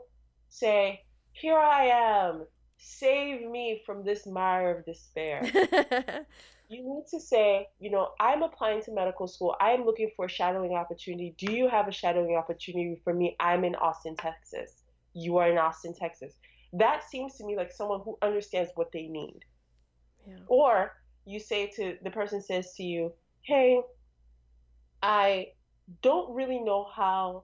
say, 0.53 1.01
Here 1.33 1.57
I 1.57 1.85
am, 1.85 2.45
save 2.77 3.49
me 3.49 3.81
from 3.85 4.03
this 4.03 4.25
mire 4.25 4.77
of 4.77 4.85
despair. 4.85 5.43
you 6.69 6.83
need 6.83 7.05
to 7.09 7.19
say, 7.19 7.67
you 7.79 7.89
know, 7.89 8.09
I'm 8.19 8.43
applying 8.43 8.81
to 8.83 8.93
medical 8.93 9.27
school. 9.27 9.55
I'm 9.59 9.85
looking 9.85 10.11
for 10.15 10.25
a 10.25 10.29
shadowing 10.29 10.73
opportunity. 10.73 11.35
Do 11.37 11.51
you 11.51 11.67
have 11.69 11.87
a 11.87 11.91
shadowing 11.91 12.35
opportunity 12.35 12.99
for 13.03 13.13
me? 13.13 13.35
I'm 13.39 13.63
in 13.63 13.75
Austin, 13.75 14.15
Texas. 14.15 14.83
You 15.13 15.37
are 15.37 15.49
in 15.49 15.57
Austin, 15.57 15.93
Texas. 15.93 16.33
That 16.73 17.03
seems 17.09 17.35
to 17.35 17.45
me 17.45 17.55
like 17.55 17.71
someone 17.71 18.01
who 18.03 18.17
understands 18.21 18.71
what 18.75 18.91
they 18.91 19.07
need. 19.07 19.39
Yeah. 20.27 20.35
Or 20.47 20.93
you 21.25 21.39
say 21.39 21.67
to 21.75 21.97
the 22.03 22.09
person 22.09 22.41
says 22.41 22.73
to 22.75 22.83
you, 22.83 23.13
"Hey, 23.41 23.81
I 25.01 25.49
don't 26.01 26.33
really 26.33 26.59
know 26.59 26.85
how 26.95 27.43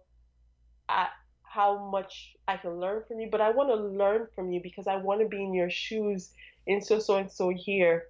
I 0.87 1.09
how 1.49 1.89
much 1.89 2.35
I 2.47 2.57
can 2.57 2.79
learn 2.79 3.03
from 3.07 3.19
you, 3.19 3.29
but 3.31 3.41
I 3.41 3.49
want 3.49 3.69
to 3.69 3.75
learn 3.75 4.27
from 4.35 4.51
you 4.51 4.61
because 4.61 4.87
I 4.87 4.97
want 4.97 5.21
to 5.21 5.27
be 5.27 5.43
in 5.43 5.53
your 5.53 5.69
shoes 5.69 6.31
in 6.67 6.81
so 6.81 6.99
so 6.99 7.15
and 7.17 7.31
so 7.31 7.49
here. 7.49 8.05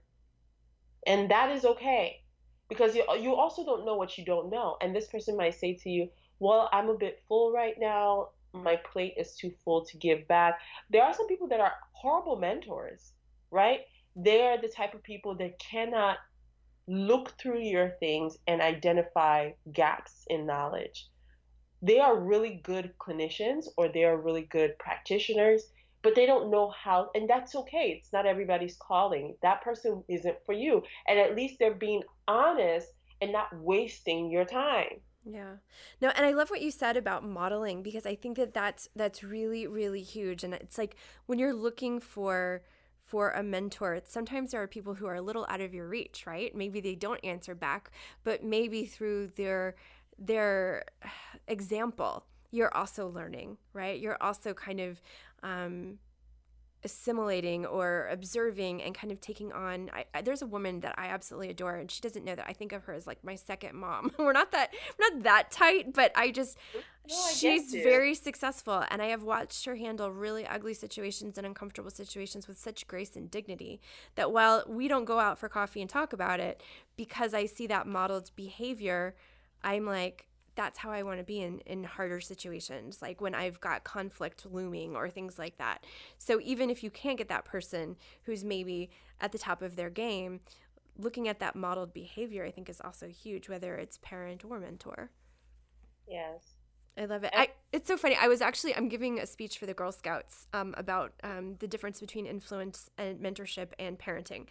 And 1.08 1.32
that 1.32 1.50
is 1.52 1.64
okay 1.64 2.22
because 2.68 2.96
you, 2.96 3.04
you 3.20 3.36
also 3.36 3.64
don't 3.64 3.86
know 3.86 3.96
what 3.96 4.18
you 4.18 4.26
don't 4.26 4.50
know. 4.50 4.76
And 4.82 4.94
this 4.94 5.08
person 5.08 5.38
might 5.38 5.56
say 5.56 5.76
to 5.84 5.90
you, 5.90 6.10
Well, 6.40 6.70
I'm 6.74 6.90
a 6.90 6.98
bit 6.98 7.24
full 7.28 7.54
right 7.54 7.76
now. 7.80 8.30
My 8.54 8.76
plate 8.76 9.14
is 9.18 9.36
too 9.36 9.52
full 9.64 9.86
to 9.86 9.98
give 9.98 10.28
back. 10.28 10.60
There 10.90 11.04
are 11.04 11.14
some 11.14 11.28
people 11.28 11.48
that 11.48 11.62
are 11.62 11.74
horrible 11.94 12.36
mentors, 12.36 13.14
right? 13.52 13.82
They 14.16 14.42
are 14.42 14.60
the 14.60 14.68
type 14.68 14.94
of 14.94 15.04
people 15.04 15.36
that 15.36 15.60
cannot 15.60 16.18
look 16.88 17.34
through 17.40 17.62
your 17.62 17.92
things 18.00 18.38
and 18.48 18.62
identify 18.62 19.52
gaps 19.72 20.26
in 20.28 20.46
knowledge 20.46 21.08
they 21.82 22.00
are 22.00 22.20
really 22.20 22.62
good 22.64 22.94
clinicians 23.00 23.66
or 23.78 23.88
they 23.88 24.04
are 24.04 24.18
really 24.18 24.44
good 24.44 24.78
practitioners, 24.80 25.64
but 26.02 26.16
they 26.16 26.26
don't 26.26 26.52
know 26.52 26.70
how, 26.72 27.10
and 27.16 27.30
that's 27.30 27.56
okay. 27.56 27.98
It's 27.98 28.14
not 28.14 28.26
everybody's 28.26 28.78
calling. 28.78 29.36
That 29.42 29.62
person 29.62 30.04
isn't 30.08 30.38
for 30.46 30.54
you. 30.54 30.84
And 31.08 31.20
at 31.20 31.36
least 31.36 31.56
they're 31.60 31.74
being 31.74 32.04
honest 32.28 32.88
and 33.22 33.32
not 33.32 33.56
wasting 33.58 34.32
your 34.32 34.46
time. 34.46 35.02
Yeah. 35.26 35.56
No, 36.02 36.10
and 36.16 36.26
I 36.26 36.32
love 36.32 36.50
what 36.50 36.62
you 36.62 36.72
said 36.72 36.96
about 36.96 37.24
modeling 37.24 37.84
because 37.84 38.06
I 38.06 38.16
think 38.16 38.38
that 38.38 38.54
that's 38.54 38.88
that's 38.96 39.22
really 39.22 39.68
really 39.68 40.02
huge 40.02 40.46
and 40.46 40.54
it's 40.54 40.78
like 40.78 40.96
when 41.26 41.38
you're 41.38 41.54
looking 41.54 42.00
for 42.00 42.64
for 43.10 43.32
a 43.32 43.42
mentor, 43.42 44.00
sometimes 44.06 44.52
there 44.52 44.62
are 44.62 44.68
people 44.68 44.94
who 44.94 45.08
are 45.08 45.16
a 45.16 45.22
little 45.22 45.48
out 45.50 45.62
of 45.62 45.74
your 45.74 45.88
reach, 45.88 46.26
right? 46.28 46.54
Maybe 46.54 46.80
they 46.80 46.94
don't 46.94 47.20
answer 47.24 47.56
back, 47.56 47.90
but 48.24 48.44
maybe 48.44 48.86
through 48.86 49.30
their 49.36 49.76
their 50.20 50.84
example, 51.48 52.26
you're 52.52 52.76
also 52.76 53.08
learning, 53.08 53.58
right? 53.74 54.00
You're 54.00 54.18
also 54.22 54.54
kind 54.54 54.80
of 54.80 55.02
um, 55.44 56.00
assimilating 56.84 57.66
or 57.66 58.08
observing 58.10 58.82
and 58.82 58.96
kind 58.96 59.12
of 59.12 59.20
taking 59.20 59.52
on 59.52 59.90
I, 59.94 60.06
I, 60.14 60.22
there's 60.22 60.42
a 60.42 60.48
woman 60.48 60.80
that 60.80 60.96
i 60.98 61.08
absolutely 61.08 61.50
adore 61.50 61.76
and 61.76 61.92
she 61.92 62.00
doesn't 62.00 62.24
know 62.24 62.36
that. 62.36 62.46
I 62.48 62.54
think 62.54 62.72
of 62.72 62.86
her 62.86 62.94
as 62.94 63.06
like 63.06 63.22
my 63.22 63.36
second 63.36 63.76
mom. 63.76 64.14
We're 64.18 64.32
not 64.32 64.54
that 64.54 64.74
we're 64.98 65.10
not 65.10 65.24
that 65.24 65.52
tight 65.52 65.94
but 65.94 66.14
i 66.16 66.32
just 66.32 66.58
no, 67.08 67.16
I 67.16 67.34
she's 67.34 67.72
very 67.72 68.14
successful 68.16 68.84
and 68.90 69.02
i 69.02 69.08
have 69.08 69.24
watched 69.24 69.66
her 69.66 69.76
handle 69.76 70.12
really 70.12 70.48
ugly 70.48 70.74
situations 70.74 71.38
and 71.38 71.46
uncomfortable 71.46 71.92
situations 71.92 72.48
with 72.48 72.58
such 72.58 72.88
grace 72.88 73.16
and 73.16 73.30
dignity 73.30 73.82
that 74.16 74.32
while 74.32 74.64
we 74.68 74.88
don't 74.88 75.06
go 75.06 75.20
out 75.20 75.38
for 75.38 75.50
coffee 75.50 75.82
and 75.82 75.90
talk 75.90 76.14
about 76.14 76.40
it 76.40 76.64
because 76.96 77.34
i 77.34 77.46
see 77.46 77.68
that 77.68 77.88
modeled 77.88 78.32
behavior 78.36 79.16
I'm 79.64 79.86
like, 79.86 80.28
that's 80.56 80.78
how 80.78 80.92
I 80.92 81.04
want 81.04 81.20
to 81.20 81.24
be 81.24 81.42
in, 81.42 81.60
in 81.60 81.84
harder 81.84 82.20
situations, 82.20 83.02
like 83.02 83.22
when 83.22 83.34
I've 83.34 83.62
got 83.62 83.84
conflict 83.84 84.46
looming 84.46 84.96
or 84.96 85.10
things 85.10 85.40
like 85.40 85.58
that. 85.58 85.86
So 86.18 86.40
even 86.44 86.70
if 86.70 86.84
you 86.84 86.90
can't 86.90 87.18
get 87.18 87.30
that 87.30 87.46
person 87.46 87.96
who's 88.24 88.44
maybe 88.44 88.90
at 89.22 89.32
the 89.32 89.38
top 89.38 89.62
of 89.62 89.76
their 89.76 89.90
game, 89.90 90.42
looking 90.98 91.28
at 91.28 91.40
that 91.40 91.56
modeled 91.56 91.94
behavior, 91.94 92.44
I 92.44 92.52
think 92.52 92.70
is 92.70 92.82
also 92.82 93.08
huge, 93.08 93.48
whether 93.48 93.76
it's 93.76 94.00
parent 94.00 94.44
or 94.44 94.60
mentor. 94.60 95.12
Yes. 96.08 96.56
I 96.98 97.06
love 97.06 97.24
it. 97.24 97.32
I, 97.34 97.50
it's 97.72 97.88
so 97.88 97.96
funny. 97.96 98.18
I 98.20 98.28
was 98.28 98.42
actually 98.42 98.76
I'm 98.76 98.90
giving 98.90 99.20
a 99.20 99.26
speech 99.26 99.58
for 99.58 99.66
the 99.66 99.74
Girl 99.74 99.94
Scouts 99.94 100.48
um, 100.54 100.76
about 100.78 101.14
um, 101.24 101.56
the 101.60 101.68
difference 101.68 102.02
between 102.02 102.26
influence 102.26 102.90
and 102.98 103.20
mentorship 103.20 103.70
and 103.80 103.98
parenting, 103.98 104.48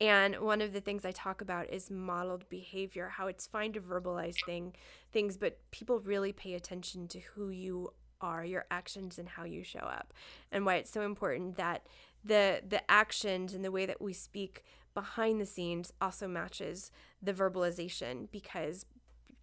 and 0.00 0.40
one 0.40 0.60
of 0.60 0.72
the 0.72 0.80
things 0.80 1.04
I 1.04 1.10
talk 1.10 1.40
about 1.40 1.70
is 1.70 1.90
modeled 1.90 2.48
behavior, 2.48 3.08
how 3.08 3.26
it's 3.26 3.46
fine 3.46 3.72
to 3.72 3.80
verbalize 3.80 4.36
thing, 4.46 4.74
things, 5.12 5.36
but 5.36 5.58
people 5.70 5.98
really 6.00 6.32
pay 6.32 6.54
attention 6.54 7.08
to 7.08 7.20
who 7.34 7.50
you 7.50 7.92
are, 8.20 8.44
your 8.44 8.66
actions 8.70 9.18
and 9.18 9.28
how 9.28 9.44
you 9.44 9.64
show 9.64 9.80
up. 9.80 10.12
And 10.52 10.64
why 10.64 10.76
it's 10.76 10.90
so 10.90 11.02
important 11.02 11.56
that 11.56 11.86
the 12.24 12.62
the 12.66 12.88
actions 12.90 13.54
and 13.54 13.64
the 13.64 13.70
way 13.70 13.86
that 13.86 14.00
we 14.00 14.12
speak 14.12 14.64
behind 14.94 15.40
the 15.40 15.46
scenes 15.46 15.92
also 16.00 16.26
matches 16.26 16.90
the 17.22 17.32
verbalization 17.32 18.30
because 18.30 18.86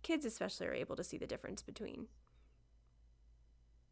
kids 0.04 0.26
especially 0.26 0.68
are 0.68 0.74
able 0.74 0.96
to 0.96 1.04
see 1.04 1.18
the 1.18 1.28
difference 1.28 1.62
between. 1.62 2.08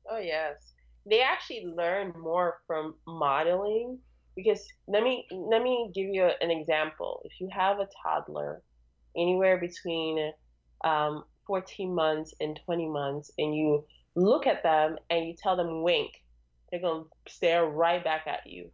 Oh 0.10 0.20
yes. 0.20 0.74
They 1.06 1.22
actually 1.22 1.66
learn 1.66 2.14
more 2.18 2.60
from 2.68 2.96
modeling 3.06 4.00
because 4.36 4.66
let 4.88 5.04
me 5.04 5.26
let 5.32 5.62
me 5.62 5.92
give 5.94 6.08
you 6.08 6.30
an 6.42 6.52
example. 6.52 7.22
If 7.26 7.40
you 7.40 7.50
have 7.52 7.80
a 7.80 7.88
toddler, 8.04 8.62
anywhere 9.16 9.58
between 9.58 10.32
um, 10.84 11.24
14 11.48 11.94
months 11.94 12.34
and 12.40 12.60
20 12.66 12.90
months, 12.90 13.32
and 13.38 13.56
you 13.56 13.86
look 14.16 14.48
at 14.48 14.64
them 14.64 14.98
and 15.10 15.28
you 15.28 15.36
tell 15.36 15.56
them 15.56 15.84
wink, 15.84 16.12
they're 16.72 16.82
gonna 16.82 17.04
stare 17.28 17.66
right 17.66 18.04
back 18.04 18.28
at 18.28 18.50
you. 18.50 18.70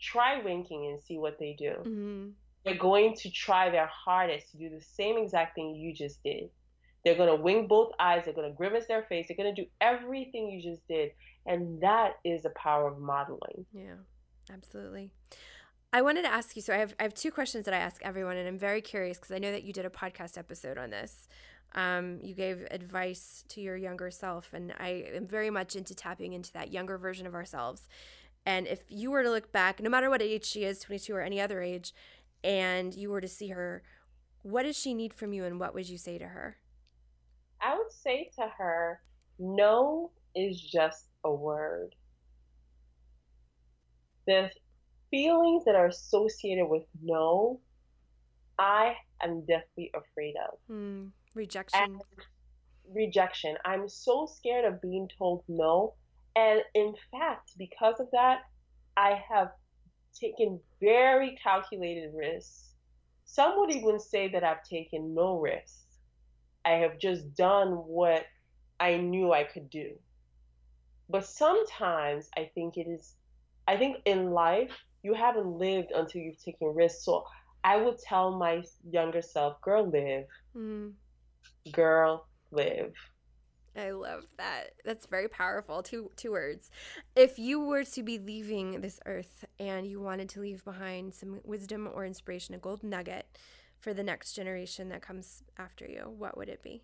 Try 0.00 0.42
winking 0.42 0.90
and 0.90 1.02
see 1.02 1.18
what 1.18 1.38
they 1.38 1.54
do. 1.58 1.74
Mm-hmm. 1.80 2.28
They're 2.64 2.76
going 2.76 3.14
to 3.16 3.30
try 3.30 3.70
their 3.70 3.88
hardest 3.88 4.52
to 4.52 4.56
do 4.56 4.70
the 4.70 4.80
same 4.80 5.18
exact 5.18 5.54
thing 5.56 5.74
you 5.74 5.94
just 5.94 6.22
did. 6.22 6.48
They're 7.04 7.16
gonna 7.16 7.36
wink 7.36 7.68
both 7.68 7.92
eyes. 7.98 8.24
They're 8.24 8.34
gonna 8.34 8.52
grimace 8.52 8.86
their 8.86 9.02
face. 9.02 9.26
They're 9.28 9.36
gonna 9.36 9.54
do 9.54 9.66
everything 9.80 10.48
you 10.48 10.62
just 10.62 10.86
did, 10.88 11.10
and 11.46 11.80
that 11.82 12.14
is 12.24 12.42
the 12.42 12.50
power 12.50 12.88
of 12.88 12.98
modeling. 12.98 13.66
Yeah. 13.72 13.96
Absolutely. 14.50 15.10
I 15.92 16.00
wanted 16.00 16.22
to 16.22 16.32
ask 16.32 16.56
you 16.56 16.62
so 16.62 16.72
I 16.72 16.78
have 16.78 16.94
I 16.98 17.02
have 17.02 17.14
two 17.14 17.30
questions 17.30 17.66
that 17.66 17.74
I 17.74 17.78
ask 17.78 18.00
everyone 18.02 18.36
and 18.36 18.48
I'm 18.48 18.58
very 18.58 18.80
curious 18.80 19.18
because 19.18 19.32
I 19.32 19.38
know 19.38 19.52
that 19.52 19.64
you 19.64 19.72
did 19.72 19.84
a 19.84 19.90
podcast 19.90 20.38
episode 20.38 20.78
on 20.78 20.90
this. 20.90 21.28
Um, 21.74 22.18
you 22.22 22.34
gave 22.34 22.66
advice 22.70 23.44
to 23.48 23.60
your 23.60 23.76
younger 23.76 24.10
self 24.10 24.52
and 24.52 24.72
I 24.78 25.04
am 25.14 25.26
very 25.26 25.50
much 25.50 25.76
into 25.76 25.94
tapping 25.94 26.32
into 26.32 26.52
that 26.54 26.72
younger 26.72 26.96
version 26.96 27.26
of 27.26 27.34
ourselves. 27.34 27.88
And 28.44 28.66
if 28.66 28.84
you 28.88 29.10
were 29.10 29.22
to 29.22 29.30
look 29.30 29.52
back, 29.52 29.80
no 29.80 29.90
matter 29.90 30.10
what 30.10 30.22
age 30.22 30.44
she 30.44 30.64
is, 30.64 30.80
22 30.80 31.14
or 31.14 31.20
any 31.20 31.40
other 31.40 31.62
age, 31.62 31.94
and 32.42 32.94
you 32.94 33.10
were 33.10 33.20
to 33.20 33.28
see 33.28 33.48
her, 33.48 33.82
what 34.42 34.64
does 34.64 34.76
she 34.76 34.94
need 34.94 35.14
from 35.14 35.32
you 35.32 35.44
and 35.44 35.60
what 35.60 35.74
would 35.74 35.88
you 35.88 35.98
say 35.98 36.18
to 36.18 36.26
her? 36.26 36.56
I 37.60 37.76
would 37.76 37.92
say 37.92 38.30
to 38.36 38.48
her, 38.58 39.00
no 39.38 40.10
is 40.34 40.60
just 40.60 41.06
a 41.24 41.32
word 41.32 41.94
the 44.26 44.50
feelings 45.10 45.64
that 45.64 45.74
are 45.74 45.86
associated 45.86 46.66
with 46.66 46.84
no, 47.02 47.60
I 48.58 48.94
am 49.22 49.40
definitely 49.40 49.92
afraid 49.94 50.34
of. 50.36 50.58
Mm, 50.70 51.10
rejection. 51.34 51.80
And 51.82 52.02
rejection. 52.94 53.56
I'm 53.64 53.88
so 53.88 54.26
scared 54.26 54.64
of 54.64 54.80
being 54.80 55.08
told 55.18 55.44
no. 55.48 55.94
And 56.36 56.62
in 56.74 56.94
fact, 57.10 57.52
because 57.58 58.00
of 58.00 58.08
that, 58.12 58.40
I 58.96 59.22
have 59.30 59.52
taken 60.18 60.60
very 60.80 61.38
calculated 61.42 62.12
risks. 62.14 62.74
Some 63.24 63.58
would 63.58 63.70
even 63.70 63.98
say 63.98 64.28
that 64.28 64.44
I've 64.44 64.62
taken 64.64 65.14
no 65.14 65.38
risks. 65.38 65.98
I 66.64 66.72
have 66.72 66.98
just 66.98 67.34
done 67.34 67.70
what 67.70 68.24
I 68.78 68.96
knew 68.96 69.32
I 69.32 69.44
could 69.44 69.70
do. 69.70 69.92
But 71.08 71.26
sometimes 71.26 72.28
I 72.36 72.50
think 72.54 72.76
it 72.76 72.86
is 72.88 73.14
I 73.66 73.76
think 73.76 73.98
in 74.04 74.30
life, 74.30 74.72
you 75.02 75.14
haven't 75.14 75.46
lived 75.46 75.92
until 75.92 76.20
you've 76.20 76.42
taken 76.42 76.68
risks. 76.74 77.04
So 77.04 77.24
I 77.64 77.76
would 77.76 77.98
tell 77.98 78.36
my 78.36 78.62
younger 78.90 79.22
self, 79.22 79.60
girl, 79.60 79.88
live. 79.88 80.26
Mm. 80.56 80.92
Girl, 81.72 82.26
live. 82.50 82.92
I 83.76 83.90
love 83.90 84.24
that. 84.36 84.72
That's 84.84 85.06
very 85.06 85.28
powerful. 85.28 85.82
Two 85.82 86.10
two 86.16 86.32
words. 86.32 86.70
If 87.16 87.38
you 87.38 87.60
were 87.60 87.84
to 87.84 88.02
be 88.02 88.18
leaving 88.18 88.80
this 88.80 89.00
earth 89.06 89.44
and 89.58 89.86
you 89.86 90.00
wanted 90.00 90.28
to 90.30 90.40
leave 90.40 90.64
behind 90.64 91.14
some 91.14 91.40
wisdom 91.44 91.88
or 91.92 92.04
inspiration, 92.04 92.54
a 92.54 92.58
gold 92.58 92.82
nugget 92.82 93.26
for 93.78 93.94
the 93.94 94.02
next 94.02 94.34
generation 94.34 94.90
that 94.90 95.00
comes 95.00 95.42
after 95.56 95.86
you, 95.86 96.12
what 96.16 96.36
would 96.36 96.48
it 96.48 96.62
be? 96.62 96.82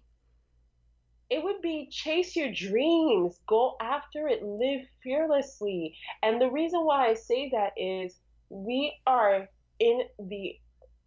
It 1.31 1.43
would 1.43 1.61
be 1.61 1.89
chase 1.91 2.35
your 2.35 2.53
dreams, 2.53 3.39
go 3.47 3.77
after 3.81 4.29
it, 4.29 4.43
live 4.43 4.81
fearlessly. 5.03 5.95
And 6.23 6.41
the 6.41 6.51
reason 6.51 6.85
why 6.85 7.09
I 7.09 7.15
say 7.15 7.51
that 7.53 7.73
is 7.77 8.17
we 8.49 8.95
are 9.07 9.49
in 9.79 10.03
the 10.19 10.55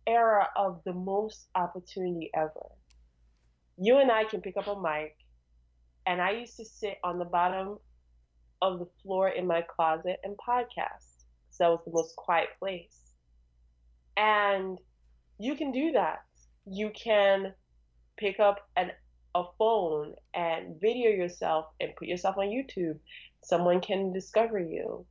era 0.05 0.47
of 0.55 0.81
the 0.85 0.93
most 0.93 1.47
opportunity 1.55 2.29
ever. 2.35 2.67
You 3.77 3.97
and 3.97 4.11
I 4.11 4.25
can 4.25 4.41
pick 4.41 4.57
up 4.57 4.67
a 4.67 4.79
mic, 4.79 5.15
and 6.05 6.21
I 6.21 6.31
used 6.31 6.57
to 6.57 6.65
sit 6.65 6.97
on 7.03 7.17
the 7.17 7.25
bottom 7.25 7.79
of 8.61 8.79
the 8.79 8.87
floor 9.01 9.29
in 9.29 9.47
my 9.47 9.63
closet 9.63 10.19
and 10.23 10.35
podcast. 10.37 11.25
So 11.49 11.63
that 11.63 11.69
was 11.71 11.81
the 11.85 11.91
most 11.91 12.15
quiet 12.15 12.49
place. 12.59 12.99
And 14.17 14.77
you 15.39 15.55
can 15.55 15.71
do 15.71 15.93
that. 15.93 16.19
You 16.65 16.91
can 16.91 17.53
pick 18.17 18.39
up 18.39 18.59
an, 18.75 18.91
a 19.35 19.43
phone 19.57 20.15
and 20.33 20.79
video 20.79 21.09
yourself 21.09 21.65
and 21.79 21.95
put 21.95 22.07
yourself 22.07 22.37
on 22.37 22.47
YouTube. 22.47 22.99
Someone 23.43 23.81
can 23.81 24.13
discover 24.13 24.59
you. 24.59 25.05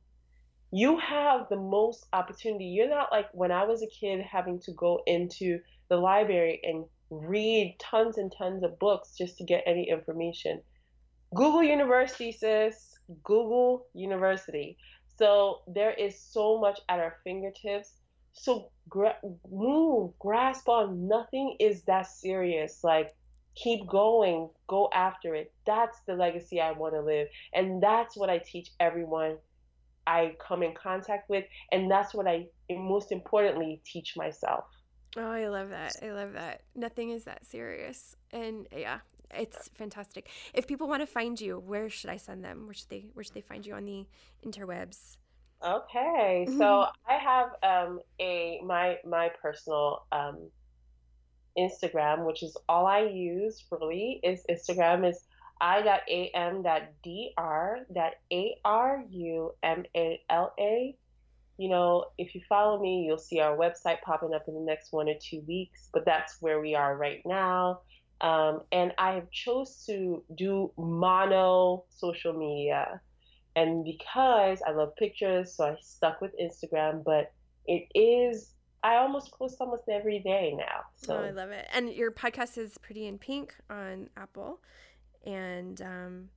You 0.71 0.97
have 0.99 1.49
the 1.49 1.57
most 1.57 2.05
opportunity. 2.13 2.65
You're 2.65 2.89
not 2.89 3.11
like 3.11 3.27
when 3.33 3.51
I 3.51 3.65
was 3.65 3.83
a 3.83 3.87
kid 3.87 4.21
having 4.21 4.59
to 4.61 4.71
go 4.71 5.01
into 5.05 5.59
the 5.89 5.97
library 5.97 6.61
and 6.63 6.85
read 7.09 7.75
tons 7.79 8.17
and 8.17 8.31
tons 8.37 8.63
of 8.63 8.79
books 8.79 9.15
just 9.17 9.37
to 9.37 9.43
get 9.43 9.63
any 9.65 9.89
information. 9.89 10.61
Google 11.35 11.63
University, 11.63 12.31
sis. 12.31 12.97
Google 13.23 13.87
University. 13.93 14.77
So 15.17 15.59
there 15.67 15.91
is 15.91 16.19
so 16.19 16.59
much 16.59 16.79
at 16.89 16.99
our 16.99 17.17
fingertips. 17.23 17.93
So 18.33 18.71
gra- 18.89 19.19
move, 19.49 20.17
grasp 20.19 20.69
on. 20.69 21.07
Nothing 21.07 21.57
is 21.59 21.83
that 21.83 22.07
serious. 22.07 22.83
Like 22.83 23.11
keep 23.55 23.87
going, 23.87 24.49
go 24.67 24.89
after 24.93 25.35
it. 25.35 25.53
That's 25.65 25.99
the 26.07 26.13
legacy 26.13 26.61
I 26.61 26.71
want 26.71 26.93
to 26.93 27.01
live, 27.01 27.27
and 27.53 27.81
that's 27.81 28.17
what 28.17 28.29
I 28.29 28.39
teach 28.39 28.69
everyone 28.79 29.37
I 30.07 30.35
come 30.45 30.63
in 30.63 30.73
contact 30.73 31.29
with, 31.29 31.45
and 31.71 31.89
that's 31.89 32.13
what 32.13 32.27
I 32.27 32.47
most 32.69 33.11
importantly 33.11 33.81
teach 33.85 34.15
myself. 34.15 34.65
Oh, 35.17 35.29
I 35.29 35.47
love 35.47 35.69
that. 35.69 35.95
I 36.01 36.11
love 36.11 36.33
that. 36.33 36.61
Nothing 36.75 37.09
is 37.09 37.25
that 37.25 37.45
serious. 37.45 38.15
And 38.31 38.67
yeah, 38.75 38.99
it's 39.33 39.69
fantastic. 39.75 40.29
If 40.53 40.67
people 40.67 40.87
want 40.87 41.01
to 41.01 41.07
find 41.07 41.39
you, 41.39 41.59
where 41.59 41.89
should 41.89 42.09
I 42.09 42.17
send 42.17 42.43
them? 42.43 42.65
Where 42.65 42.73
should 42.73 42.89
they 42.89 43.05
where 43.13 43.23
should 43.23 43.33
they 43.33 43.41
find 43.41 43.65
you 43.65 43.73
on 43.73 43.85
the 43.85 44.05
interwebs? 44.45 45.17
Okay. 45.65 46.45
So 46.47 46.53
mm-hmm. 46.53 46.91
I 47.11 47.17
have 47.17 47.49
um 47.63 47.99
a 48.19 48.61
my 48.65 48.97
my 49.05 49.29
personal 49.41 50.05
um 50.11 50.49
Instagram, 51.57 52.25
which 52.25 52.43
is 52.43 52.57
all 52.69 52.85
I 52.85 53.01
use 53.01 53.63
really 53.71 54.19
is 54.23 54.43
Instagram 54.49 55.07
is 55.09 55.23
i.am.dr.arumala 55.61 56.53
you 61.61 61.69
know, 61.69 62.05
if 62.17 62.33
you 62.33 62.41
follow 62.49 62.81
me, 62.81 63.03
you'll 63.05 63.19
see 63.19 63.39
our 63.39 63.55
website 63.55 64.01
popping 64.01 64.33
up 64.33 64.47
in 64.47 64.55
the 64.55 64.61
next 64.61 64.91
one 64.91 65.07
or 65.07 65.13
two 65.21 65.43
weeks, 65.47 65.89
but 65.93 66.05
that's 66.05 66.41
where 66.41 66.59
we 66.59 66.73
are 66.73 66.97
right 66.97 67.21
now. 67.23 67.81
Um, 68.19 68.61
and 68.71 68.93
I 68.97 69.13
have 69.13 69.29
chose 69.29 69.83
to 69.85 70.23
do 70.33 70.71
mono 70.75 71.83
social 71.89 72.33
media. 72.33 72.99
And 73.55 73.83
because 73.83 74.63
I 74.65 74.71
love 74.71 74.95
pictures, 74.95 75.53
so 75.53 75.65
I 75.65 75.75
stuck 75.81 76.19
with 76.19 76.31
Instagram, 76.41 77.03
but 77.03 77.31
it 77.67 77.87
is 77.93 78.55
I 78.83 78.95
almost 78.95 79.31
post 79.31 79.57
almost 79.59 79.83
every 79.89 80.19
day 80.19 80.55
now. 80.57 80.81
So 80.95 81.15
oh, 81.15 81.23
I 81.23 81.31
love 81.31 81.49
it. 81.49 81.67
And 81.73 81.89
your 81.93 82.11
podcast 82.11 82.57
is 82.57 82.77
Pretty 82.79 83.07
in 83.07 83.17
Pink 83.17 83.55
on 83.69 84.09
Apple. 84.17 84.59
And 85.25 85.79
um, 85.81 86.29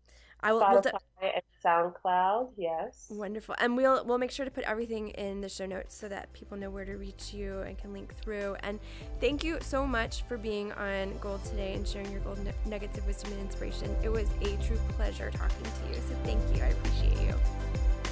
I 0.45 0.53
will. 0.53 0.61
Spotify 0.61 0.93
we'll 1.23 1.33
and 1.35 1.43
SoundCloud, 1.65 2.51
yes. 2.59 3.07
Wonderful, 3.11 3.55
and 3.59 3.77
we'll 3.77 4.05
we'll 4.05 4.19
make 4.19 4.31
sure 4.31 4.45
to 4.45 4.51
put 4.51 4.65
everything 4.65 5.09
in 5.11 5.41
the 5.41 5.49
show 5.49 5.65
notes 5.65 5.95
so 5.95 6.07
that 6.09 6.31
people 6.35 6.59
know 6.59 6.69
where 6.69 6.85
to 6.85 6.97
reach 6.97 7.33
you 7.33 7.61
and 7.61 7.79
can 7.79 7.95
link 7.95 8.15
through. 8.15 8.57
And 8.63 8.79
thank 9.21 9.43
you 9.43 9.57
so 9.63 9.87
much 9.87 10.23
for 10.25 10.37
being 10.37 10.71
on 10.73 11.17
Gold 11.19 11.43
today 11.45 11.73
and 11.73 11.89
sharing 11.89 12.13
your 12.13 12.21
gold 12.21 12.39
nuggets 12.67 12.99
of 12.99 13.07
wisdom 13.07 13.33
and 13.33 13.41
inspiration. 13.41 13.97
It 14.03 14.11
was 14.11 14.29
a 14.43 14.57
true 14.59 14.79
pleasure 14.91 15.31
talking 15.31 15.65
to 15.65 15.89
you. 15.89 15.95
So 15.95 16.15
thank 16.25 16.41
you. 16.55 16.63
I 16.63 16.69
appreciate 16.69 17.27
you. 17.27 17.35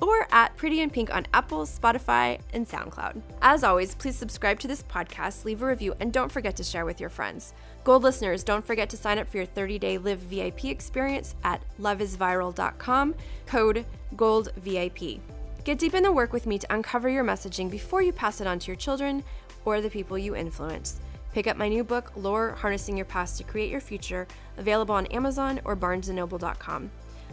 or 0.00 0.26
at 0.32 0.56
Pretty 0.56 0.80
in 0.80 0.90
Pink 0.90 1.14
on 1.14 1.28
Apple, 1.32 1.60
Spotify, 1.60 2.40
and 2.52 2.66
SoundCloud. 2.66 3.22
As 3.40 3.62
always, 3.62 3.94
please 3.94 4.16
subscribe 4.16 4.58
to 4.58 4.66
this 4.66 4.82
podcast, 4.82 5.44
leave 5.44 5.62
a 5.62 5.66
review, 5.66 5.94
and 6.00 6.12
don't 6.12 6.32
forget 6.32 6.56
to 6.56 6.64
share 6.64 6.84
with 6.84 6.98
your 6.98 7.08
friends. 7.08 7.54
Gold 7.84 8.02
listeners, 8.02 8.42
don't 8.42 8.66
forget 8.66 8.90
to 8.90 8.96
sign 8.96 9.20
up 9.20 9.28
for 9.28 9.36
your 9.36 9.46
30 9.46 9.78
day 9.78 9.96
Live 9.96 10.18
VIP 10.18 10.64
experience 10.64 11.36
at 11.44 11.62
loveisviral.com, 11.80 13.14
code 13.46 13.86
GOLDVIP. 14.16 15.20
Get 15.64 15.78
deep 15.78 15.94
in 15.94 16.02
the 16.02 16.10
work 16.10 16.32
with 16.32 16.46
me 16.46 16.58
to 16.58 16.72
uncover 16.72 17.08
your 17.08 17.24
messaging 17.24 17.70
before 17.70 18.00
you 18.00 18.12
pass 18.12 18.40
it 18.40 18.46
on 18.46 18.58
to 18.60 18.66
your 18.68 18.76
children 18.76 19.22
or 19.66 19.80
the 19.80 19.90
people 19.90 20.16
you 20.16 20.34
influence. 20.34 21.00
Pick 21.32 21.46
up 21.46 21.56
my 21.56 21.68
new 21.68 21.84
book, 21.84 22.12
Lore 22.16 22.52
Harnessing 22.52 22.96
Your 22.96 23.04
Past 23.04 23.36
to 23.38 23.44
Create 23.44 23.70
Your 23.70 23.80
Future, 23.80 24.26
available 24.56 24.94
on 24.94 25.06
Amazon 25.06 25.60
or 25.64 25.76
barnesandnoble.com. 25.76 26.90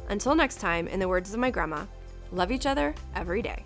Until 0.09 0.35
next 0.35 0.59
time, 0.59 0.87
in 0.87 0.99
the 0.99 1.07
words 1.07 1.33
of 1.33 1.39
my 1.39 1.49
grandma, 1.49 1.85
love 2.31 2.51
each 2.51 2.65
other 2.65 2.93
every 3.15 3.41
day. 3.41 3.65